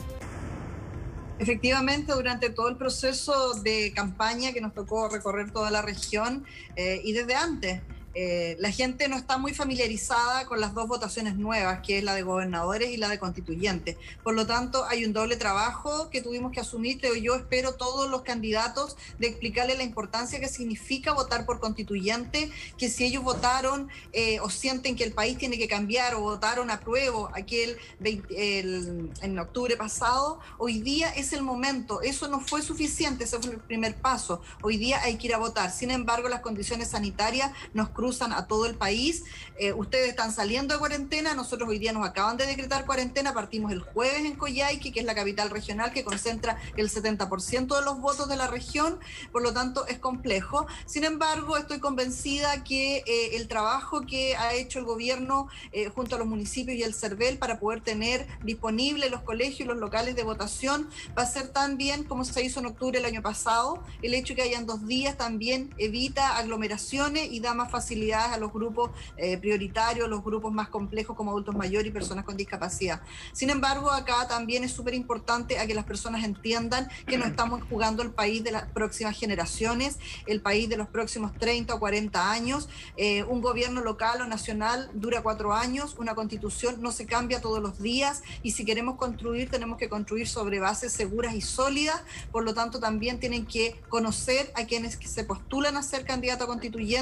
Efectivamente, 1.39 2.13
durante 2.13 2.51
todo 2.51 2.69
el 2.69 2.77
proceso 2.77 3.55
de 3.55 3.93
campaña 3.95 4.53
que 4.53 4.61
nos 4.61 4.73
tocó 4.73 5.09
recorrer 5.09 5.51
toda 5.51 5.71
la 5.71 5.81
región 5.81 6.45
eh, 6.75 7.01
y 7.03 7.13
desde 7.13 7.33
antes, 7.33 7.81
eh, 8.13 8.57
la 8.59 8.71
gente 8.71 9.07
no 9.07 9.15
está 9.15 9.37
muy 9.37 9.53
familiarizada 9.53 10.45
con 10.45 10.59
las 10.59 10.73
dos 10.73 10.87
votaciones 10.87 11.35
nuevas, 11.35 11.79
que 11.81 11.97
es 11.97 12.03
la 12.03 12.13
de 12.13 12.23
gobernadores 12.23 12.89
y 12.89 12.97
la 12.97 13.07
de 13.09 13.19
constituyentes. 13.19 13.97
Por 14.23 14.35
lo 14.35 14.45
tanto, 14.45 14.85
hay 14.85 15.05
un 15.05 15.13
doble 15.13 15.37
trabajo 15.37 16.09
que 16.09 16.21
tuvimos 16.21 16.51
que 16.51 16.59
asumir, 16.59 16.99
pero 17.01 17.15
yo 17.15 17.35
espero 17.35 17.73
todos 17.73 18.09
los 18.09 18.23
candidatos 18.23 18.97
de 19.19 19.27
explicarle 19.27 19.75
la 19.75 19.83
importancia 19.83 20.39
que 20.39 20.47
significa 20.47 21.13
votar 21.13 21.45
por 21.45 21.59
constituyente, 21.59 22.51
que 22.77 22.89
si 22.89 23.05
ellos 23.05 23.23
votaron 23.23 23.89
eh, 24.11 24.39
o 24.41 24.49
sienten 24.49 24.95
que 24.95 25.03
el 25.03 25.13
país 25.13 25.37
tiene 25.37 25.57
que 25.57 25.67
cambiar 25.67 26.15
o 26.15 26.21
votaron 26.21 26.69
a 26.69 26.79
prueba 26.79 27.31
aquel 27.33 27.77
en 28.03 29.39
octubre 29.39 29.77
pasado, 29.77 30.39
hoy 30.57 30.81
día 30.81 31.09
es 31.11 31.33
el 31.33 31.43
momento. 31.43 32.01
Eso 32.01 32.27
no 32.27 32.39
fue 32.39 32.61
suficiente, 32.61 33.23
ese 33.23 33.39
fue 33.39 33.53
el 33.53 33.59
primer 33.59 33.95
paso. 33.95 34.41
Hoy 34.61 34.77
día 34.77 35.01
hay 35.01 35.17
que 35.17 35.27
ir 35.27 35.33
a 35.33 35.37
votar. 35.37 35.71
Sin 35.71 35.91
embargo, 35.91 36.27
las 36.27 36.41
condiciones 36.41 36.89
sanitarias 36.89 37.51
nos 37.73 37.89
cruzan 38.01 38.33
a 38.33 38.47
todo 38.47 38.65
el 38.65 38.73
país. 38.73 39.25
Eh, 39.59 39.73
ustedes 39.73 40.09
están 40.09 40.31
saliendo 40.31 40.73
de 40.73 40.79
cuarentena, 40.79 41.35
nosotros 41.35 41.69
hoy 41.69 41.77
día 41.77 41.93
nos 41.93 42.03
acaban 42.03 42.35
de 42.35 42.47
decretar 42.47 42.83
cuarentena, 42.87 43.31
partimos 43.31 43.71
el 43.71 43.79
jueves 43.79 44.25
en 44.25 44.35
Coyhaique, 44.35 44.91
que 44.91 45.01
es 45.01 45.05
la 45.05 45.13
capital 45.13 45.51
regional 45.51 45.93
que 45.93 46.03
concentra 46.03 46.57
el 46.77 46.89
70% 46.89 47.77
de 47.77 47.85
los 47.85 47.99
votos 47.99 48.27
de 48.27 48.37
la 48.37 48.47
región, 48.47 48.99
por 49.31 49.43
lo 49.43 49.53
tanto 49.53 49.85
es 49.85 49.99
complejo. 49.99 50.65
Sin 50.87 51.03
embargo, 51.03 51.57
estoy 51.57 51.79
convencida 51.79 52.63
que 52.63 53.03
eh, 53.05 53.35
el 53.35 53.47
trabajo 53.47 54.01
que 54.01 54.35
ha 54.35 54.55
hecho 54.55 54.79
el 54.79 54.85
gobierno 54.85 55.47
eh, 55.71 55.89
junto 55.89 56.15
a 56.15 56.17
los 56.17 56.27
municipios 56.27 56.75
y 56.75 56.81
el 56.81 56.95
CERVEL 56.95 57.37
para 57.37 57.59
poder 57.59 57.81
tener 57.81 58.25
disponibles 58.43 59.11
los 59.11 59.21
colegios 59.21 59.59
y 59.59 59.65
los 59.65 59.77
locales 59.77 60.15
de 60.15 60.23
votación 60.23 60.89
va 61.15 61.21
a 61.21 61.27
ser 61.27 61.49
tan 61.49 61.77
bien 61.77 62.03
como 62.03 62.25
se 62.25 62.43
hizo 62.43 62.61
en 62.61 62.65
octubre 62.65 62.97
el 62.97 63.05
año 63.05 63.21
pasado. 63.21 63.83
El 64.01 64.15
hecho 64.15 64.33
que 64.33 64.41
hayan 64.41 64.65
dos 64.65 64.87
días 64.87 65.17
también 65.17 65.71
evita 65.77 66.37
aglomeraciones 66.37 67.31
y 67.31 67.39
da 67.41 67.53
más 67.53 67.69
facilidades 67.91 68.31
a 68.31 68.37
los 68.37 68.53
grupos 68.53 68.91
eh, 69.17 69.37
prioritarios, 69.37 70.07
los 70.07 70.23
grupos 70.23 70.53
más 70.53 70.69
complejos 70.69 71.15
como 71.17 71.31
adultos 71.31 71.55
mayores 71.55 71.89
y 71.89 71.91
personas 71.91 72.23
con 72.23 72.37
discapacidad. 72.37 73.01
Sin 73.33 73.49
embargo, 73.49 73.91
acá 73.91 74.27
también 74.29 74.63
es 74.63 74.71
súper 74.71 74.93
importante 74.93 75.59
a 75.59 75.67
que 75.67 75.73
las 75.73 75.83
personas 75.83 76.23
entiendan 76.23 76.87
que 77.05 77.17
no 77.17 77.25
estamos 77.25 77.61
jugando 77.69 78.01
el 78.01 78.11
país 78.11 78.45
de 78.45 78.51
las 78.51 78.63
próximas 78.69 79.17
generaciones, 79.17 79.99
el 80.25 80.41
país 80.41 80.69
de 80.69 80.77
los 80.77 80.87
próximos 80.87 81.33
30 81.33 81.75
o 81.75 81.79
40 81.79 82.31
años. 82.31 82.69
Eh, 82.95 83.23
un 83.23 83.41
gobierno 83.41 83.81
local 83.81 84.21
o 84.21 84.25
nacional 84.25 84.89
dura 84.93 85.21
cuatro 85.21 85.53
años, 85.53 85.95
una 85.97 86.15
constitución 86.15 86.81
no 86.81 86.91
se 86.91 87.05
cambia 87.05 87.41
todos 87.41 87.61
los 87.61 87.81
días 87.81 88.23
y 88.41 88.51
si 88.51 88.63
queremos 88.63 88.95
construir 88.95 89.49
tenemos 89.49 89.77
que 89.77 89.89
construir 89.89 90.29
sobre 90.29 90.59
bases 90.59 90.93
seguras 90.93 91.35
y 91.35 91.41
sólidas. 91.41 92.01
Por 92.31 92.45
lo 92.45 92.53
tanto, 92.53 92.79
también 92.79 93.19
tienen 93.19 93.45
que 93.45 93.75
conocer 93.89 94.53
a 94.55 94.65
quienes 94.65 94.97
se 95.03 95.23
postulan 95.25 95.75
a 95.75 95.83
ser 95.83 96.05
candidato 96.05 96.45
a 96.45 96.47
constituyente 96.47 97.01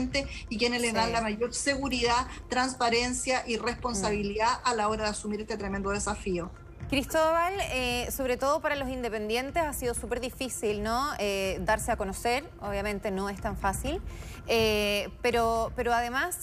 y 0.49 0.57
quienes 0.57 0.78
le 0.79 0.91
dan 0.93 1.11
la 1.11 1.21
mayor 1.21 1.53
seguridad, 1.53 2.27
transparencia 2.49 3.43
y 3.47 3.57
responsabilidad 3.57 4.59
a 4.63 4.73
la 4.73 4.87
hora 4.87 5.03
de 5.03 5.09
asumir 5.09 5.41
este 5.41 5.57
tremendo 5.57 5.91
desafío. 5.91 6.51
Cristóbal, 6.89 7.53
eh, 7.71 8.09
sobre 8.09 8.35
todo 8.35 8.61
para 8.61 8.75
los 8.75 8.89
independientes 8.89 9.61
ha 9.61 9.73
sido 9.73 9.93
súper 9.93 10.19
difícil, 10.19 10.81
¿no? 10.81 11.11
Eh, 11.19 11.59
darse 11.61 11.91
a 11.91 11.97
conocer, 11.97 12.49
obviamente 12.61 13.11
no 13.11 13.29
es 13.29 13.39
tan 13.39 13.55
fácil, 13.55 14.01
eh, 14.47 15.09
pero, 15.21 15.71
pero 15.75 15.93
además 15.93 16.39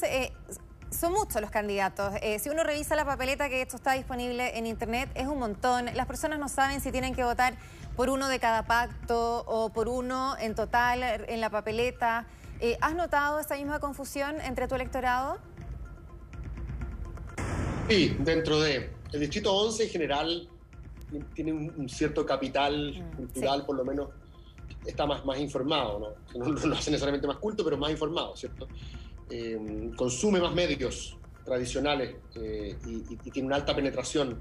son 0.91 1.15
muchos 1.15 1.41
los 1.41 1.51
candidatos. 1.51 2.15
si 2.39 2.49
uno 2.49 2.63
revisa 2.63 2.95
la 2.95 3.05
papeleta 3.05 3.49
que 3.49 3.61
esto 3.61 3.75
está 3.75 3.95
disponible 3.95 4.57
en 4.57 4.67
internet, 4.67 5.11
es 5.17 5.27
un 5.27 5.41
montón. 5.41 5.87
Las 5.95 6.07
personas 6.07 6.39
no 6.39 6.49
saben 6.49 6.81
si 6.81 6.93
tienen 6.93 7.13
que 7.13 7.25
votar 7.25 7.55
por 7.97 8.09
uno 8.09 8.29
de 8.29 8.39
cada 8.39 8.63
pacto 8.63 9.43
o 9.49 9.71
por 9.71 9.89
uno 9.89 10.37
en 10.39 10.55
total 10.55 11.03
en 11.03 11.41
la 11.41 11.51
papeleta. 11.51 12.25
¿Has 12.81 12.95
notado 12.95 13.39
esa 13.39 13.57
misma 13.57 13.81
confusión 13.81 14.41
entre 14.41 14.67
tu 14.67 14.75
electorado? 14.75 15.39
Sí, 17.89 18.17
dentro 18.21 18.61
de 18.61 18.91
el 19.13 19.21
distrito 19.21 19.55
11 19.55 19.85
en 19.85 19.91
general 19.91 20.49
tiene 21.35 21.53
un, 21.53 21.89
cierto 21.89 22.27
capital 22.27 22.93
mm, 22.93 23.17
cultural, 23.17 23.65
por 23.65 23.77
lo 23.77 23.85
menos 23.85 24.09
está 24.85 25.07
más, 25.07 25.25
más 25.25 25.39
informado, 25.39 26.17
¿no? 26.35 26.39
No, 26.39 26.53
lo 26.53 26.75
hace 26.75 26.91
necesariamente 26.91 27.27
más 27.27 27.39
culto, 27.39 27.65
pero 27.65 27.77
más 27.77 27.91
informado, 27.91 28.37
¿cierto? 28.37 28.67
Eh, 29.31 29.93
consume 29.97 30.41
más 30.41 30.55
medios 30.55 31.17
tradicionales 31.45 32.17
eh, 32.35 32.77
y, 32.87 33.31
tiene 33.31 33.47
una 33.47 33.57
alta 33.57 33.75
penetración 33.75 34.41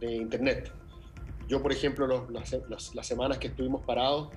de 0.00 0.14
Internet. 0.14 0.72
Yo, 1.48 1.62
por 1.62 1.72
ejemplo, 1.72 2.28
las, 2.30 2.56
las, 2.94 3.06
semanas 3.06 3.38
que 3.38 3.48
estuvimos 3.48 3.84
parados 3.84 4.28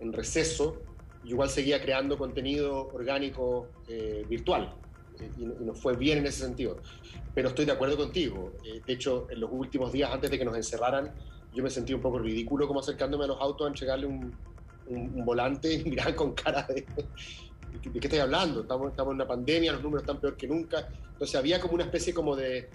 en 0.00 0.12
receso, 0.12 0.82
igual 1.28 1.48
seguía 1.50 1.80
creando 1.80 2.16
contenido 2.16 2.88
orgánico 2.88 3.68
eh, 3.86 4.24
virtual 4.28 4.74
y, 5.38 5.44
nos 5.44 5.78
fue 5.78 5.96
bien 5.96 6.18
en 6.18 6.26
ese 6.26 6.44
sentido. 6.44 6.78
Pero 7.34 7.48
estoy 7.48 7.66
de 7.66 7.72
acuerdo 7.72 7.96
contigo. 7.96 8.52
Eh, 8.64 8.80
de 8.84 8.92
hecho, 8.92 9.26
en 9.30 9.40
los 9.40 9.50
últimos 9.52 9.92
días 9.92 10.10
antes 10.10 10.30
de 10.30 10.38
que 10.38 10.44
nos 10.44 10.56
encerraran, 10.56 11.12
yo 11.52 11.62
me 11.62 11.70
sentí 11.70 11.92
un 11.92 12.00
poco 12.00 12.18
ridículo 12.18 12.66
como 12.66 12.80
acercándome 12.80 13.24
a 13.24 13.28
los 13.28 13.40
autos 13.40 13.66
a 13.66 13.68
entregarle 13.68 14.06
un, 14.06 14.34
un, 14.86 15.24
volante 15.24 15.72
y 15.74 15.84
mirar 15.84 16.14
con 16.14 16.32
cara 16.32 16.62
de... 16.62 16.86
¿De 17.82 18.00
qué 18.00 18.06
estoy 18.06 18.18
hablando? 18.18 18.62
Estamos, 18.62 18.90
estamos 18.90 19.10
en 19.10 19.16
una 19.16 19.26
pandemia, 19.26 19.72
los 19.72 19.82
números 19.82 20.02
están 20.02 20.18
peor 20.18 20.36
que 20.36 20.48
nunca. 20.48 20.88
Entonces 21.12 21.36
había 21.36 21.60
como 21.60 21.74
una 21.74 21.84
especie 21.84 22.14
como 22.14 22.34
de 22.34 22.70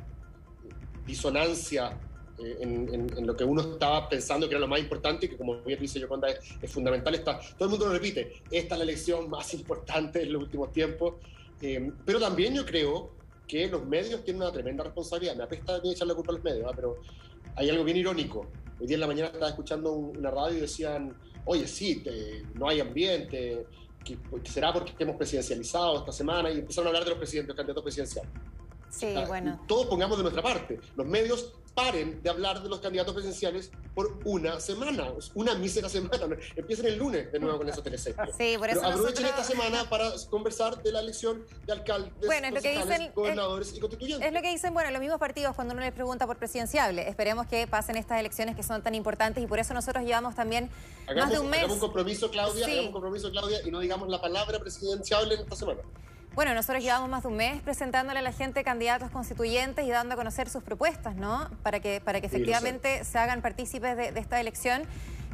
disonancia 1.06 1.98
eh, 2.40 2.58
en, 2.62 2.90
en, 3.18 3.28
lo 3.28 3.36
que 3.36 3.44
uno 3.44 3.62
estaba 3.62 4.10
pensando 4.10 4.48
que 4.48 4.56
era 4.56 4.62
lo 4.62 4.68
más 4.68 4.80
importante 4.80 5.26
y 5.26 5.30
que 5.30 5.38
como 5.38 5.62
bien 5.62 5.80
dice 5.80 6.00
Yoconda 6.00 6.30
es, 6.30 6.40
es 6.62 6.72
fundamental. 6.72 7.14
Está, 7.16 7.40
todo 7.40 7.66
el 7.66 7.70
mundo 7.70 7.88
lo 7.88 7.94
repite, 7.94 8.42
esta 8.50 8.76
es 8.76 8.80
la 8.80 8.84
elección 8.84 9.30
más 9.30 9.54
importante 9.54 10.22
en 10.24 10.34
los 10.34 10.44
últimos 10.44 10.72
tiempos 10.72 11.16
eh, 11.64 11.94
pero 12.06 12.20
también 12.20 12.54
yo 12.54 12.66
creo 12.66 13.12
que 13.48 13.68
los 13.70 13.86
medios 13.86 14.22
tienen 14.26 14.42
una 14.42 14.52
tremenda 14.52 14.84
responsabilidad. 14.84 15.36
Me 15.38 15.44
apesta 15.44 15.80
de 15.80 15.92
echar 15.92 16.08
la 16.08 16.14
culpa 16.14 16.34
a 16.34 16.36
los 16.36 16.44
medios, 16.44 16.70
pero 16.76 16.98
hay 17.56 17.70
algo 17.70 17.86
bien 17.86 17.96
irónico. 17.96 18.48
Hoy 18.82 18.88
día 18.88 18.96
en 18.96 19.00
la 19.02 19.08
mañana 19.08 19.30
estaba 19.30 19.50
escuchando 19.50 19.94
una 19.94 20.30
radio 20.30 20.58
y 20.58 20.62
decían, 20.62 21.16
oye, 21.46 21.66
sí, 21.66 22.04
no 22.56 22.68
hay 22.68 22.82
ambiente, 22.82 23.66
que, 24.04 24.18
será 24.44 24.74
porque 24.74 24.92
hemos 25.00 25.16
presidencializado 25.16 26.00
esta 26.00 26.12
semana 26.12 26.52
y 26.52 26.60
empezaron 26.60 26.88
a 26.88 26.90
hablar 26.90 27.06
de 27.06 27.12
los 27.12 27.20
presidentes, 27.20 27.50
los 27.50 27.56
candidatos 27.56 27.84
presidenciales. 27.84 28.32
Sí, 28.90 29.16
bueno. 29.28 29.64
Todos 29.66 29.86
pongamos 29.86 30.18
de 30.18 30.24
nuestra 30.24 30.44
parte. 30.44 30.82
Los 30.98 31.08
medios 31.08 31.54
paren 31.74 32.22
de 32.22 32.30
hablar 32.30 32.62
de 32.62 32.70
los 32.70 32.80
candidatos 32.80 33.14
presidenciales 33.14 33.72
por 33.96 34.20
una 34.26 34.60
semana, 34.60 35.12
una 35.36 35.56
mísera 35.56 35.90
semana. 35.90 36.38
Empiecen 36.56 36.86
el 36.88 36.98
lunes 36.98 37.32
de 37.32 37.40
nuevo 37.40 37.58
con 37.58 37.70
esos 37.70 37.84
telesecos. 37.84 38.30
Sí, 38.38 38.56
por 38.58 38.70
eso 38.70 38.82
Pero 38.82 38.94
aprovechen 38.94 39.26
esta 39.26 39.44
semana 39.44 39.90
para 39.90 40.12
conversar 40.30 40.82
de 40.82 40.92
la 40.92 41.02
elección 41.02 41.46
de 41.66 41.74
alcaldes, 41.74 42.12
bueno, 42.26 42.48
es 42.48 42.54
lo 42.54 42.62
que 42.62 42.78
dicen, 42.78 43.12
gobernadores 43.14 43.74
y 43.76 43.80
constituyentes. 43.80 44.28
Es 44.28 44.34
lo 44.34 44.42
que 44.42 44.50
dicen, 44.50 44.74
bueno, 44.74 44.90
los 44.92 45.00
mismos 45.00 45.20
partidos 45.20 45.56
cuando 45.56 45.74
uno 45.74 45.84
les 45.84 45.94
pregunta 45.94 46.26
por 46.26 46.38
presidenciable. 46.38 47.08
Esperemos 47.08 47.48
que 47.48 47.68
pasen 47.68 47.96
estas 47.96 48.20
elecciones 48.20 48.56
que 48.56 48.64
son 48.64 48.82
tan 48.82 48.96
importantes 48.96 49.44
y 49.44 49.48
por 49.48 49.60
eso 49.60 49.74
nosotros 49.74 50.04
llevamos 50.04 50.36
también 50.36 50.70
más 51.16 51.30
de 51.30 51.40
un 51.40 51.50
mes. 51.50 51.60
Hagamos 51.60 51.76
un 51.76 51.82
compromiso, 51.82 52.32
Claudia, 52.32 52.66
hagamos 52.66 52.86
un 52.88 52.92
compromiso, 52.92 53.32
Claudia, 53.32 53.60
y 53.66 53.72
no 53.72 53.80
digamos 53.80 54.10
la 54.10 54.22
palabra 54.22 54.60
presidenciable 54.60 55.36
en 55.36 55.42
esta 55.42 55.56
semana. 55.56 55.82
Bueno, 56.36 56.56
nosotros 56.56 56.84
llevamos 56.84 57.10
más 57.10 57.22
de 57.22 57.30
un 57.30 57.36
mes 57.36 57.62
presentándole 57.62 58.18
a 58.18 58.22
la 58.24 58.32
gente 58.32 58.64
candidatos 58.64 59.12
constituyentes 59.12 59.86
y 59.86 59.92
dando 59.92 60.16
a 60.16 60.18
conocer 60.18 60.50
sus 60.50 60.64
propuestas, 60.64 61.16
¿no? 61.16 61.48
Para 61.62 61.80
que, 61.80 62.02
para 62.02 62.22
que 62.22 62.26
efectivamente 62.26 63.04
se 63.04 63.20
hagan 63.20 63.44
partícipes 63.44 63.96
de, 63.96 64.20
esta 64.20 64.40
elección, 64.40 64.82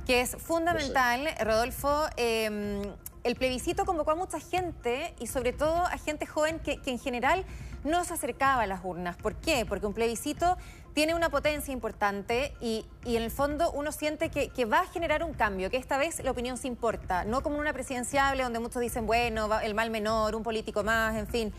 que 0.06 0.20
es 0.20 0.36
fundamental, 0.36 1.26
Rodolfo. 1.40 2.06
Em, 2.18 2.82
el 3.24 3.36
plebiscito 3.38 3.86
convocó 3.86 4.12
a 4.12 4.16
mucha 4.16 4.42
gente 4.42 5.14
y 5.20 5.28
sobre 5.28 5.54
todo 5.54 5.86
a 5.86 5.98
gente 5.98 6.26
joven 6.26 6.60
que, 6.60 6.82
que 6.82 6.92
en 6.92 7.00
general 7.00 7.46
no 7.86 8.04
se 8.04 8.16
acercaba 8.16 8.64
a 8.64 8.68
las 8.68 8.84
urnas. 8.84 9.16
¿Por 9.16 9.36
qué? 9.36 9.66
Porque 9.66 9.86
un 9.86 9.94
plebiscito 9.94 10.58
tiene 10.94 11.16
una 11.16 11.30
potencia 11.30 11.74
importante 11.74 12.54
y, 12.62 12.86
en 13.06 13.24
el 13.24 13.32
fondo 13.32 13.72
uno 13.72 13.92
siente 13.92 14.30
que, 14.30 14.66
va 14.66 14.82
a 14.82 14.86
generar 14.88 15.24
un 15.24 15.34
cambio, 15.34 15.70
que 15.70 15.78
esta 15.78 15.98
vez 15.98 16.24
la 16.24 16.32
opinión 16.32 16.58
se 16.58 16.68
importa, 16.68 17.24
no 17.24 17.42
como 17.42 17.58
una 17.58 17.74
presidenciable 17.74 18.44
donde 18.44 18.60
muchos 18.60 18.82
dicen, 18.82 19.06
bueno, 19.06 19.50
el 19.62 19.74
mal 19.76 19.90
menor, 19.90 20.36
un 20.36 20.44
político 20.44 20.84
más, 20.84 21.16
en 21.16 21.28
fin. 21.28 21.54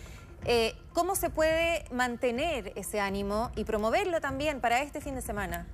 Eh, 0.47 0.75
¿Cómo 0.93 1.15
se 1.15 1.29
puede 1.29 1.85
mantener 1.93 2.73
ese 2.77 3.01
ánimo 3.01 3.51
y 3.57 3.65
promoverlo 3.65 4.21
también 4.21 4.61
para 4.61 4.83
este 4.83 5.01
fin 5.01 5.15
de 5.15 5.23
semana? 5.23 5.67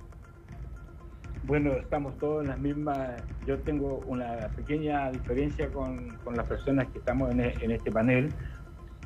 Bueno, 1.43 1.71
estamos 1.73 2.17
todos 2.17 2.43
en 2.43 2.49
las 2.49 2.59
mismas. 2.59 3.23
Yo 3.45 3.57
tengo 3.59 4.03
una 4.07 4.49
pequeña 4.49 5.09
diferencia 5.11 5.69
con, 5.71 6.17
con 6.25 6.35
las 6.35 6.45
personas 6.45 6.87
que 6.87 6.99
estamos 6.99 7.31
en, 7.31 7.39
en, 7.39 7.71
este 7.71 7.89
panel. 7.89 8.33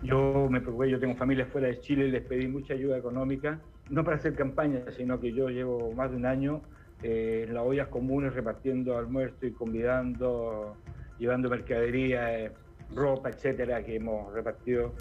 Yo 0.02 0.48
me 0.50 0.60
preocupé, 0.60 0.90
yo 0.90 1.00
tengo 1.00 1.16
familia 1.16 1.46
fuera 1.46 1.68
de 1.68 1.80
Chile, 1.82 2.10
les 2.10 2.24
pedí 2.24 2.48
mucha 2.48 2.74
ayuda 2.74 2.98
económica 2.98 3.60
no 3.92 4.06
para 4.06 4.18
hacer 4.18 4.34
campaña, 4.36 4.84
sino 4.96 5.20
que 5.20 5.34
yo 5.34 5.50
llevo 5.50 5.92
más 5.92 6.10
de 6.12 6.18
un 6.18 6.26
año 6.26 6.62
eh, 7.04 7.46
en 7.48 7.54
las 7.54 7.64
ollas 7.64 7.90
comunes 7.90 8.34
repartiendo 8.34 8.98
almuerzo 8.98 9.46
y 9.46 9.52
convidando, 9.52 10.78
llevando 11.20 11.50
mercadería, 11.50 12.40
eh, 12.40 12.52
ropa, 12.96 13.30
etcétera, 13.30 13.84
que 13.84 13.98
hemos 13.98 14.34
repartido. 14.34 14.94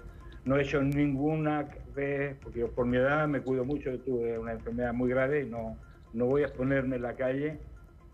No 0.43 0.57
he 0.57 0.63
hecho 0.63 0.81
ninguna 0.81 1.67
vez, 1.95 2.35
porque 2.43 2.65
por 2.65 2.85
mi 2.85 2.97
edad 2.97 3.27
me 3.27 3.41
cuido 3.41 3.63
mucho, 3.63 3.97
tuve 3.99 4.37
una 4.37 4.53
enfermedad 4.53 4.93
muy 4.93 5.09
grave 5.09 5.43
y 5.43 5.49
no, 5.49 5.77
no 6.13 6.25
voy 6.25 6.41
a 6.41 6.47
exponerme 6.47 6.97
en 6.97 7.03
la 7.03 7.13
calle. 7.13 7.59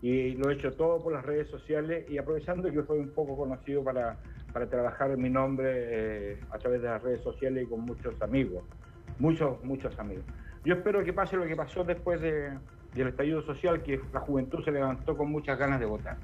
Y 0.00 0.32
lo 0.32 0.50
he 0.50 0.54
hecho 0.54 0.70
todo 0.72 1.02
por 1.02 1.12
las 1.12 1.24
redes 1.24 1.48
sociales 1.48 2.08
y 2.08 2.18
aprovechando 2.18 2.70
que 2.70 2.84
soy 2.84 3.00
un 3.00 3.10
poco 3.10 3.36
conocido 3.36 3.82
para, 3.82 4.16
para 4.52 4.68
trabajar 4.68 5.16
mi 5.16 5.28
nombre 5.28 5.72
eh, 5.74 6.40
a 6.50 6.58
través 6.58 6.82
de 6.82 6.88
las 6.88 7.02
redes 7.02 7.20
sociales 7.22 7.64
y 7.64 7.66
con 7.66 7.80
muchos 7.80 8.20
amigos, 8.22 8.62
muchos, 9.18 9.64
muchos 9.64 9.98
amigos. 9.98 10.24
Yo 10.64 10.74
espero 10.74 11.04
que 11.04 11.12
pase 11.12 11.36
lo 11.36 11.46
que 11.46 11.56
pasó 11.56 11.84
después 11.84 12.20
del 12.20 12.60
estallido 12.94 13.42
social, 13.42 13.82
que 13.82 14.00
la 14.12 14.20
juventud 14.20 14.64
se 14.64 14.72
levantó 14.72 15.16
con 15.16 15.30
muchas 15.30 15.58
ganas 15.58 15.80
de 15.80 15.86
votar, 15.86 16.16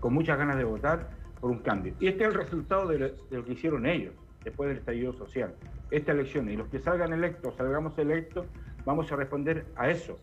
con 0.00 0.12
muchas 0.12 0.38
ganas 0.38 0.56
de 0.56 0.64
votar 0.64 1.08
por 1.40 1.50
un 1.50 1.58
cambio. 1.58 1.94
Y 2.00 2.08
este 2.08 2.24
es 2.24 2.30
el 2.30 2.34
resultado 2.34 2.88
de 2.88 3.14
lo, 3.30 3.44
que 3.44 3.52
hicieron 3.52 3.86
ellos 3.86 4.14
después 4.42 4.68
del 4.68 4.78
estallido 4.78 5.12
social, 5.12 5.54
esta 5.90 6.12
elección. 6.12 6.48
Y 6.50 6.56
los 6.56 6.68
que 6.68 6.78
salgan 6.78 7.12
electos, 7.12 7.54
salgamos 7.56 7.96
electos, 7.98 8.46
vamos 8.84 9.10
a 9.12 9.16
responder 9.16 9.66
a 9.76 9.88
eso. 9.88 10.18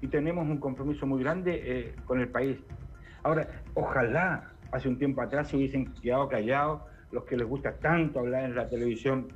Y 0.00 0.08
tenemos 0.08 0.46
un 0.46 0.58
compromiso 0.58 1.06
muy 1.06 1.22
grande 1.22 1.60
eh, 1.64 1.94
con 2.04 2.20
el 2.20 2.28
país. 2.28 2.58
Ahora, 3.22 3.48
ojalá 3.74 4.52
hace 4.72 4.88
un 4.88 4.98
tiempo 4.98 5.22
atrás 5.22 5.48
se 5.48 5.56
hubiesen 5.56 5.92
quedado 5.94 6.28
callados 6.28 6.82
los 7.10 7.24
que 7.24 7.36
les 7.36 7.46
gusta 7.46 7.72
tanto 7.76 8.20
hablar 8.20 8.44
en 8.44 8.54
la 8.54 8.68
televisión, 8.68 9.28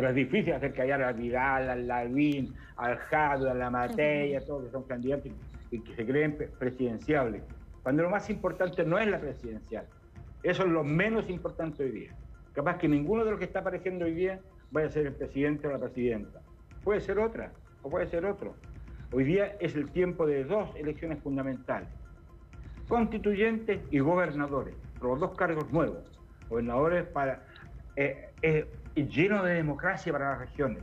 pero 0.00 0.12
es 0.12 0.14
difícil 0.14 0.54
hacer 0.54 0.72
callar 0.72 1.02
a 1.02 1.12
Vidal, 1.12 1.68
al 1.68 1.86
Lavín, 1.86 2.54
al 2.78 2.96
Jado, 2.96 3.50
a 3.50 3.54
la 3.54 3.68
Materia, 3.68 4.40
todos 4.40 4.64
que 4.64 4.70
son 4.70 4.84
candidatos 4.84 5.30
y 5.70 5.78
que 5.78 5.94
se 5.94 6.06
creen 6.06 6.38
presidenciables. 6.58 7.42
Cuando 7.82 8.04
lo 8.04 8.08
más 8.08 8.30
importante 8.30 8.82
no 8.82 8.98
es 8.98 9.06
la 9.08 9.20
presidencial. 9.20 9.84
Eso 10.42 10.62
es 10.62 10.70
lo 10.70 10.84
menos 10.84 11.28
importante 11.28 11.84
hoy 11.84 11.90
día. 11.90 12.16
Capaz 12.54 12.78
que 12.78 12.88
ninguno 12.88 13.26
de 13.26 13.32
los 13.32 13.38
que 13.38 13.44
está 13.44 13.58
apareciendo 13.58 14.06
hoy 14.06 14.14
día 14.14 14.40
vaya 14.70 14.86
a 14.86 14.90
ser 14.90 15.06
el 15.06 15.12
presidente 15.12 15.68
o 15.68 15.70
la 15.70 15.78
presidenta. 15.78 16.40
Puede 16.82 17.02
ser 17.02 17.18
otra 17.18 17.52
o 17.82 17.90
puede 17.90 18.06
ser 18.06 18.24
otro. 18.24 18.54
Hoy 19.12 19.24
día 19.24 19.54
es 19.60 19.76
el 19.76 19.90
tiempo 19.90 20.26
de 20.26 20.44
dos 20.44 20.74
elecciones 20.76 21.22
fundamentales. 21.22 21.90
Constituyentes 22.88 23.82
y 23.90 23.98
gobernadores, 23.98 24.74
los 25.02 25.20
dos 25.20 25.36
cargos 25.36 25.70
nuevos. 25.70 26.10
Gobernadores 26.48 27.06
para, 27.08 27.44
eh, 27.96 28.30
eh, 28.40 28.64
lleno 28.94 29.42
de 29.42 29.54
democracia 29.54 30.12
para 30.12 30.30
las 30.30 30.40
regiones. 30.40 30.82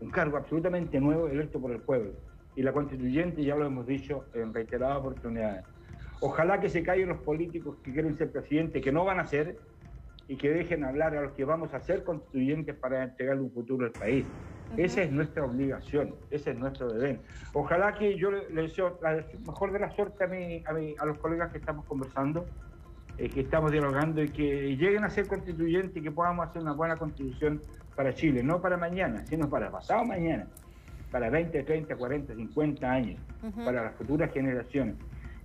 Un 0.00 0.10
cargo 0.10 0.36
absolutamente 0.36 1.00
nuevo 1.00 1.28
electo 1.28 1.60
por 1.60 1.72
el 1.72 1.80
pueblo. 1.80 2.12
Y 2.54 2.62
la 2.62 2.72
constituyente, 2.72 3.44
ya 3.44 3.56
lo 3.56 3.66
hemos 3.66 3.86
dicho 3.86 4.24
en 4.34 4.52
reiteradas 4.52 4.98
oportunidades. 4.98 5.64
Ojalá 6.20 6.60
que 6.60 6.68
se 6.68 6.82
callen 6.82 7.08
los 7.08 7.18
políticos 7.18 7.76
que 7.82 7.92
quieren 7.92 8.16
ser 8.16 8.32
presidentes, 8.32 8.82
que 8.82 8.92
no 8.92 9.04
van 9.04 9.20
a 9.20 9.26
ser, 9.26 9.56
y 10.28 10.36
que 10.36 10.50
dejen 10.50 10.84
hablar 10.84 11.16
a 11.16 11.22
los 11.22 11.32
que 11.32 11.44
vamos 11.44 11.72
a 11.72 11.80
ser 11.80 12.04
constituyentes 12.04 12.76
para 12.76 13.02
entregarle 13.02 13.42
un 13.42 13.50
futuro 13.50 13.86
al 13.86 13.92
país. 13.92 14.26
Esa 14.76 15.02
es 15.02 15.10
nuestra 15.10 15.44
obligación, 15.44 16.14
ese 16.30 16.50
es 16.50 16.58
nuestro 16.58 16.92
deber. 16.92 17.20
Ojalá 17.54 17.94
que 17.94 18.18
yo 18.18 18.30
le 18.30 18.62
deseo 18.62 18.98
la 19.02 19.24
mejor 19.46 19.72
de 19.72 19.78
la 19.78 19.90
suerte 19.90 20.24
a, 20.24 20.26
mí, 20.26 20.62
a, 20.66 21.02
a 21.02 21.06
los 21.06 21.18
colegas 21.18 21.50
que 21.50 21.58
estamos 21.58 21.86
conversando, 21.86 22.44
eh, 23.18 23.28
que 23.28 23.40
estamos 23.40 23.72
dialogando 23.72 24.22
y 24.22 24.28
que 24.28 24.76
lleguen 24.76 25.02
a 25.02 25.10
ser 25.10 25.26
constituyentes 25.26 25.96
y 25.96 26.02
que 26.02 26.12
podamos 26.12 26.48
hacer 26.48 26.62
una 26.62 26.72
buena 26.72 26.96
constitución 26.96 27.60
para 27.96 28.14
Chile, 28.14 28.44
no 28.44 28.60
para 28.60 28.76
mañana, 28.76 29.26
sino 29.26 29.50
para 29.50 29.70
pasado 29.72 30.04
mañana, 30.04 30.46
para 31.10 31.28
20, 31.28 31.64
30, 31.64 31.96
40, 31.96 32.34
50 32.36 32.88
años, 32.88 33.20
para 33.64 33.82
las 33.82 33.94
futuras 33.96 34.32
generaciones. 34.32 34.94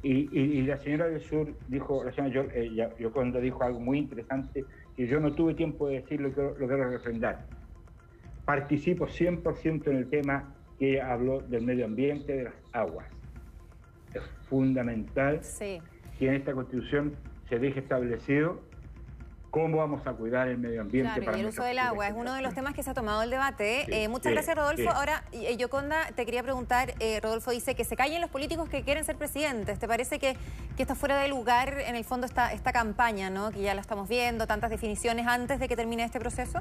Y, 0.04 0.62
la 0.64 0.78
señora 0.78 1.08
del 1.08 1.22
Sur 1.22 1.52
dijo, 1.68 2.04
la 2.04 2.12
señora 2.12 2.32
yo, 2.32 2.98
yo 3.00 3.12
cuando 3.12 3.40
dijo 3.40 3.64
algo 3.64 3.80
muy 3.80 3.98
interesante, 3.98 4.66
que 4.96 5.08
yo 5.08 5.20
no 5.20 5.32
tuve 5.34 5.56
tiempo 5.56 5.88
de 5.88 6.02
decir 6.02 6.22
lo 6.22 6.32
que 6.32 6.42
lo 6.42 6.68
quiero 6.68 6.90
refrendar. 6.90 7.46
Participo 8.46 9.08
100% 9.08 9.88
en 9.88 9.98
el 9.98 10.10
tema 10.10 10.54
que 10.78 11.02
habló 11.02 11.40
del 11.42 11.64
medio 11.64 11.86
ambiente, 11.86 12.36
de 12.36 12.44
las 12.44 12.54
aguas. 12.74 13.08
Es 14.14 14.22
fundamental 14.48 15.42
que 15.58 16.28
en 16.28 16.34
esta 16.36 16.54
constitución 16.54 17.16
se 17.50 17.60
deje 17.60 17.80
establecido 17.80 18.62
cómo 19.54 19.78
vamos 19.78 20.02
a 20.08 20.14
cuidar 20.14 20.48
el 20.48 20.58
medio 20.58 20.82
ambiente. 20.82 21.22
Claro, 21.22 21.38
y 21.38 21.42
el 21.42 21.46
uso 21.46 21.64
del 21.64 21.78
agua 21.78 22.08
es 22.08 22.16
uno 22.18 22.34
de 22.34 22.42
los 22.42 22.56
temas 22.56 22.74
que 22.74 22.82
se 22.82 22.90
ha 22.90 22.96
tomado 22.96 23.22
el 23.22 23.30
debate. 23.30 23.86
Eh, 23.88 24.08
muchas 24.08 24.32
gracias, 24.32 24.56
Rodolfo. 24.56 24.90
Ahora, 24.90 25.26
eh, 25.32 25.56
Yoconda, 25.58 26.08
te 26.16 26.26
quería 26.26 26.42
preguntar, 26.42 26.96
eh, 27.00 27.20
Rodolfo 27.22 27.52
dice 27.52 27.76
que 27.76 27.84
se 27.84 27.96
callen 27.96 28.20
los 28.20 28.32
políticos 28.32 28.68
que 28.68 28.82
quieren 28.82 29.06
ser 29.06 29.16
presidentes. 29.16 29.78
¿Te 29.78 29.88
parece 29.88 30.18
que, 30.18 30.36
que 30.76 30.82
está 30.82 30.96
fuera 30.96 31.20
de 31.20 31.28
lugar 31.28 31.82
en 31.86 31.96
el 31.96 32.04
fondo 32.04 32.26
esta, 32.26 32.52
esta 32.52 32.74
campaña, 32.74 33.30
¿no? 33.30 33.52
que 33.52 33.62
ya 33.62 33.76
la 33.76 33.82
estamos 33.82 34.10
viendo, 34.10 34.48
tantas 34.48 34.72
definiciones 34.72 35.28
antes 35.28 35.60
de 35.60 35.68
que 35.68 35.76
termine 35.76 36.04
este 36.04 36.20
proceso? 36.20 36.60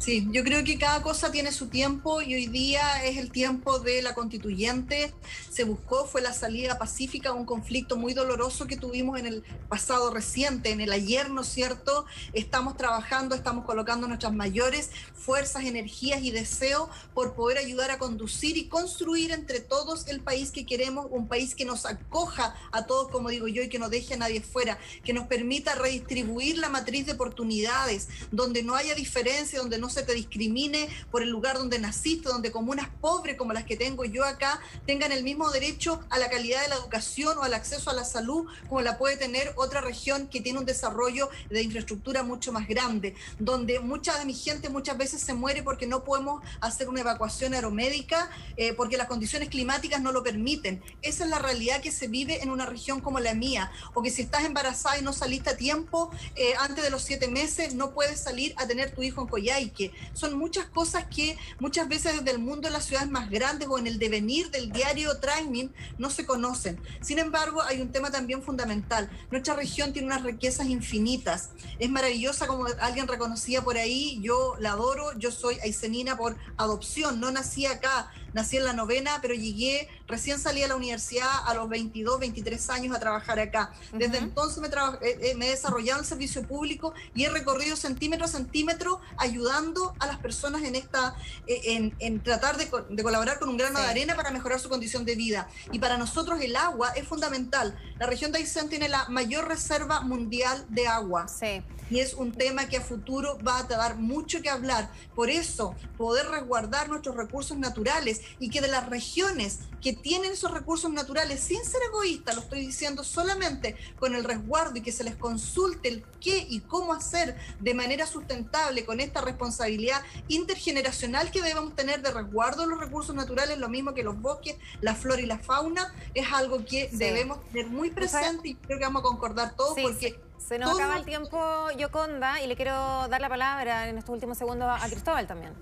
Sí, 0.00 0.26
yo 0.30 0.42
creo 0.44 0.64
que 0.64 0.78
cada 0.78 1.02
cosa 1.02 1.30
tiene 1.30 1.52
su 1.52 1.68
tiempo 1.68 2.22
y 2.22 2.34
hoy 2.34 2.46
día 2.46 3.04
es 3.04 3.18
el 3.18 3.30
tiempo 3.30 3.80
de 3.80 4.00
la 4.00 4.14
constituyente. 4.14 5.12
Se 5.50 5.64
buscó, 5.64 6.06
fue 6.06 6.22
la 6.22 6.32
salida 6.32 6.78
pacífica 6.78 7.28
a 7.28 7.32
un 7.34 7.44
conflicto 7.44 7.98
muy 7.98 8.14
doloroso 8.14 8.66
que 8.66 8.78
tuvimos 8.78 9.20
en 9.20 9.26
el 9.26 9.42
pasado 9.68 10.10
reciente, 10.10 10.70
en 10.70 10.80
el 10.80 10.90
ayer, 10.90 11.28
¿no 11.28 11.42
es 11.42 11.48
cierto? 11.48 12.06
Estamos 12.32 12.78
trabajando, 12.78 13.34
estamos 13.34 13.66
colocando 13.66 14.08
nuestras 14.08 14.32
mayores 14.32 14.88
fuerzas, 15.12 15.64
energías 15.64 16.22
y 16.22 16.30
deseos 16.30 16.88
por 17.12 17.34
poder 17.34 17.58
ayudar 17.58 17.90
a 17.90 17.98
conducir 17.98 18.56
y 18.56 18.68
construir 18.68 19.32
entre 19.32 19.60
todos 19.60 20.08
el 20.08 20.20
país 20.20 20.50
que 20.50 20.64
queremos, 20.64 21.08
un 21.10 21.28
país 21.28 21.54
que 21.54 21.66
nos 21.66 21.84
acoja 21.84 22.54
a 22.72 22.86
todos, 22.86 23.10
como 23.10 23.28
digo 23.28 23.48
yo, 23.48 23.62
y 23.62 23.68
que 23.68 23.78
no 23.78 23.90
deje 23.90 24.14
a 24.14 24.16
nadie 24.16 24.40
fuera, 24.40 24.78
que 25.04 25.12
nos 25.12 25.26
permita 25.26 25.74
redistribuir 25.74 26.56
la 26.56 26.70
matriz 26.70 27.04
de 27.04 27.12
oportunidades, 27.12 28.08
donde 28.30 28.62
no 28.62 28.74
haya 28.74 28.94
diferencia, 28.94 29.58
donde 29.58 29.78
no 29.78 29.89
se 29.90 30.02
te 30.02 30.14
discrimine 30.14 30.88
por 31.10 31.22
el 31.22 31.30
lugar 31.30 31.58
donde 31.58 31.78
naciste, 31.78 32.28
donde 32.28 32.50
comunas 32.50 32.88
pobres 33.00 33.36
como 33.36 33.52
las 33.52 33.64
que 33.64 33.76
tengo 33.76 34.04
yo 34.04 34.24
acá 34.24 34.60
tengan 34.86 35.12
el 35.12 35.22
mismo 35.22 35.50
derecho 35.50 36.00
a 36.10 36.18
la 36.18 36.30
calidad 36.30 36.62
de 36.62 36.68
la 36.68 36.76
educación 36.76 37.36
o 37.38 37.42
al 37.42 37.54
acceso 37.54 37.90
a 37.90 37.94
la 37.94 38.04
salud 38.04 38.46
como 38.68 38.80
la 38.80 38.98
puede 38.98 39.16
tener 39.16 39.52
otra 39.56 39.80
región 39.80 40.28
que 40.28 40.40
tiene 40.40 40.58
un 40.58 40.64
desarrollo 40.64 41.28
de 41.48 41.62
infraestructura 41.62 42.22
mucho 42.22 42.52
más 42.52 42.68
grande, 42.68 43.14
donde 43.38 43.80
mucha 43.80 44.18
de 44.18 44.24
mi 44.24 44.34
gente 44.34 44.68
muchas 44.68 44.96
veces 44.96 45.20
se 45.20 45.34
muere 45.34 45.62
porque 45.62 45.86
no 45.86 46.04
podemos 46.04 46.42
hacer 46.60 46.88
una 46.88 47.00
evacuación 47.00 47.54
aeromédica 47.54 48.30
eh, 48.56 48.72
porque 48.74 48.96
las 48.96 49.08
condiciones 49.08 49.48
climáticas 49.48 50.00
no 50.00 50.12
lo 50.12 50.22
permiten. 50.22 50.82
Esa 51.02 51.24
es 51.24 51.30
la 51.30 51.38
realidad 51.38 51.80
que 51.80 51.90
se 51.90 52.08
vive 52.08 52.42
en 52.42 52.50
una 52.50 52.66
región 52.66 53.00
como 53.00 53.20
la 53.20 53.34
mía, 53.34 53.70
o 53.94 54.02
que 54.02 54.10
si 54.10 54.22
estás 54.22 54.44
embarazada 54.44 54.98
y 54.98 55.02
no 55.02 55.12
saliste 55.12 55.50
a 55.50 55.56
tiempo 55.56 56.10
eh, 56.36 56.54
antes 56.58 56.84
de 56.84 56.90
los 56.90 57.02
siete 57.02 57.28
meses, 57.28 57.74
no 57.74 57.92
puedes 57.92 58.20
salir 58.20 58.54
a 58.56 58.66
tener 58.66 58.94
tu 58.94 59.02
hijo 59.02 59.22
en 59.22 59.28
Coyhaique 59.28 59.79
son 60.12 60.38
muchas 60.38 60.66
cosas 60.66 61.06
que 61.06 61.36
muchas 61.58 61.88
veces 61.88 62.16
desde 62.18 62.30
el 62.32 62.38
mundo 62.38 62.68
de 62.68 62.72
las 62.72 62.84
ciudades 62.84 63.10
más 63.10 63.30
grandes 63.30 63.68
o 63.68 63.78
en 63.78 63.86
el 63.86 63.98
devenir 63.98 64.50
del 64.50 64.70
diario 64.70 65.18
Training 65.18 65.68
no 65.98 66.10
se 66.10 66.26
conocen. 66.26 66.80
Sin 67.00 67.18
embargo, 67.18 67.62
hay 67.62 67.80
un 67.80 67.92
tema 67.92 68.10
también 68.10 68.42
fundamental. 68.42 69.10
Nuestra 69.30 69.54
región 69.54 69.92
tiene 69.92 70.06
unas 70.08 70.22
riquezas 70.22 70.66
infinitas. 70.66 71.50
Es 71.78 71.90
maravillosa, 71.90 72.46
como 72.46 72.66
alguien 72.80 73.08
reconocía 73.08 73.62
por 73.62 73.76
ahí, 73.76 74.20
yo 74.22 74.56
la 74.58 74.72
adoro, 74.72 75.16
yo 75.18 75.30
soy 75.30 75.58
aicenina 75.60 76.16
por 76.16 76.36
adopción, 76.56 77.20
no 77.20 77.30
nací 77.30 77.66
acá, 77.66 78.10
nací 78.32 78.56
en 78.56 78.64
la 78.64 78.72
novena, 78.72 79.18
pero 79.20 79.34
llegué, 79.34 79.88
recién 80.06 80.38
salí 80.38 80.62
a 80.62 80.68
la 80.68 80.76
universidad 80.76 81.28
a 81.46 81.54
los 81.54 81.68
22, 81.68 82.20
23 82.20 82.70
años 82.70 82.96
a 82.96 83.00
trabajar 83.00 83.38
acá. 83.38 83.72
Desde 83.92 84.18
entonces 84.18 84.58
me, 84.58 84.68
eh, 84.68 85.18
eh, 85.22 85.34
me 85.36 85.48
he 85.48 85.50
desarrollado 85.50 86.00
en 86.00 86.06
servicio 86.06 86.42
público 86.42 86.94
y 87.14 87.24
he 87.24 87.30
recorrido 87.30 87.76
centímetro 87.76 88.26
a 88.26 88.28
centímetro 88.28 89.00
ayudando 89.16 89.94
a 89.98 90.06
las 90.06 90.18
personas 90.18 90.62
en 90.62 90.74
esta, 90.74 91.14
eh, 91.46 91.92
en, 91.98 92.20
tratar 92.22 92.56
de, 92.56 92.68
colaborar 92.68 93.38
con 93.38 93.48
un 93.48 93.56
grano 93.56 93.80
de 93.80 93.86
arena 93.86 94.14
para 94.16 94.30
mejorar 94.30 94.60
su 94.60 94.68
condición 94.68 95.04
de 95.04 95.14
vida. 95.14 95.48
Y 95.72 95.78
para 95.78 95.96
nosotros 95.98 96.40
el 96.40 96.56
agua 96.56 96.90
es 96.90 97.06
fundamental. 97.06 97.78
La 97.98 98.06
región 98.06 98.32
de 98.32 98.38
Aysén 98.38 98.68
tiene 98.68 98.88
la 98.88 99.08
mayor 99.08 99.48
reserva 99.48 100.00
mundial 100.00 100.64
de 100.68 100.86
agua. 100.86 101.28
Sí 101.28 101.62
y 101.90 101.98
es 101.98 102.14
un 102.14 102.32
tema 102.32 102.68
que 102.68 102.76
a 102.76 102.80
futuro 102.80 103.38
va 103.46 103.58
a 103.58 103.62
dar 103.64 103.96
mucho 103.96 104.40
que 104.40 104.48
hablar. 104.48 104.90
Por 105.14 105.28
eso, 105.28 105.74
poder 105.98 106.28
resguardar 106.28 106.88
nuestros 106.88 107.16
recursos 107.16 107.58
naturales 107.58 108.19
y 108.38 108.50
que 108.50 108.60
de 108.60 108.68
las 108.68 108.88
regiones 108.88 109.60
que 109.80 109.92
tienen 109.94 110.32
esos 110.32 110.50
recursos 110.50 110.90
naturales, 110.92 111.40
sin 111.40 111.64
ser 111.64 111.80
egoísta, 111.88 112.34
lo 112.34 112.42
estoy 112.42 112.60
diciendo 112.60 113.02
solamente 113.02 113.76
con 113.98 114.14
el 114.14 114.24
resguardo 114.24 114.76
y 114.76 114.82
que 114.82 114.92
se 114.92 115.04
les 115.04 115.16
consulte 115.16 115.88
el 115.88 116.04
qué 116.20 116.46
y 116.48 116.60
cómo 116.60 116.92
hacer 116.92 117.36
de 117.60 117.74
manera 117.74 118.06
sustentable 118.06 118.84
con 118.84 119.00
esta 119.00 119.20
responsabilidad 119.20 120.02
intergeneracional 120.28 121.30
que 121.30 121.40
debemos 121.40 121.74
tener 121.74 122.02
de 122.02 122.10
resguardo 122.10 122.62
de 122.62 122.68
los 122.68 122.80
recursos 122.80 123.14
naturales, 123.14 123.58
lo 123.58 123.68
mismo 123.68 123.94
que 123.94 124.02
los 124.02 124.20
bosques, 124.20 124.56
la 124.80 124.94
flora 124.94 125.20
y 125.20 125.26
la 125.26 125.38
fauna, 125.38 125.94
es 126.14 126.30
algo 126.32 126.64
que 126.64 126.88
debemos 126.92 127.42
tener 127.50 127.68
muy 127.68 127.90
presente 127.90 128.48
y 128.48 128.54
creo 128.54 128.78
que 128.78 128.84
vamos 128.84 129.00
a 129.00 129.04
concordar 129.04 129.54
todos 129.56 129.76
porque 129.80 130.20
se 130.38 130.58
nos 130.58 130.74
acaba 130.74 130.96
el 130.96 131.04
tiempo, 131.04 131.70
Yoconda, 131.76 132.40
y 132.42 132.46
le 132.46 132.56
quiero 132.56 132.72
dar 133.08 133.20
la 133.20 133.28
palabra 133.28 133.88
en 133.88 133.98
estos 133.98 134.12
últimos 134.12 134.38
segundos 134.38 134.68
a 134.68 134.88
Cristóbal 134.88 135.26
también. 135.26 135.52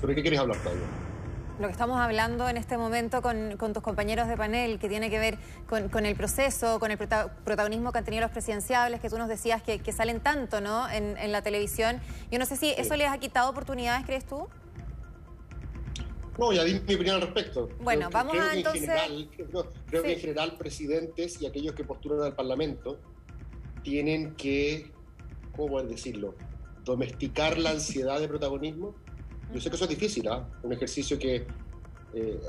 ¿Pero 0.00 0.14
qué 0.14 0.22
quieres 0.22 0.40
hablar, 0.40 0.58
Claudio? 0.58 0.82
Lo 1.58 1.66
que 1.66 1.72
estamos 1.72 1.98
hablando 2.00 2.48
en 2.48 2.56
este 2.56 2.78
momento 2.78 3.20
con, 3.20 3.58
tus 3.58 3.82
compañeros 3.82 4.28
de 4.28 4.36
panel, 4.36 4.78
que 4.78 4.88
tiene 4.88 5.10
que 5.10 5.18
ver 5.18 5.38
con, 5.68 6.06
el 6.06 6.16
proceso, 6.16 6.80
con 6.80 6.90
el 6.90 6.96
protagonismo 6.96 7.92
que 7.92 7.98
han 7.98 8.04
tenido 8.04 8.22
los 8.22 8.30
presidenciables, 8.30 9.00
que 9.00 9.10
tú 9.10 9.18
nos 9.18 9.28
decías 9.28 9.62
que, 9.62 9.92
salen 9.92 10.20
tanto 10.20 10.62
¿no? 10.62 10.88
en, 10.88 11.18
en, 11.18 11.32
la 11.32 11.42
televisión. 11.42 12.00
Yo 12.30 12.38
no 12.38 12.46
sé 12.46 12.56
si 12.56 12.70
eso 12.70 12.96
les 12.96 13.08
ha 13.08 13.18
quitado 13.18 13.50
oportunidades, 13.50 14.06
¿crees 14.06 14.24
tú? 14.24 14.48
No, 16.40 16.54
ya 16.54 16.64
di 16.64 16.80
mi 16.88 16.94
opinión 16.94 17.16
al 17.16 17.20
respecto. 17.20 17.68
Bueno, 17.82 18.08
vamos 18.10 18.34
a 18.38 18.54
entonces... 18.54 18.88
creo, 19.90 20.02
que 20.02 20.12
en 20.14 20.20
general 20.20 20.56
presidentes 20.56 21.40
y 21.42 21.46
aquellos 21.46 21.74
que 21.74 21.84
postulan 21.84 22.22
al 22.22 22.34
Parlamento 22.34 22.98
tienen 23.82 24.34
que, 24.36 24.90
¿cómo 25.54 25.68
puedo 25.68 25.86
decirlo? 25.86 26.34
Domesticar 26.82 27.58
la 27.58 27.72
ansiedad 27.72 28.18
de 28.20 28.28
protagonismo. 28.28 28.94
Yo 29.52 29.60
sé 29.60 29.68
que 29.68 29.76
eso 29.76 29.84
es 29.84 29.90
difícil, 29.90 30.28
¿ah? 30.28 30.46
Un 30.62 30.72
ejercicio 30.72 31.18
que 31.18 31.46
eh, 32.14 32.40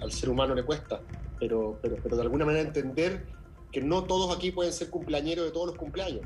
al, 0.00 0.12
ser 0.12 0.30
humano 0.30 0.54
le 0.54 0.62
cuesta, 0.62 1.00
pero, 1.38 1.78
pero, 1.80 1.96
pero 2.02 2.16
de 2.16 2.22
alguna 2.22 2.44
manera 2.44 2.66
entender 2.66 3.26
que 3.70 3.80
no 3.80 4.04
todos 4.04 4.34
aquí 4.36 4.50
pueden 4.50 4.72
ser 4.72 4.90
cumpleañeros 4.90 5.46
de 5.46 5.50
todos 5.50 5.68
los 5.68 5.76
cumpleaños. 5.76 6.22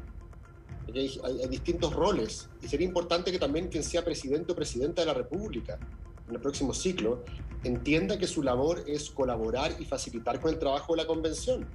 Hay, 0.95 1.21
hay, 1.43 1.49
distintos 1.49 1.93
roles 1.93 2.49
y 2.63 2.69
sería 2.69 2.87
importante 2.87 3.31
que 3.31 3.39
también 3.39 3.69
quien 3.69 3.85
sea 3.85 4.03
presidente 4.03 4.53
o 4.53 4.57
presidenta 4.57 5.03
de 5.03 5.07
la 5.07 5.15
República 5.15 5.79
en 6.29 6.35
el 6.35 6.41
próximo 6.41 6.75
ciclo, 6.75 7.25
entienda 7.65 8.19
que 8.19 8.27
su 8.27 8.43
labor 8.43 8.85
es 8.87 9.11
colaborar 9.11 9.73
y 9.79 9.85
facilitar 9.85 10.41
con 10.41 10.53
el 10.53 10.59
trabajo 10.59 10.95
de 10.95 11.03
la 11.03 11.07
convención. 11.07 11.67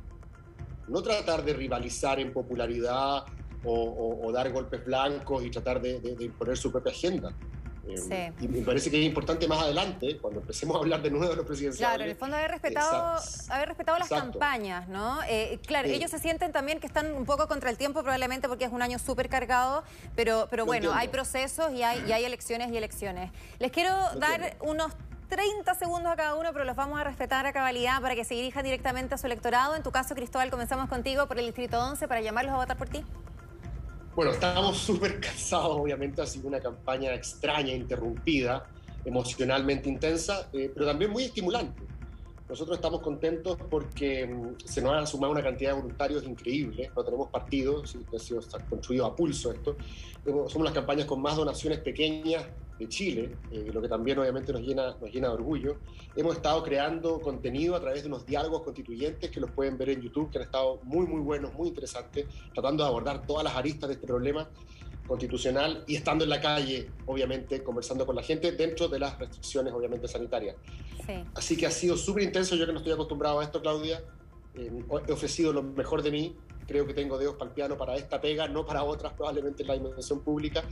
No 0.88 1.02
tratar 1.02 1.44
de 1.44 1.54
rivalizar 1.54 2.20
en 2.20 2.34
popularidad 2.34 3.24
o, 3.66 4.30
dar 4.34 4.52
golpes 4.52 4.84
blancos 4.86 5.44
y 5.46 5.50
tratar 5.50 5.82
de, 5.82 6.18
imponer 6.20 6.58
su 6.58 6.72
propia 6.72 6.91
agenda. 6.91 7.36
Eh, 7.86 8.31
y 8.39 8.47
me 8.47 8.61
parece 8.61 8.89
que 8.89 8.99
es 8.99 9.05
importante 9.05 9.47
más 9.47 9.61
adelante, 9.61 10.17
cuando 10.17 10.39
empecemos 10.39 10.75
a 10.77 10.79
hablar 10.79 11.01
de 11.01 11.11
nuevo 11.11 11.29
de 11.29 11.36
los 11.36 11.45
presidenciales. 11.45 11.89
Claro, 11.89 12.03
en 12.03 12.09
el 12.09 12.15
fondo 12.15 12.38
haber 12.38 12.51
respetado, 12.51 13.21
haber 13.49 13.67
respetado 13.67 13.99
las 13.99 14.09
campañas, 14.09 14.88
¿no? 14.88 15.19
Eh, 15.27 15.59
claro, 15.65 15.89
ellos 15.89 16.09
se 16.09 16.19
sienten 16.19 16.51
también 16.51 16.79
que 16.79 16.88
están 16.88 17.13
un 17.13 17.25
poco 17.25 17.47
contra 17.47 17.69
el 17.69 17.77
tiempo, 17.77 18.01
probablemente 18.01 18.47
porque 18.47 18.65
es 18.65 18.71
un 18.71 18.81
año 18.81 18.99
súper 18.99 19.27
cargado, 19.27 19.84
pero, 20.15 20.47
pero 20.49 20.65
bueno, 20.65 20.93
hay 20.93 21.09
procesos 21.09 21.73
y 21.73 21.84
hay, 21.84 22.03
y 22.07 22.13
hay 22.13 22.23
elecciones 22.23 22.71
y 22.71 22.77
elecciones. 22.77 23.31
Les 23.59 23.71
quiero 23.71 23.91
dar 24.15 24.55
unos 24.61 24.93
30 25.27 25.73
segundos 25.75 26.11
a 26.11 26.15
cada 26.15 26.36
uno, 26.36 26.53
pero 26.53 26.63
los 26.63 26.75
vamos 26.75 26.99
a 26.99 27.03
respetar 27.03 27.45
a 27.45 27.53
cabalidad 27.53 28.01
para 28.01 28.15
que 28.15 28.23
se 28.23 28.36
dirijan 28.36 28.63
directamente 28.63 29.15
a 29.15 29.17
su 29.17 29.25
electorado. 29.25 29.75
En 29.75 29.84
tu 29.84 29.91
caso, 29.91 30.15
Cristóbal, 30.15 30.51
comenzamos 30.51 30.88
contigo 30.89 31.27
por 31.27 31.39
el 31.39 31.45
Distrito 31.45 31.79
11 31.79 32.07
para 32.07 32.21
llamarlos 32.21 32.53
a 32.53 32.57
votar 32.57 32.77
por 32.77 32.88
ti. 32.88 33.03
Bueno, 34.16 34.32
estábamos 34.32 34.78
súper 34.86 35.20
cansados, 35.20 35.78
obviamente 35.78 36.22
ha 36.22 36.26
sido 36.26 36.47
una 36.47 36.59
campaña 36.59 37.14
extraña, 37.14 37.74
interrumpida, 37.74 38.70
emocionalmente 39.05 39.89
intensa, 39.89 40.49
eh, 40.53 40.72
pero 40.74 40.86
también 40.86 41.11
muy 41.11 41.24
estimulante. 41.24 41.82
Nosotros 42.47 42.78
estamos 42.78 43.01
contentos 43.01 43.57
porque 43.70 44.28
mm, 44.28 44.59
se 44.64 44.82
nos 44.82 44.93
ha 44.93 45.05
sumado 45.07 45.32
una 45.32 45.41
cantidad 45.41 45.72
de 45.72 45.82
voluntarios 45.82 46.24
increíble, 46.26 46.91
no 46.95 47.03
tenemos 47.03 47.30
partidos, 47.30 47.95
ha 48.14 48.20
sido 48.20 48.41
construido 48.70 49.05
a 49.05 49.16
pulso 49.16 49.51
esto. 49.51 49.76
Somos 50.24 50.64
las 50.64 50.74
campañas 50.74 51.05
con 51.05 51.22
más 51.22 51.36
donaciones 51.36 51.80
pequeñas 51.80 52.45
de 52.80 52.88
Chile, 52.88 53.38
eh, 53.51 53.69
lo 53.74 53.82
que 53.82 53.88
también 53.88 54.17
obviamente 54.19 54.51
nos 54.51 54.61
llena, 54.61 54.95
nos 54.99 55.11
llena 55.11 55.28
de 55.30 55.34
orgullo. 55.36 55.78
Hemos 56.15 56.36
estado 56.36 56.63
creando 56.63 57.19
contenido 57.21 57.76
a 57.76 57.80
través 57.80 58.03
de 58.03 58.07
unos 58.07 58.26
diálogos 58.26 58.63
constituyentes 58.63 59.30
que 59.30 59.39
los 59.39 59.51
pueden 59.51 59.78
ver 59.78 59.89
en 59.89 60.01
YouTube, 60.01 60.32
que 60.32 60.39
han 60.39 60.45
estado 60.45 60.80
muy, 60.84 61.05
muy 61.05 61.21
buenos, 61.21 61.53
muy 61.53 61.67
interesantes, 61.67 62.26
tratando 62.53 62.84
de 62.84 62.89
abordar 62.89 63.26
todas 63.26 63.43
las 63.43 63.55
aristas 63.55 63.89
de 63.89 63.95
este 63.95 64.07
problema 64.07 64.49
constitucional 65.07 65.84
y 65.88 65.95
estando 65.95 66.24
en 66.24 66.30
la 66.30 66.39
calle, 66.39 66.89
obviamente, 67.05 67.61
conversando 67.63 68.05
con 68.05 68.15
la 68.15 68.24
gente 68.24 68.51
dentro 68.53 68.88
de 68.88 68.99
las 68.99 69.19
restricciones, 69.19 69.74
obviamente, 69.74 70.07
sanitarias. 70.07 70.55
Así 71.36 71.57
que 71.57 71.65
ha 71.65 71.71
sido 71.71 71.97
súper 71.97 72.24
intenso, 72.24 72.55
yo 72.55 72.65
que 72.65 72.71
no 72.71 72.80
estoy 72.80 72.93
acostumbrado 72.93 73.39
a 73.39 73.43
esto, 73.43 73.61
Claudia, 73.61 74.01
eh, 74.55 74.71
he 75.07 75.11
ofrecido 75.11 75.51
lo 75.51 75.61
mejor 75.61 76.01
de 76.01 76.11
mí, 76.11 76.36
creo 76.68 76.86
que 76.88 76.93
tengo 76.93 77.18
dedos 77.18 77.36
para 77.36 77.49
el 77.49 77.55
piano 77.55 77.78
para 77.78 77.95
esta 77.95 78.20
pega, 78.20 78.47
no 78.47 78.66
para 78.66 78.84
otras, 78.84 79.14
probablemente 79.14 79.64
en 79.64 79.68
la 79.68 79.74
dimensión 79.76 80.22
pública. 80.22 80.64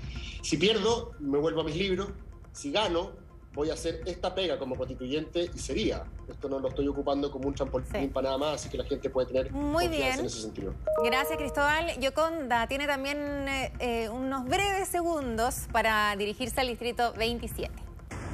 Si 0.41 0.57
pierdo, 0.57 1.11
me 1.19 1.37
vuelvo 1.37 1.61
a 1.61 1.63
mis 1.63 1.75
libros. 1.75 2.09
Si 2.51 2.71
gano, 2.71 3.11
voy 3.53 3.69
a 3.69 3.73
hacer 3.73 4.01
esta 4.05 4.33
pega 4.33 4.57
como 4.57 4.75
constituyente 4.75 5.49
y 5.53 5.59
sería. 5.59 6.03
Esto 6.27 6.47
no 6.49 6.59
lo 6.59 6.69
estoy 6.69 6.87
ocupando 6.87 7.29
como 7.31 7.47
un 7.47 7.53
trampolín 7.53 8.11
para 8.11 8.29
nada 8.29 8.37
más, 8.37 8.55
así 8.55 8.69
que 8.69 8.77
la 8.77 8.85
gente 8.85 9.09
puede 9.09 9.27
tener 9.27 9.51
Muy 9.51 9.85
confianza 9.85 10.19
en 10.19 10.25
ese 10.25 10.41
sentido. 10.41 10.73
Gracias, 11.03 11.37
Cristóbal. 11.37 11.99
Yoconda 11.99 12.67
tiene 12.67 12.87
también 12.87 13.17
eh, 13.47 13.73
eh, 13.79 14.09
unos 14.09 14.45
breves 14.45 14.87
segundos 14.87 15.67
para 15.71 16.15
dirigirse 16.15 16.61
al 16.61 16.67
distrito 16.67 17.13
27 17.13 17.90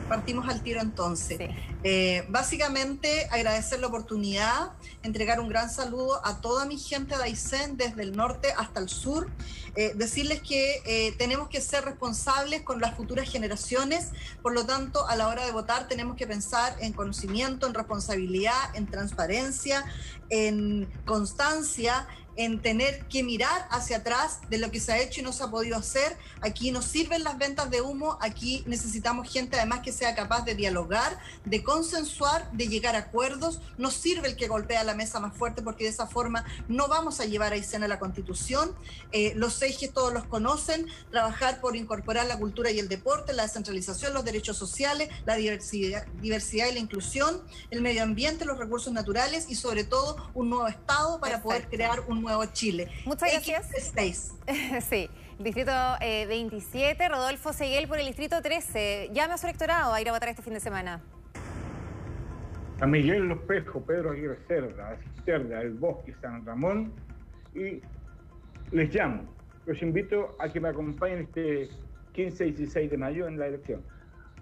partimos 0.07 0.47
al 0.47 0.61
tiro 0.61 0.81
entonces. 0.81 1.39
Eh, 1.83 2.25
básicamente 2.29 3.27
agradecer 3.31 3.79
la 3.79 3.87
oportunidad, 3.87 4.71
entregar 5.03 5.39
un 5.39 5.49
gran 5.49 5.69
saludo 5.69 6.25
a 6.25 6.41
toda 6.41 6.65
mi 6.65 6.77
gente 6.77 7.15
de 7.17 7.23
Aysén, 7.23 7.77
desde 7.77 8.01
el 8.01 8.15
norte 8.15 8.53
hasta 8.57 8.79
el 8.79 8.89
sur, 8.89 9.29
eh, 9.75 9.93
decirles 9.95 10.41
que 10.41 10.81
eh, 10.85 11.13
tenemos 11.17 11.49
que 11.49 11.61
ser 11.61 11.85
responsables 11.85 12.63
con 12.63 12.81
las 12.81 12.95
futuras 12.95 13.29
generaciones, 13.29 14.09
por 14.41 14.53
lo 14.53 14.65
tanto 14.65 15.07
a 15.07 15.15
la 15.15 15.27
hora 15.27 15.45
de 15.45 15.51
votar 15.51 15.87
tenemos 15.87 16.15
que 16.15 16.25
pensar 16.25 16.75
en 16.79 16.93
conocimiento, 16.93 17.67
en 17.67 17.73
responsabilidad, 17.73 18.75
en 18.75 18.87
transparencia, 18.87 19.85
en 20.29 20.87
constancia, 21.05 22.07
en 22.37 22.61
tener 22.61 23.05
que 23.07 23.23
mirar 23.23 23.67
hacia 23.71 23.97
atrás 23.97 24.39
de 24.49 24.59
lo 24.59 24.71
que 24.71 24.79
se 24.79 24.93
ha 24.93 24.99
hecho 24.99 25.19
y 25.19 25.23
no 25.23 25.33
se 25.33 25.43
ha 25.43 25.47
podido 25.47 25.77
hacer. 25.77 26.15
Aquí 26.41 26.71
nos 26.71 26.85
sirven 26.85 27.23
las 27.23 27.37
ventas 27.37 27.69
de 27.69 27.81
humo, 27.81 28.17
aquí 28.21 28.63
necesitamos 28.67 29.29
gente 29.29 29.57
además 29.57 29.81
que 29.83 29.91
sea 29.91 30.15
capaz 30.15 30.45
de 30.45 30.55
dialogar, 30.55 31.19
de 31.45 31.63
consensuar, 31.63 32.49
de 32.51 32.67
llegar 32.67 32.95
a 32.95 32.99
acuerdos. 32.99 33.59
Nos 33.77 33.95
sirve 33.95 34.27
el 34.27 34.35
que 34.35 34.47
golpea 34.47 34.83
la 34.83 34.93
mesa 34.93 35.19
más 35.19 35.35
fuerte 35.35 35.61
porque 35.61 35.83
de 35.83 35.89
esa 35.89 36.07
forma 36.07 36.45
no 36.67 36.87
vamos 36.87 37.19
a 37.19 37.25
llevar 37.25 37.53
a 37.53 37.55
escena 37.55 37.87
la 37.87 37.99
constitución. 37.99 38.75
Eh, 39.11 39.33
los 39.35 39.61
ejes 39.61 39.91
todos 39.91 40.13
los 40.13 40.25
conocen, 40.25 40.87
trabajar 41.11 41.59
por 41.59 41.75
incorporar 41.75 42.27
la 42.27 42.37
cultura 42.37 42.71
y 42.71 42.79
el 42.79 42.87
deporte, 42.87 43.33
la 43.33 43.43
descentralización, 43.43 44.13
los 44.13 44.23
derechos 44.23 44.57
sociales, 44.57 45.09
la 45.25 45.35
diversidad, 45.35 46.05
diversidad 46.21 46.67
y 46.67 46.73
la 46.73 46.79
inclusión, 46.79 47.41
el 47.71 47.81
medio 47.81 48.03
ambiente, 48.03 48.45
los 48.45 48.57
recursos 48.57 48.93
naturales 48.93 49.45
y 49.49 49.55
sobre 49.55 49.83
todo 49.83 50.17
un 50.33 50.49
nuevo 50.49 50.67
Estado 50.67 51.19
para 51.19 51.41
poder 51.41 51.67
crear 51.69 52.01
un 52.07 52.21
nuevo 52.27 52.45
Chile. 52.51 52.87
Muchas 53.05 53.31
gracias. 53.31 54.35
sí, 54.89 55.09
distrito 55.39 55.71
27, 55.99 57.03
eh, 57.03 57.09
Rodolfo 57.09 57.53
Seguel 57.53 57.87
por 57.87 57.99
el 57.99 58.05
distrito 58.05 58.41
13. 58.41 59.09
Llame 59.13 59.33
a 59.33 59.37
su 59.37 59.47
electorado 59.47 59.93
a 59.93 60.01
ir 60.01 60.09
a 60.09 60.11
votar 60.11 60.29
este 60.29 60.41
fin 60.41 60.53
de 60.53 60.59
semana. 60.59 61.01
A 62.79 62.85
Miguel 62.85 63.35
Pedro 63.47 64.11
Aguirre 64.11 64.37
Cerda, 64.47 64.89
a 64.89 64.97
Cisterna, 64.97 65.61
El 65.61 65.73
Bosque, 65.73 66.13
San 66.21 66.45
Ramón 66.45 66.93
y 67.55 67.81
les 68.71 68.93
llamo. 68.93 69.33
Los 69.65 69.81
invito 69.81 70.35
a 70.39 70.49
que 70.49 70.59
me 70.59 70.69
acompañen 70.69 71.19
este 71.19 71.69
15 72.13 72.47
y 72.47 72.51
16 72.51 72.91
de 72.91 72.97
mayo 72.97 73.27
en 73.27 73.39
la 73.39 73.47
elección. 73.47 73.81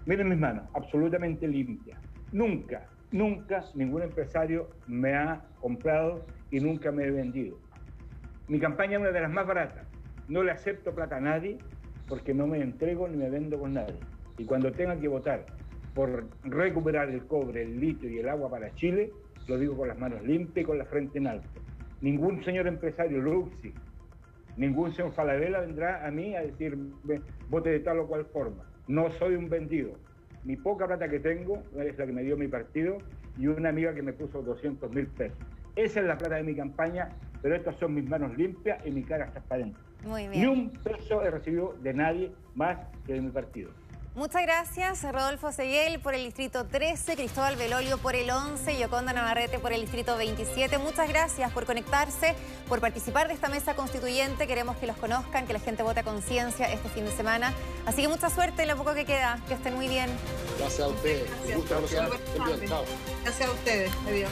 Miren 0.04 0.28
mis 0.28 0.38
manos, 0.38 0.68
absolutamente 0.74 1.48
limpias. 1.48 1.98
Nunca, 2.32 2.86
nunca 3.10 3.64
ningún 3.74 4.02
empresario 4.02 4.68
me 4.86 5.14
ha 5.14 5.44
comprado 5.60 6.26
y 6.50 6.60
nunca 6.60 6.92
me 6.92 7.04
he 7.04 7.10
vendido. 7.10 7.58
Mi 8.48 8.60
campaña 8.60 8.94
es 8.94 9.00
una 9.00 9.10
de 9.10 9.20
las 9.20 9.30
más 9.30 9.46
baratas. 9.46 9.86
No 10.28 10.44
le 10.44 10.52
acepto 10.52 10.94
plata 10.94 11.16
a 11.16 11.20
nadie 11.20 11.58
porque 12.08 12.32
no 12.32 12.46
me 12.46 12.60
entrego 12.60 13.08
ni 13.08 13.16
me 13.16 13.28
vendo 13.28 13.58
con 13.58 13.74
nadie. 13.74 13.98
Y 14.38 14.44
cuando 14.44 14.70
tenga 14.70 14.98
que 14.98 15.08
votar 15.08 15.46
por 15.94 16.28
recuperar 16.44 17.08
el 17.10 17.26
cobre, 17.26 17.62
el 17.62 17.80
litio 17.80 18.08
y 18.08 18.18
el 18.18 18.28
agua 18.28 18.50
para 18.50 18.72
Chile, 18.74 19.10
lo 19.48 19.58
digo 19.58 19.76
con 19.76 19.88
las 19.88 19.98
manos 19.98 20.22
limpias 20.22 20.62
y 20.62 20.66
con 20.66 20.78
la 20.78 20.84
frente 20.84 21.18
en 21.18 21.26
alto. 21.26 21.48
Ningún 22.00 22.44
señor 22.44 22.68
empresario 22.68 23.20
Luxi, 23.20 23.72
ningún 24.56 24.92
señor 24.92 25.12
Falabella 25.12 25.60
vendrá 25.60 26.06
a 26.06 26.10
mí 26.10 26.36
a 26.36 26.42
decir 26.42 26.76
vote 27.48 27.70
de 27.70 27.80
tal 27.80 27.98
o 28.00 28.06
cual 28.06 28.26
forma. 28.26 28.64
No 28.86 29.10
soy 29.12 29.34
un 29.34 29.48
vendido. 29.48 29.92
Mi 30.44 30.56
poca 30.56 30.86
plata 30.86 31.08
que 31.08 31.18
tengo 31.18 31.62
es 31.76 31.98
la 31.98 32.06
que 32.06 32.12
me 32.12 32.22
dio 32.22 32.36
mi 32.36 32.46
partido 32.46 32.98
y 33.36 33.48
una 33.48 33.70
amiga 33.70 33.92
que 33.94 34.02
me 34.02 34.12
puso 34.12 34.42
200 34.42 34.92
mil 34.92 35.08
pesos. 35.08 35.38
Esa 35.74 36.00
es 36.00 36.06
la 36.06 36.16
plata 36.16 36.36
de 36.36 36.42
mi 36.42 36.54
campaña 36.54 37.08
pero 37.42 37.56
estas 37.56 37.76
son 37.76 37.94
mis 37.94 38.08
manos 38.08 38.36
limpias 38.36 38.84
y 38.84 38.90
mi 38.90 39.02
cara 39.02 39.30
transparente. 39.30 39.78
Muy 40.04 40.28
bien. 40.28 40.40
Ni 40.40 40.46
un 40.46 40.70
peso 40.70 41.22
he 41.22 41.30
recibido 41.30 41.74
de 41.82 41.94
nadie 41.94 42.32
más 42.54 42.78
que 43.06 43.14
de 43.14 43.20
mi 43.20 43.30
partido. 43.30 43.70
Muchas 44.16 44.40
gracias, 44.44 45.02
Rodolfo 45.12 45.52
Seguel 45.52 46.00
por 46.00 46.14
el 46.14 46.24
distrito 46.24 46.64
13, 46.64 47.16
Cristóbal 47.16 47.54
Belolio 47.56 47.98
por 47.98 48.14
el 48.14 48.30
11, 48.30 48.78
Yoconda 48.78 49.12
Navarrete 49.12 49.58
por 49.58 49.74
el 49.74 49.82
distrito 49.82 50.16
27. 50.16 50.78
Muchas 50.78 51.06
gracias 51.10 51.52
por 51.52 51.66
conectarse, 51.66 52.34
por 52.66 52.80
participar 52.80 53.28
de 53.28 53.34
esta 53.34 53.50
mesa 53.50 53.76
constituyente. 53.76 54.46
Queremos 54.46 54.78
que 54.78 54.86
los 54.86 54.96
conozcan, 54.96 55.46
que 55.46 55.52
la 55.52 55.58
gente 55.60 55.82
vote 55.82 56.00
a 56.00 56.02
conciencia 56.02 56.72
este 56.72 56.88
fin 56.88 57.04
de 57.04 57.10
semana. 57.10 57.52
Así 57.84 58.00
que 58.00 58.08
mucha 58.08 58.30
suerte 58.30 58.62
en 58.62 58.68
lo 58.68 58.78
poco 58.78 58.94
que 58.94 59.04
queda. 59.04 59.38
Que 59.48 59.52
estén 59.52 59.74
muy 59.74 59.86
bien. 59.86 60.08
Gracias 60.58 60.80
a 60.80 60.88
ustedes. 60.88 61.30
Gracias, 61.46 62.10
gracias 63.22 63.48
a 63.50 63.52
ustedes. 63.52 63.92
Adiós. 64.06 64.30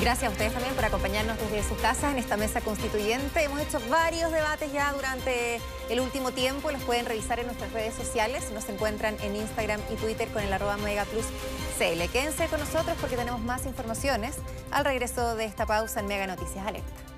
Gracias 0.00 0.30
a 0.30 0.32
ustedes 0.32 0.52
también 0.52 0.74
por 0.76 0.84
acompañarnos 0.84 1.36
desde 1.40 1.68
sus 1.68 1.76
casas 1.78 2.12
en 2.12 2.18
esta 2.18 2.36
mesa 2.36 2.60
constituyente. 2.60 3.42
Hemos 3.42 3.60
hecho 3.60 3.80
varios 3.90 4.30
debates 4.30 4.72
ya 4.72 4.92
durante 4.92 5.60
el 5.90 5.98
último 6.00 6.30
tiempo. 6.30 6.70
Los 6.70 6.82
pueden 6.82 7.04
revisar 7.04 7.40
en 7.40 7.46
nuestras 7.46 7.72
redes 7.72 7.94
sociales. 7.94 8.48
Nos 8.52 8.68
encuentran 8.68 9.16
en 9.22 9.34
Instagram 9.34 9.80
y 9.92 9.96
Twitter 9.96 10.28
con 10.28 10.42
el 10.44 10.52
arroba 10.52 10.76
MegaPlusCL. 10.76 12.12
Quédense 12.12 12.46
con 12.46 12.60
nosotros 12.60 12.96
porque 13.00 13.16
tenemos 13.16 13.40
más 13.40 13.66
informaciones 13.66 14.36
al 14.70 14.84
regreso 14.84 15.34
de 15.34 15.46
esta 15.46 15.66
pausa 15.66 15.98
en 15.98 16.06
Mega 16.06 16.28
Noticias 16.28 16.64
Alerta. 16.64 17.17